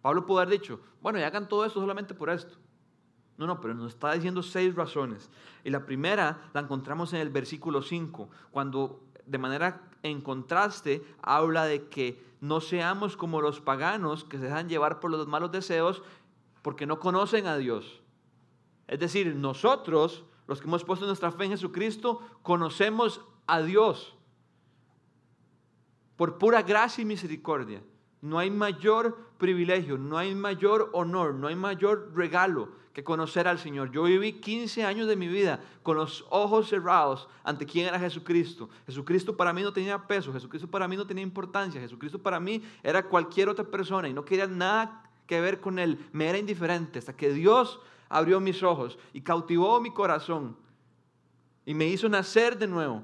Pablo 0.02 0.24
pudo 0.26 0.38
haber 0.38 0.58
dicho, 0.58 0.80
bueno, 1.00 1.18
y 1.18 1.22
hagan 1.22 1.48
todo 1.48 1.64
esto 1.64 1.80
solamente 1.80 2.14
por 2.14 2.30
esto. 2.30 2.56
No, 3.36 3.46
no, 3.46 3.60
pero 3.60 3.74
nos 3.74 3.92
está 3.92 4.12
diciendo 4.12 4.42
seis 4.42 4.74
razones. 4.74 5.30
Y 5.64 5.70
la 5.70 5.86
primera 5.86 6.50
la 6.52 6.60
encontramos 6.60 7.12
en 7.12 7.20
el 7.20 7.30
versículo 7.30 7.80
5, 7.80 8.28
cuando 8.50 9.02
de 9.24 9.38
manera 9.38 9.82
en 10.02 10.20
contraste 10.20 11.02
habla 11.22 11.64
de 11.64 11.88
que 11.88 12.22
no 12.40 12.60
seamos 12.60 13.16
como 13.16 13.40
los 13.40 13.60
paganos 13.60 14.24
que 14.24 14.38
se 14.38 14.44
dejan 14.44 14.68
llevar 14.68 15.00
por 15.00 15.10
los 15.10 15.26
malos 15.26 15.52
deseos 15.52 16.02
porque 16.62 16.86
no 16.86 17.00
conocen 17.00 17.46
a 17.46 17.56
Dios. 17.56 18.02
Es 18.88 18.98
decir, 18.98 19.34
nosotros, 19.36 20.24
los 20.50 20.60
que 20.60 20.66
hemos 20.66 20.82
puesto 20.82 21.06
nuestra 21.06 21.30
fe 21.30 21.44
en 21.44 21.52
Jesucristo, 21.52 22.20
conocemos 22.42 23.20
a 23.46 23.62
Dios 23.62 24.16
por 26.16 26.38
pura 26.38 26.62
gracia 26.62 27.02
y 27.02 27.04
misericordia. 27.04 27.84
No 28.20 28.36
hay 28.36 28.50
mayor 28.50 29.16
privilegio, 29.38 29.96
no 29.96 30.18
hay 30.18 30.34
mayor 30.34 30.90
honor, 30.92 31.34
no 31.34 31.46
hay 31.46 31.54
mayor 31.54 32.10
regalo 32.16 32.68
que 32.92 33.04
conocer 33.04 33.46
al 33.46 33.60
Señor. 33.60 33.92
Yo 33.92 34.02
viví 34.02 34.40
15 34.40 34.84
años 34.84 35.06
de 35.06 35.14
mi 35.14 35.28
vida 35.28 35.60
con 35.84 35.96
los 35.96 36.26
ojos 36.30 36.68
cerrados 36.68 37.28
ante 37.44 37.64
quién 37.64 37.86
era 37.86 38.00
Jesucristo. 38.00 38.68
Jesucristo 38.86 39.36
para 39.36 39.52
mí 39.52 39.62
no 39.62 39.72
tenía 39.72 40.08
peso, 40.08 40.32
Jesucristo 40.32 40.68
para 40.68 40.88
mí 40.88 40.96
no 40.96 41.06
tenía 41.06 41.22
importancia, 41.22 41.80
Jesucristo 41.80 42.18
para 42.18 42.40
mí 42.40 42.60
era 42.82 43.04
cualquier 43.04 43.48
otra 43.48 43.64
persona 43.64 44.08
y 44.08 44.12
no 44.12 44.24
quería 44.24 44.48
nada 44.48 45.08
que 45.28 45.40
ver 45.40 45.60
con 45.60 45.78
Él, 45.78 46.04
me 46.10 46.28
era 46.28 46.38
indiferente 46.38 46.98
hasta 46.98 47.16
que 47.16 47.32
Dios 47.32 47.78
abrió 48.10 48.40
mis 48.40 48.62
ojos 48.62 48.98
y 49.14 49.22
cautivó 49.22 49.80
mi 49.80 49.90
corazón 49.90 50.56
y 51.64 51.72
me 51.72 51.86
hizo 51.86 52.08
nacer 52.08 52.58
de 52.58 52.66
nuevo 52.66 53.02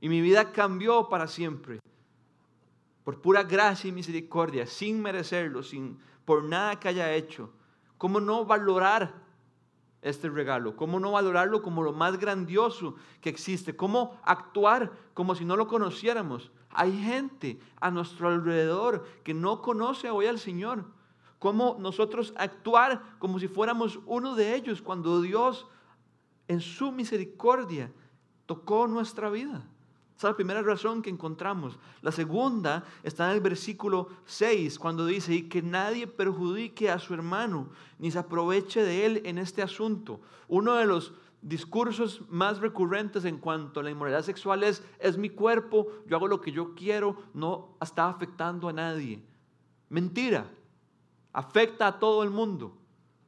y 0.00 0.08
mi 0.08 0.20
vida 0.20 0.52
cambió 0.52 1.08
para 1.08 1.26
siempre. 1.26 1.80
Por 3.02 3.20
pura 3.20 3.42
gracia 3.42 3.88
y 3.88 3.92
misericordia, 3.92 4.66
sin 4.66 5.02
merecerlo, 5.02 5.62
sin 5.62 5.98
por 6.24 6.44
nada 6.44 6.78
que 6.78 6.88
haya 6.88 7.12
hecho. 7.12 7.50
¿Cómo 7.98 8.20
no 8.20 8.46
valorar 8.46 9.12
este 10.00 10.30
regalo? 10.30 10.76
¿Cómo 10.76 11.00
no 11.00 11.12
valorarlo 11.12 11.60
como 11.60 11.82
lo 11.82 11.92
más 11.92 12.18
grandioso 12.18 12.94
que 13.20 13.28
existe? 13.28 13.76
¿Cómo 13.76 14.18
actuar 14.24 14.92
como 15.12 15.34
si 15.34 15.44
no 15.44 15.56
lo 15.56 15.66
conociéramos? 15.66 16.50
Hay 16.70 16.96
gente 17.02 17.58
a 17.80 17.90
nuestro 17.90 18.28
alrededor 18.28 19.04
que 19.22 19.34
no 19.34 19.60
conoce 19.60 20.10
hoy 20.10 20.26
al 20.26 20.38
Señor. 20.38 20.84
¿Cómo 21.44 21.76
nosotros 21.78 22.32
actuar 22.38 23.18
como 23.18 23.38
si 23.38 23.48
fuéramos 23.48 24.00
uno 24.06 24.34
de 24.34 24.56
ellos 24.56 24.80
cuando 24.80 25.20
Dios 25.20 25.66
en 26.48 26.62
su 26.62 26.90
misericordia 26.90 27.92
tocó 28.46 28.86
nuestra 28.86 29.28
vida? 29.28 29.56
Esa 30.16 30.28
es 30.28 30.32
la 30.32 30.36
primera 30.36 30.62
razón 30.62 31.02
que 31.02 31.10
encontramos. 31.10 31.78
La 32.00 32.12
segunda 32.12 32.82
está 33.02 33.26
en 33.26 33.32
el 33.32 33.42
versículo 33.42 34.08
6, 34.24 34.78
cuando 34.78 35.04
dice, 35.04 35.34
y 35.34 35.42
que 35.50 35.60
nadie 35.60 36.06
perjudique 36.06 36.90
a 36.90 36.98
su 36.98 37.12
hermano, 37.12 37.68
ni 37.98 38.10
se 38.10 38.20
aproveche 38.20 38.82
de 38.82 39.04
él 39.04 39.20
en 39.26 39.36
este 39.36 39.60
asunto. 39.60 40.22
Uno 40.48 40.76
de 40.76 40.86
los 40.86 41.12
discursos 41.42 42.22
más 42.30 42.60
recurrentes 42.60 43.26
en 43.26 43.36
cuanto 43.36 43.80
a 43.80 43.82
la 43.82 43.90
inmoralidad 43.90 44.22
sexual 44.22 44.62
es, 44.64 44.82
es 44.98 45.18
mi 45.18 45.28
cuerpo, 45.28 45.88
yo 46.06 46.16
hago 46.16 46.26
lo 46.26 46.40
que 46.40 46.52
yo 46.52 46.74
quiero, 46.74 47.18
no 47.34 47.76
está 47.82 48.08
afectando 48.08 48.66
a 48.66 48.72
nadie. 48.72 49.22
Mentira, 49.90 50.50
afecta 51.34 51.88
a 51.88 51.98
todo 51.98 52.22
el 52.22 52.30
mundo. 52.30 52.74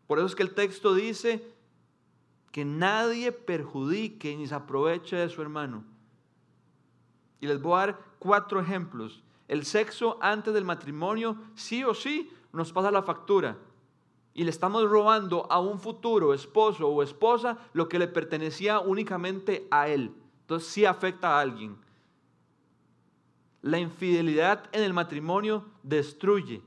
Por 0.06 0.18
eso 0.18 0.28
es 0.28 0.34
que 0.34 0.44
el 0.44 0.54
texto 0.54 0.94
dice 0.94 1.44
que 2.52 2.64
nadie 2.64 3.32
perjudique 3.32 4.34
ni 4.34 4.46
se 4.46 4.54
aproveche 4.54 5.16
de 5.16 5.28
su 5.28 5.42
hermano. 5.42 5.84
Y 7.40 7.46
les 7.46 7.60
voy 7.60 7.74
a 7.74 7.86
dar 7.86 8.00
cuatro 8.18 8.60
ejemplos. 8.60 9.22
El 9.48 9.66
sexo 9.66 10.16
antes 10.22 10.54
del 10.54 10.64
matrimonio, 10.64 11.36
sí 11.54 11.84
o 11.84 11.92
sí, 11.92 12.32
nos 12.52 12.72
pasa 12.72 12.90
la 12.90 13.02
factura. 13.02 13.58
Y 14.32 14.44
le 14.44 14.50
estamos 14.50 14.88
robando 14.88 15.50
a 15.50 15.60
un 15.60 15.78
futuro 15.80 16.32
esposo 16.32 16.88
o 16.88 17.02
esposa 17.02 17.58
lo 17.72 17.88
que 17.88 17.98
le 17.98 18.08
pertenecía 18.08 18.80
únicamente 18.80 19.66
a 19.70 19.88
él. 19.88 20.14
Entonces 20.42 20.68
sí 20.68 20.84
afecta 20.84 21.36
a 21.36 21.40
alguien. 21.40 21.76
La 23.62 23.78
infidelidad 23.78 24.68
en 24.72 24.84
el 24.84 24.92
matrimonio 24.92 25.64
destruye. 25.82 26.62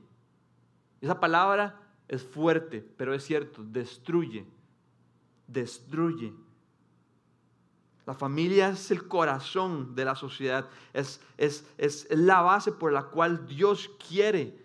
Esa 1.00 1.18
palabra 1.18 1.80
es 2.08 2.22
fuerte, 2.22 2.86
pero 2.96 3.14
es 3.14 3.24
cierto, 3.24 3.62
destruye. 3.62 4.46
Destruye. 5.46 6.32
La 8.06 8.14
familia 8.14 8.70
es 8.70 8.90
el 8.90 9.06
corazón 9.06 9.94
de 9.94 10.04
la 10.04 10.16
sociedad, 10.16 10.68
es, 10.92 11.20
es, 11.36 11.64
es 11.78 12.08
la 12.10 12.40
base 12.40 12.72
por 12.72 12.92
la 12.92 13.04
cual 13.04 13.46
Dios 13.46 13.90
quiere 14.08 14.60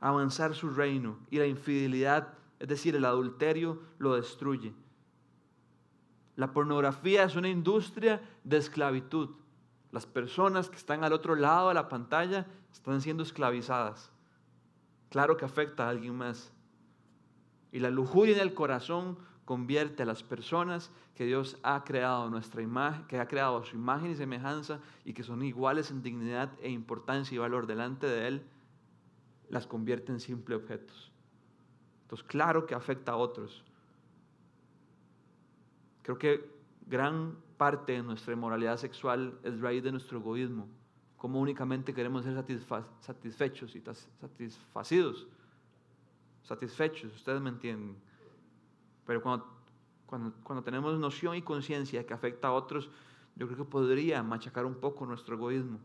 avanzar 0.00 0.54
su 0.54 0.68
reino 0.68 1.18
y 1.30 1.38
la 1.38 1.46
infidelidad, 1.46 2.34
es 2.58 2.68
decir, 2.68 2.94
el 2.94 3.06
adulterio, 3.06 3.80
lo 3.98 4.14
destruye. 4.16 4.74
La 6.36 6.52
pornografía 6.52 7.24
es 7.24 7.36
una 7.36 7.48
industria 7.48 8.20
de 8.42 8.58
esclavitud. 8.58 9.30
Las 9.94 10.06
personas 10.06 10.68
que 10.68 10.74
están 10.74 11.04
al 11.04 11.12
otro 11.12 11.36
lado 11.36 11.68
de 11.68 11.74
la 11.74 11.88
pantalla 11.88 12.48
están 12.72 13.00
siendo 13.00 13.22
esclavizadas. 13.22 14.10
Claro 15.08 15.36
que 15.36 15.44
afecta 15.44 15.86
a 15.86 15.90
alguien 15.90 16.16
más. 16.16 16.52
Y 17.70 17.78
la 17.78 17.90
lujuria 17.90 18.34
en 18.34 18.40
el 18.40 18.54
corazón 18.54 19.16
convierte 19.44 20.02
a 20.02 20.06
las 20.06 20.24
personas 20.24 20.90
que 21.14 21.26
Dios 21.26 21.58
ha 21.62 21.84
creado 21.84 22.28
nuestra 22.28 22.60
imagen, 22.60 23.06
que 23.06 23.20
ha 23.20 23.28
creado 23.28 23.62
su 23.62 23.76
imagen 23.76 24.10
y 24.10 24.16
semejanza 24.16 24.80
y 25.04 25.12
que 25.12 25.22
son 25.22 25.44
iguales 25.44 25.92
en 25.92 26.02
dignidad 26.02 26.50
e 26.60 26.70
importancia 26.70 27.36
y 27.36 27.38
valor 27.38 27.68
delante 27.68 28.08
de 28.08 28.26
Él, 28.26 28.42
las 29.48 29.68
convierte 29.68 30.10
en 30.10 30.18
simples 30.18 30.58
objetos. 30.58 31.12
Entonces, 32.02 32.26
claro 32.26 32.66
que 32.66 32.74
afecta 32.74 33.12
a 33.12 33.16
otros. 33.16 33.62
Creo 36.02 36.18
que 36.18 36.50
gran 36.84 37.43
parte 37.56 37.92
de 37.92 38.02
nuestra 38.02 38.32
inmoralidad 38.32 38.76
sexual 38.76 39.38
es 39.42 39.60
raíz 39.60 39.82
de 39.82 39.92
nuestro 39.92 40.18
egoísmo, 40.18 40.68
como 41.16 41.40
únicamente 41.40 41.94
queremos 41.94 42.24
ser 42.24 42.34
satisfechos 43.00 43.74
y 43.74 43.82
satisfacidos, 44.20 45.26
satisfechos, 46.42 47.14
ustedes 47.14 47.40
me 47.40 47.50
entienden. 47.50 47.96
Pero 49.06 49.22
cuando, 49.22 49.46
cuando, 50.42 50.62
tenemos 50.62 50.98
noción 50.98 51.36
y 51.36 51.42
conciencia 51.42 52.06
que 52.06 52.12
afecta 52.12 52.48
a 52.48 52.52
otros, 52.52 52.90
yo 53.36 53.46
creo 53.46 53.58
que 53.58 53.70
podría 53.70 54.22
machacar 54.22 54.66
un 54.66 54.74
poco 54.74 55.06
nuestro 55.06 55.36
egoísmo. 55.36 55.78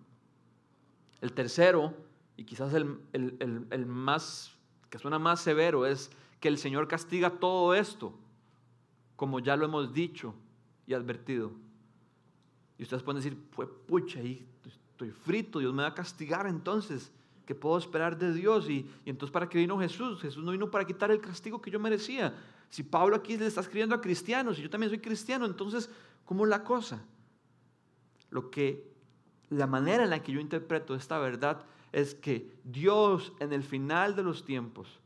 El 1.21 1.33
tercero, 1.33 1.93
y 2.35 2.43
quizás 2.43 2.73
el, 2.73 2.99
el, 3.13 3.85
más, 3.85 4.55
que 4.89 4.99
suena 4.99 5.19
más 5.19 5.41
severo, 5.41 5.85
es 5.85 6.11
que 6.39 6.47
el 6.47 6.57
Señor 6.57 6.87
castiga 6.87 7.29
todo 7.39 7.73
esto, 7.73 8.13
como 9.15 9.39
ya 9.39 9.55
lo 9.55 9.65
hemos 9.65 9.93
dicho 9.93 10.33
y 10.89 10.95
advertido. 10.95 11.51
Y 12.79 12.83
ustedes 12.83 13.03
pueden 13.03 13.21
decir, 13.21 13.37
pues 13.55 13.69
pucha, 13.87 14.19
ahí 14.19 14.43
estoy 14.65 15.11
frito, 15.11 15.59
Dios 15.59 15.71
me 15.71 15.83
va 15.83 15.89
a 15.89 15.93
castigar 15.93 16.47
entonces. 16.47 17.11
¿Qué 17.45 17.53
puedo 17.53 17.77
esperar 17.77 18.17
de 18.17 18.33
Dios? 18.33 18.67
Y, 18.69 18.89
y 19.05 19.09
entonces, 19.09 19.31
¿para 19.31 19.47
qué 19.47 19.59
vino 19.59 19.79
Jesús? 19.79 20.19
Jesús 20.19 20.43
no 20.43 20.51
vino 20.51 20.71
para 20.71 20.85
quitar 20.85 21.11
el 21.11 21.21
castigo 21.21 21.61
que 21.61 21.69
yo 21.69 21.79
merecía. 21.79 22.35
Si 22.71 22.81
Pablo 22.81 23.15
aquí 23.15 23.37
le 23.37 23.45
está 23.45 23.61
escribiendo 23.61 23.93
a 23.93 24.01
cristianos 24.01 24.57
y 24.57 24.63
yo 24.63 24.69
también 24.69 24.89
soy 24.89 24.99
cristiano, 24.99 25.45
entonces, 25.45 25.91
¿cómo 26.25 26.43
es 26.45 26.49
la 26.49 26.63
cosa? 26.63 27.03
Lo 28.31 28.49
que, 28.49 28.91
la 29.49 29.67
manera 29.67 30.03
en 30.03 30.09
la 30.09 30.23
que 30.23 30.31
yo 30.31 30.39
interpreto 30.39 30.95
esta 30.95 31.19
verdad 31.19 31.65
es 31.91 32.15
que 32.15 32.51
Dios 32.63 33.33
en 33.39 33.53
el 33.53 33.61
final 33.63 34.15
de 34.15 34.23
los 34.23 34.43
tiempos 34.43 34.99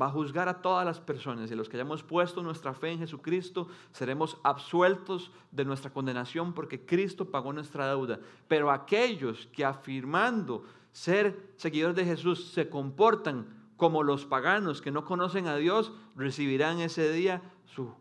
va 0.00 0.06
a 0.06 0.10
juzgar 0.10 0.48
a 0.48 0.60
todas 0.60 0.84
las 0.84 1.00
personas 1.00 1.50
y 1.50 1.54
los 1.54 1.68
que 1.68 1.76
hayamos 1.76 2.02
puesto 2.02 2.42
nuestra 2.42 2.74
fe 2.74 2.90
en 2.90 2.98
Jesucristo 2.98 3.68
seremos 3.92 4.38
absueltos 4.42 5.30
de 5.52 5.64
nuestra 5.64 5.92
condenación 5.92 6.52
porque 6.52 6.84
Cristo 6.84 7.30
pagó 7.30 7.52
nuestra 7.52 7.88
deuda. 7.88 8.18
Pero 8.48 8.70
aquellos 8.70 9.46
que 9.52 9.64
afirmando 9.64 10.64
ser 10.92 11.54
seguidores 11.56 11.96
de 11.96 12.04
Jesús 12.04 12.52
se 12.52 12.68
comportan 12.68 13.46
como 13.76 14.02
los 14.02 14.24
paganos 14.24 14.80
que 14.80 14.90
no 14.90 15.04
conocen 15.04 15.46
a 15.46 15.56
Dios, 15.56 15.92
recibirán 16.16 16.80
ese 16.80 17.12
día 17.12 17.42
su 17.66 17.92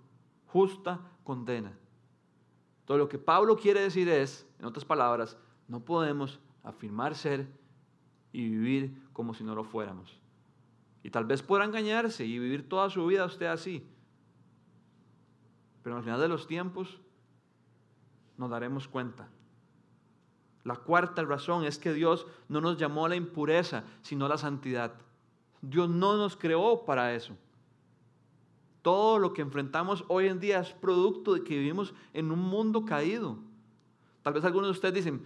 justa 0.48 1.00
condena. 1.24 1.78
Todo 2.86 2.98
lo 2.98 3.10
que 3.10 3.18
Pablo 3.18 3.56
quiere 3.58 3.82
decir 3.82 4.10
es, 4.10 4.48
en 4.60 4.66
otras 4.66 4.86
palabras, 4.86 5.38
no 5.68 5.80
podemos 5.80 6.40
afirmar 6.64 7.16
ser 7.16 7.48
y 8.32 8.50
vivir 8.50 9.02
como 9.14 9.34
si 9.34 9.44
no 9.44 9.56
lo 9.56 9.64
fuéramos. 9.64 10.23
Y 11.04 11.10
tal 11.10 11.26
vez 11.26 11.44
pueda 11.44 11.66
engañarse 11.66 12.26
y 12.26 12.40
vivir 12.40 12.68
toda 12.68 12.90
su 12.90 13.06
vida 13.06 13.26
usted 13.26 13.48
así. 13.48 13.86
pero 15.84 15.98
al 15.98 16.04
final 16.04 16.22
de 16.22 16.30
los 16.30 16.48
tiempos 16.48 17.02
nos 18.38 18.50
daremos 18.50 18.88
cuenta. 18.88 19.28
La 20.64 20.78
cuarta 20.78 21.22
razón 21.24 21.66
es 21.66 21.78
que 21.78 21.94
Dios 21.94 22.26
no 22.48 22.62
nos 22.62 22.78
llamó 22.78 23.06
a 23.06 23.10
la 23.10 23.18
impureza, 23.18 23.84
sino 24.02 24.26
a 24.26 24.30
la 24.30 24.38
santidad. 24.38 24.94
Dios 25.62 25.90
no 25.90 26.16
nos 26.16 26.38
creó 26.38 26.86
para 26.86 27.14
eso. 27.14 27.36
Todo 28.82 29.20
lo 29.20 29.34
que 29.34 29.42
enfrentamos 29.42 30.06
hoy 30.08 30.28
en 30.28 30.40
día 30.40 30.60
es 30.60 30.72
producto 30.72 31.34
de 31.34 31.44
que 31.44 31.58
vivimos 31.58 31.94
en 32.14 32.32
un 32.32 32.40
mundo 32.40 32.86
caído. 32.86 33.40
Tal 34.22 34.34
vez 34.34 34.46
algunos 34.46 34.68
de 34.68 34.72
ustedes 34.72 34.96
dicen, 34.96 35.26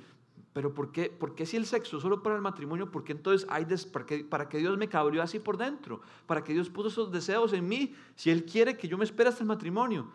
pero 0.58 0.74
¿por 0.74 0.92
qué, 0.92 1.12
¿por 1.12 1.36
qué 1.36 1.46
si 1.46 1.56
el 1.56 1.68
sexo 1.68 2.00
solo 2.00 2.24
para 2.24 2.36
el 2.36 2.42
matrimonio? 2.42 2.90
¿Por 2.90 3.04
qué 3.04 3.12
entonces 3.12 3.48
hay 3.48 3.68
para, 3.94 4.08
que, 4.08 4.24
para 4.24 4.50
que 4.50 4.58
Dios 4.58 4.76
me 4.76 4.90
cabrió 4.90 5.22
así 5.22 5.38
por 5.38 5.56
dentro? 5.56 6.02
¿Para 6.26 6.44
que 6.44 6.52
Dios 6.52 6.68
puso 6.68 6.88
esos 6.88 7.12
deseos 7.12 7.54
en 7.54 7.68
mí? 7.68 7.94
Si 8.16 8.32
Él 8.32 8.44
quiere 8.44 8.76
que 8.76 8.88
yo 8.88 8.98
me 8.98 9.04
espere 9.04 9.30
hasta 9.30 9.44
el 9.44 9.48
matrimonio. 9.48 10.08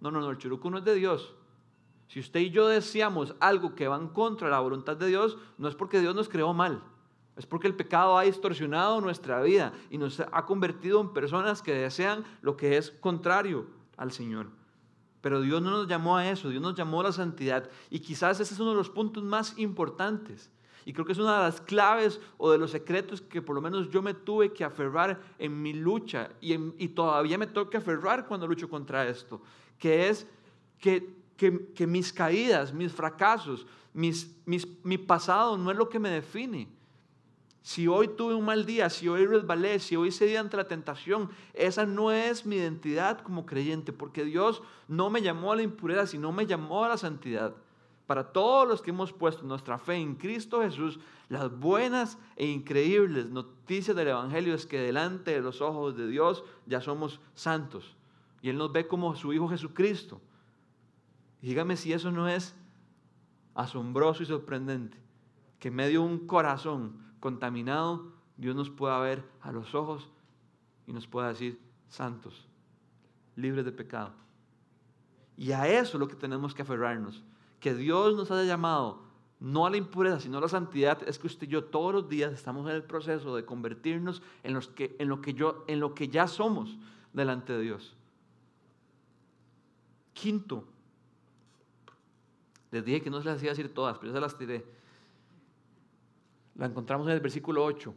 No, 0.00 0.10
no, 0.10 0.18
no, 0.18 0.30
el 0.30 0.38
churuco 0.38 0.68
no 0.70 0.78
es 0.78 0.84
de 0.84 0.96
Dios. 0.96 1.36
Si 2.08 2.18
usted 2.18 2.40
y 2.40 2.50
yo 2.50 2.66
deseamos 2.66 3.36
algo 3.38 3.76
que 3.76 3.86
va 3.86 3.96
en 3.96 4.08
contra 4.08 4.48
de 4.48 4.54
la 4.54 4.58
voluntad 4.58 4.96
de 4.96 5.06
Dios, 5.06 5.38
no 5.56 5.68
es 5.68 5.76
porque 5.76 6.00
Dios 6.00 6.16
nos 6.16 6.28
creó 6.28 6.52
mal. 6.52 6.82
Es 7.36 7.46
porque 7.46 7.68
el 7.68 7.76
pecado 7.76 8.18
ha 8.18 8.22
distorsionado 8.22 9.00
nuestra 9.00 9.40
vida 9.40 9.72
y 9.88 9.98
nos 9.98 10.18
ha 10.18 10.46
convertido 10.46 11.00
en 11.00 11.12
personas 11.12 11.62
que 11.62 11.72
desean 11.72 12.24
lo 12.42 12.56
que 12.56 12.76
es 12.76 12.90
contrario 12.90 13.68
al 13.96 14.10
Señor. 14.10 14.48
Pero 15.20 15.40
Dios 15.40 15.62
no 15.62 15.70
nos 15.70 15.88
llamó 15.88 16.16
a 16.16 16.30
eso, 16.30 16.50
Dios 16.50 16.62
nos 16.62 16.74
llamó 16.74 17.00
a 17.00 17.04
la 17.04 17.12
santidad. 17.12 17.68
Y 17.90 18.00
quizás 18.00 18.40
ese 18.40 18.54
es 18.54 18.60
uno 18.60 18.70
de 18.70 18.76
los 18.76 18.90
puntos 18.90 19.22
más 19.22 19.58
importantes. 19.58 20.50
Y 20.84 20.92
creo 20.92 21.04
que 21.04 21.12
es 21.12 21.18
una 21.18 21.38
de 21.38 21.42
las 21.42 21.60
claves 21.60 22.20
o 22.38 22.50
de 22.52 22.58
los 22.58 22.70
secretos 22.70 23.20
que 23.20 23.42
por 23.42 23.56
lo 23.56 23.60
menos 23.60 23.90
yo 23.90 24.02
me 24.02 24.14
tuve 24.14 24.52
que 24.52 24.62
aferrar 24.62 25.20
en 25.36 25.60
mi 25.60 25.72
lucha 25.72 26.30
y, 26.40 26.88
todavía 26.88 27.36
me 27.38 27.48
tengo 27.48 27.68
que 27.68 27.76
aferrar 27.76 28.26
cuando 28.26 28.46
lucho 28.46 28.68
contra 28.68 29.08
esto. 29.08 29.42
Que 29.78 30.08
es 30.08 30.28
que, 30.78 31.86
mis 31.86 32.12
caídas, 32.12 32.72
mis 32.72 32.92
fracasos, 32.92 33.66
mi 33.92 34.98
pasado 34.98 35.58
no 35.58 35.72
es 35.72 35.76
lo 35.76 35.88
que 35.88 35.98
me 35.98 36.10
define. 36.10 36.75
Si 37.66 37.88
hoy 37.88 38.06
tuve 38.06 38.36
un 38.36 38.44
mal 38.44 38.64
día, 38.64 38.88
si 38.88 39.08
hoy 39.08 39.26
resbalé, 39.26 39.80
si 39.80 39.96
hoy 39.96 40.12
cedí 40.12 40.36
ante 40.36 40.56
la 40.56 40.68
tentación, 40.68 41.30
esa 41.52 41.84
no 41.84 42.12
es 42.12 42.46
mi 42.46 42.54
identidad 42.54 43.18
como 43.22 43.44
creyente, 43.44 43.92
porque 43.92 44.24
Dios 44.24 44.62
no 44.86 45.10
me 45.10 45.20
llamó 45.20 45.50
a 45.50 45.56
la 45.56 45.62
impureza, 45.62 46.06
sino 46.06 46.30
me 46.30 46.46
llamó 46.46 46.84
a 46.84 46.90
la 46.90 46.96
santidad. 46.96 47.56
Para 48.06 48.30
todos 48.32 48.68
los 48.68 48.82
que 48.82 48.90
hemos 48.90 49.12
puesto 49.12 49.42
nuestra 49.42 49.78
fe 49.78 49.96
en 49.96 50.14
Cristo 50.14 50.62
Jesús, 50.62 51.00
las 51.28 51.50
buenas 51.50 52.18
e 52.36 52.46
increíbles 52.46 53.30
noticias 53.30 53.96
del 53.96 54.06
Evangelio 54.06 54.54
es 54.54 54.64
que 54.64 54.78
delante 54.78 55.32
de 55.32 55.40
los 55.40 55.60
ojos 55.60 55.96
de 55.96 56.06
Dios 56.06 56.44
ya 56.66 56.80
somos 56.80 57.18
santos. 57.34 57.96
Y 58.42 58.50
Él 58.50 58.58
nos 58.58 58.70
ve 58.70 58.86
como 58.86 59.16
su 59.16 59.32
Hijo 59.32 59.48
Jesucristo. 59.48 60.20
dígame 61.42 61.76
si 61.76 61.92
eso 61.92 62.12
no 62.12 62.28
es 62.28 62.54
asombroso 63.56 64.22
y 64.22 64.26
sorprendente, 64.26 64.98
que 65.58 65.66
en 65.66 65.74
medio 65.74 66.02
de 66.02 66.06
un 66.06 66.28
corazón 66.28 67.05
contaminado, 67.20 68.12
Dios 68.36 68.54
nos 68.54 68.70
pueda 68.70 68.98
ver 69.00 69.24
a 69.40 69.52
los 69.52 69.74
ojos 69.74 70.08
y 70.86 70.92
nos 70.92 71.06
pueda 71.06 71.28
decir, 71.28 71.60
santos, 71.88 72.46
libres 73.34 73.64
de 73.64 73.72
pecado. 73.72 74.12
Y 75.36 75.52
a 75.52 75.68
eso 75.68 75.96
es 75.96 76.00
lo 76.00 76.08
que 76.08 76.16
tenemos 76.16 76.54
que 76.54 76.62
aferrarnos, 76.62 77.22
que 77.60 77.74
Dios 77.74 78.14
nos 78.16 78.30
haya 78.30 78.44
llamado 78.44 79.06
no 79.38 79.66
a 79.66 79.70
la 79.70 79.76
impureza, 79.76 80.20
sino 80.20 80.38
a 80.38 80.40
la 80.40 80.48
santidad, 80.48 81.06
es 81.06 81.18
que 81.18 81.26
usted 81.26 81.46
y 81.46 81.50
yo 81.50 81.64
todos 81.64 81.92
los 81.92 82.08
días 82.08 82.32
estamos 82.32 82.68
en 82.68 82.74
el 82.74 82.82
proceso 82.82 83.36
de 83.36 83.44
convertirnos 83.44 84.22
en, 84.42 84.54
los 84.54 84.68
que, 84.68 84.96
en, 84.98 85.08
lo, 85.08 85.20
que 85.20 85.34
yo, 85.34 85.64
en 85.66 85.80
lo 85.80 85.94
que 85.94 86.08
ya 86.08 86.26
somos 86.26 86.78
delante 87.12 87.52
de 87.52 87.60
Dios. 87.60 87.94
Quinto, 90.14 90.64
les 92.70 92.84
dije 92.84 93.02
que 93.02 93.10
no 93.10 93.20
se 93.20 93.26
las 93.26 93.36
hacía 93.36 93.50
decir 93.50 93.74
todas, 93.74 93.98
pero 93.98 94.12
ya 94.12 94.16
se 94.16 94.20
las 94.22 94.38
tiré. 94.38 94.64
La 96.56 96.66
encontramos 96.66 97.06
en 97.06 97.14
el 97.14 97.20
versículo 97.20 97.64
8. 97.64 97.94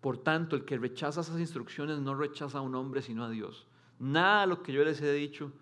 Por 0.00 0.18
tanto, 0.18 0.54
el 0.54 0.64
que 0.64 0.78
rechaza 0.78 1.20
esas 1.20 1.40
instrucciones 1.40 1.98
no 1.98 2.14
rechaza 2.14 2.58
a 2.58 2.62
un 2.62 2.74
hombre 2.74 3.02
sino 3.02 3.24
a 3.24 3.30
Dios. 3.30 3.66
Nada 3.98 4.42
de 4.42 4.46
lo 4.46 4.62
que 4.62 4.72
yo 4.72 4.84
les 4.84 5.00
he 5.00 5.12
dicho 5.12 5.52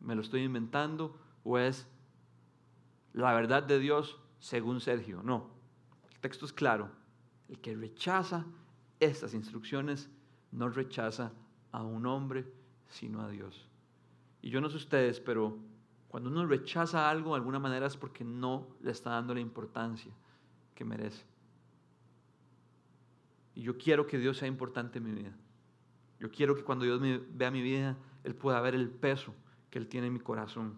me 0.00 0.14
lo 0.14 0.22
estoy 0.22 0.42
inventando 0.42 1.18
o 1.44 1.58
es 1.58 1.86
la 3.12 3.34
verdad 3.34 3.62
de 3.62 3.78
Dios 3.78 4.18
según 4.38 4.80
Sergio. 4.80 5.22
No, 5.22 5.50
el 6.10 6.18
texto 6.20 6.46
es 6.46 6.52
claro. 6.52 6.90
El 7.48 7.60
que 7.60 7.74
rechaza 7.74 8.46
estas 9.00 9.34
instrucciones 9.34 10.08
no 10.52 10.68
rechaza 10.68 11.32
a 11.72 11.82
un 11.82 12.06
hombre 12.06 12.46
sino 12.88 13.22
a 13.22 13.28
Dios. 13.28 13.68
Y 14.42 14.50
yo 14.50 14.60
no 14.60 14.70
sé 14.70 14.76
ustedes, 14.76 15.20
pero 15.20 15.58
cuando 16.10 16.28
uno 16.28 16.44
rechaza 16.44 17.08
algo 17.08 17.30
de 17.30 17.36
alguna 17.36 17.60
manera 17.60 17.86
es 17.86 17.96
porque 17.96 18.24
no 18.24 18.66
le 18.82 18.90
está 18.90 19.10
dando 19.10 19.32
la 19.32 19.38
importancia 19.38 20.10
que 20.74 20.84
merece. 20.84 21.24
Y 23.54 23.62
yo 23.62 23.78
quiero 23.78 24.08
que 24.08 24.18
Dios 24.18 24.38
sea 24.38 24.48
importante 24.48 24.98
en 24.98 25.04
mi 25.04 25.12
vida. 25.12 25.32
Yo 26.18 26.32
quiero 26.32 26.56
que 26.56 26.64
cuando 26.64 26.84
Dios 26.84 27.00
vea 27.30 27.52
mi 27.52 27.62
vida, 27.62 27.96
Él 28.24 28.34
pueda 28.34 28.60
ver 28.60 28.74
el 28.74 28.90
peso 28.90 29.32
que 29.70 29.78
Él 29.78 29.86
tiene 29.86 30.08
en 30.08 30.12
mi 30.14 30.18
corazón. 30.18 30.76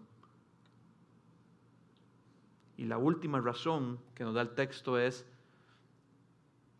Y 2.77 2.85
la 2.85 2.99
última 2.99 3.41
razón 3.41 3.99
que 4.13 4.23
nos 4.23 4.35
da 4.35 4.41
el 4.41 4.53
texto 4.53 4.99
es 4.99 5.25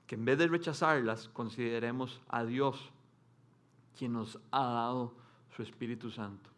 que 0.06 0.14
en 0.14 0.26
vez 0.26 0.38
de 0.38 0.48
rechazarlas, 0.48 1.28
consideremos 1.30 2.22
a 2.28 2.46
Dios 2.46 2.92
quien 3.98 4.14
nos 4.14 4.40
ha 4.52 4.64
dado 4.64 5.16
su 5.56 5.64
Espíritu 5.64 6.12
Santo. 6.12 6.53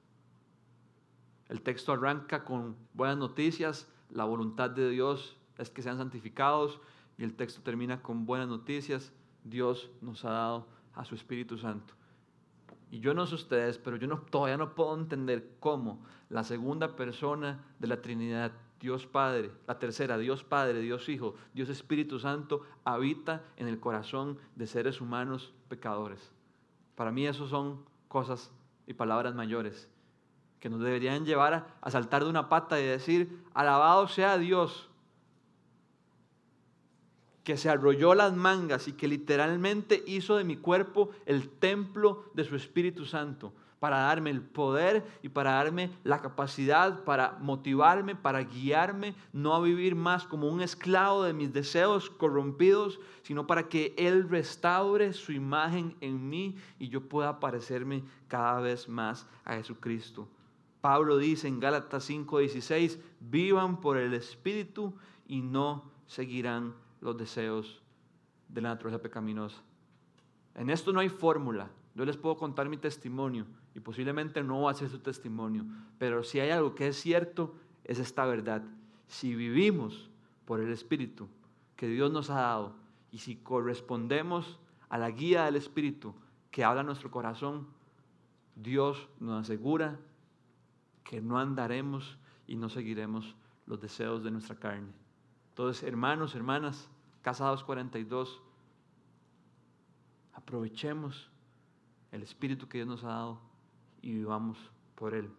El 1.48 1.62
texto 1.62 1.94
arranca 1.94 2.44
con 2.44 2.76
buenas 2.94 3.18
noticias, 3.18 3.88
la 4.10 4.26
voluntad 4.26 4.72
de 4.72 4.90
Dios 4.90 5.38
es 5.60 5.70
que 5.70 5.84
sean 5.84 5.98
santificados 5.98 6.80
y 7.18 7.24
el 7.24 7.36
texto 7.36 7.62
termina 7.62 8.02
con 8.02 8.26
buenas 8.26 8.48
noticias, 8.48 9.14
Dios 9.44 9.92
nos 10.02 10.26
ha 10.26 10.32
dado 10.32 10.68
a 10.96 11.06
su 11.06 11.14
Espíritu 11.14 11.58
Santo. 11.58 11.94
Y 12.90 13.00
yo 13.00 13.14
no 13.14 13.28
sé 13.28 13.36
ustedes, 13.36 13.78
pero 13.78 13.96
yo 13.98 14.08
no, 14.08 14.22
todavía 14.22 14.58
no 14.58 14.74
puedo 14.74 14.96
entender 14.96 15.56
cómo 15.60 16.04
la 16.30 16.44
segunda 16.44 16.96
persona 16.96 17.64
de 17.78 17.88
la 17.88 18.02
Trinidad, 18.02 18.52
Dios 18.80 19.06
Padre, 19.06 19.52
la 19.68 19.78
tercera, 19.78 20.18
Dios 20.18 20.44
Padre, 20.44 20.80
Dios 20.80 21.08
Hijo, 21.10 21.36
Dios 21.54 21.70
Espíritu 21.70 22.20
Santo, 22.20 22.62
habita 22.84 23.44
en 23.58 23.68
el 23.68 23.80
corazón 23.80 24.40
de 24.56 24.66
seres 24.66 25.00
humanos 25.00 25.54
pecadores. 25.68 26.32
Para 26.96 27.12
mí 27.12 27.28
eso 27.28 27.48
son 27.48 27.86
cosas 28.08 28.52
y 28.88 28.94
palabras 28.94 29.36
mayores 29.36 29.90
que 30.60 30.70
nos 30.70 30.80
deberían 30.82 31.26
llevar 31.26 31.68
a, 31.82 31.92
saltar 31.92 32.24
de 32.24 32.30
una 32.30 32.50
pata 32.50 32.80
y 32.80 32.86
decir, 32.86 33.44
alabado 33.54 34.08
sea 34.08 34.38
Dios, 34.38 34.90
que 37.44 37.58
se 37.58 37.70
arrolló 37.70 38.16
las 38.16 38.34
mangas 38.34 38.88
y 38.88 38.94
que 38.94 39.08
literalmente 39.08 40.04
hizo 40.08 40.36
de 40.36 40.44
mi 40.44 40.58
cuerpo 40.58 41.12
el 41.28 41.50
templo 41.50 42.26
de 42.34 42.44
su 42.44 42.56
Espíritu 42.56 43.06
Santo, 43.06 43.54
para 43.80 44.00
darme 44.00 44.32
el 44.32 44.42
poder 44.42 45.06
y 45.22 45.30
para 45.30 45.52
darme 45.52 45.92
la 46.04 46.20
capacidad, 46.20 47.04
para 47.04 47.38
motivarme, 47.40 48.16
para 48.16 48.42
guiarme, 48.42 49.14
no 49.32 49.54
a 49.54 49.62
vivir 49.62 49.94
más 49.94 50.26
como 50.26 50.48
un 50.48 50.62
esclavo 50.62 51.22
de 51.22 51.34
mis 51.34 51.54
deseos 51.54 52.10
corrompidos, 52.10 53.00
sino 53.22 53.46
para 53.46 53.70
que 53.70 53.94
Él 53.98 54.28
restaure 54.28 55.14
su 55.14 55.32
imagen 55.32 55.96
en 56.02 56.28
mí 56.28 56.58
y 56.80 56.90
yo 56.90 57.02
pueda 57.02 57.40
parecerme 57.40 58.04
cada 58.28 58.60
vez 58.60 58.90
más 58.90 59.28
a 59.44 59.54
Jesucristo. 59.54 60.28
Pablo 60.86 61.18
dice 61.18 61.48
en 61.48 61.60
Gálatas 61.60 62.08
5:16, 62.08 63.00
vivan 63.20 63.82
por 63.82 63.98
el 63.98 64.14
Espíritu 64.14 64.94
y 65.28 65.42
no 65.42 65.90
seguirán 66.06 66.76
los 67.02 67.18
deseos 67.18 67.82
de 68.50 68.62
la 68.62 68.70
naturaleza 68.70 69.02
pecaminosa. 69.02 69.64
En 70.54 70.70
esto 70.70 70.94
no 70.94 71.00
hay 71.00 71.10
fórmula. 71.10 71.72
Yo 71.96 72.06
les 72.06 72.18
puedo 72.18 72.38
contar 72.38 72.70
mi 72.70 72.78
testimonio 72.78 73.48
y 73.74 73.80
posiblemente 73.80 74.44
no 74.44 74.62
va 74.62 74.70
a 74.70 74.76
ser 74.76 74.90
su 74.90 75.00
testimonio, 75.00 75.66
pero 75.98 76.24
si 76.24 76.40
hay 76.40 76.52
algo 76.52 76.76
que 76.76 76.90
es 76.90 76.98
cierto, 76.98 77.56
es 77.84 77.98
esta 77.98 78.24
verdad. 78.28 78.62
Si 79.08 79.34
vivimos 79.34 80.12
por 80.46 80.60
el 80.60 80.72
Espíritu 80.72 81.28
que 81.76 81.88
Dios 81.88 82.12
nos 82.12 82.30
ha 82.30 82.42
dado 82.42 82.76
y 83.12 83.18
si 83.18 83.38
correspondemos 83.38 84.60
a 84.90 85.00
la 85.00 85.10
guía 85.10 85.46
del 85.46 85.56
Espíritu 85.56 86.14
que 86.52 86.64
habla 86.64 86.84
nuestro 86.84 87.10
corazón, 87.10 87.66
Dios 88.56 89.10
nos 89.20 89.42
asegura 89.42 90.00
que 91.06 91.22
no 91.22 91.40
andaremos 91.40 92.18
y 92.48 92.58
no 92.58 92.68
seguiremos 92.68 93.36
los 93.66 93.80
deseos 93.80 94.24
de 94.24 94.32
nuestra 94.32 94.58
carne. 94.58 94.92
Entonces, 95.50 95.84
hermanos, 95.84 96.36
hermanas, 96.36 96.90
casados 97.22 97.64
42, 97.64 98.42
aprovechemos 100.34 101.32
el 102.12 102.24
Espíritu 102.24 102.68
que 102.68 102.80
Dios 102.80 102.88
nos 102.88 103.04
ha 103.06 103.10
dado 103.10 103.40
y 104.02 104.12
vivamos 104.12 104.58
por 104.96 105.14
Él. 105.14 105.32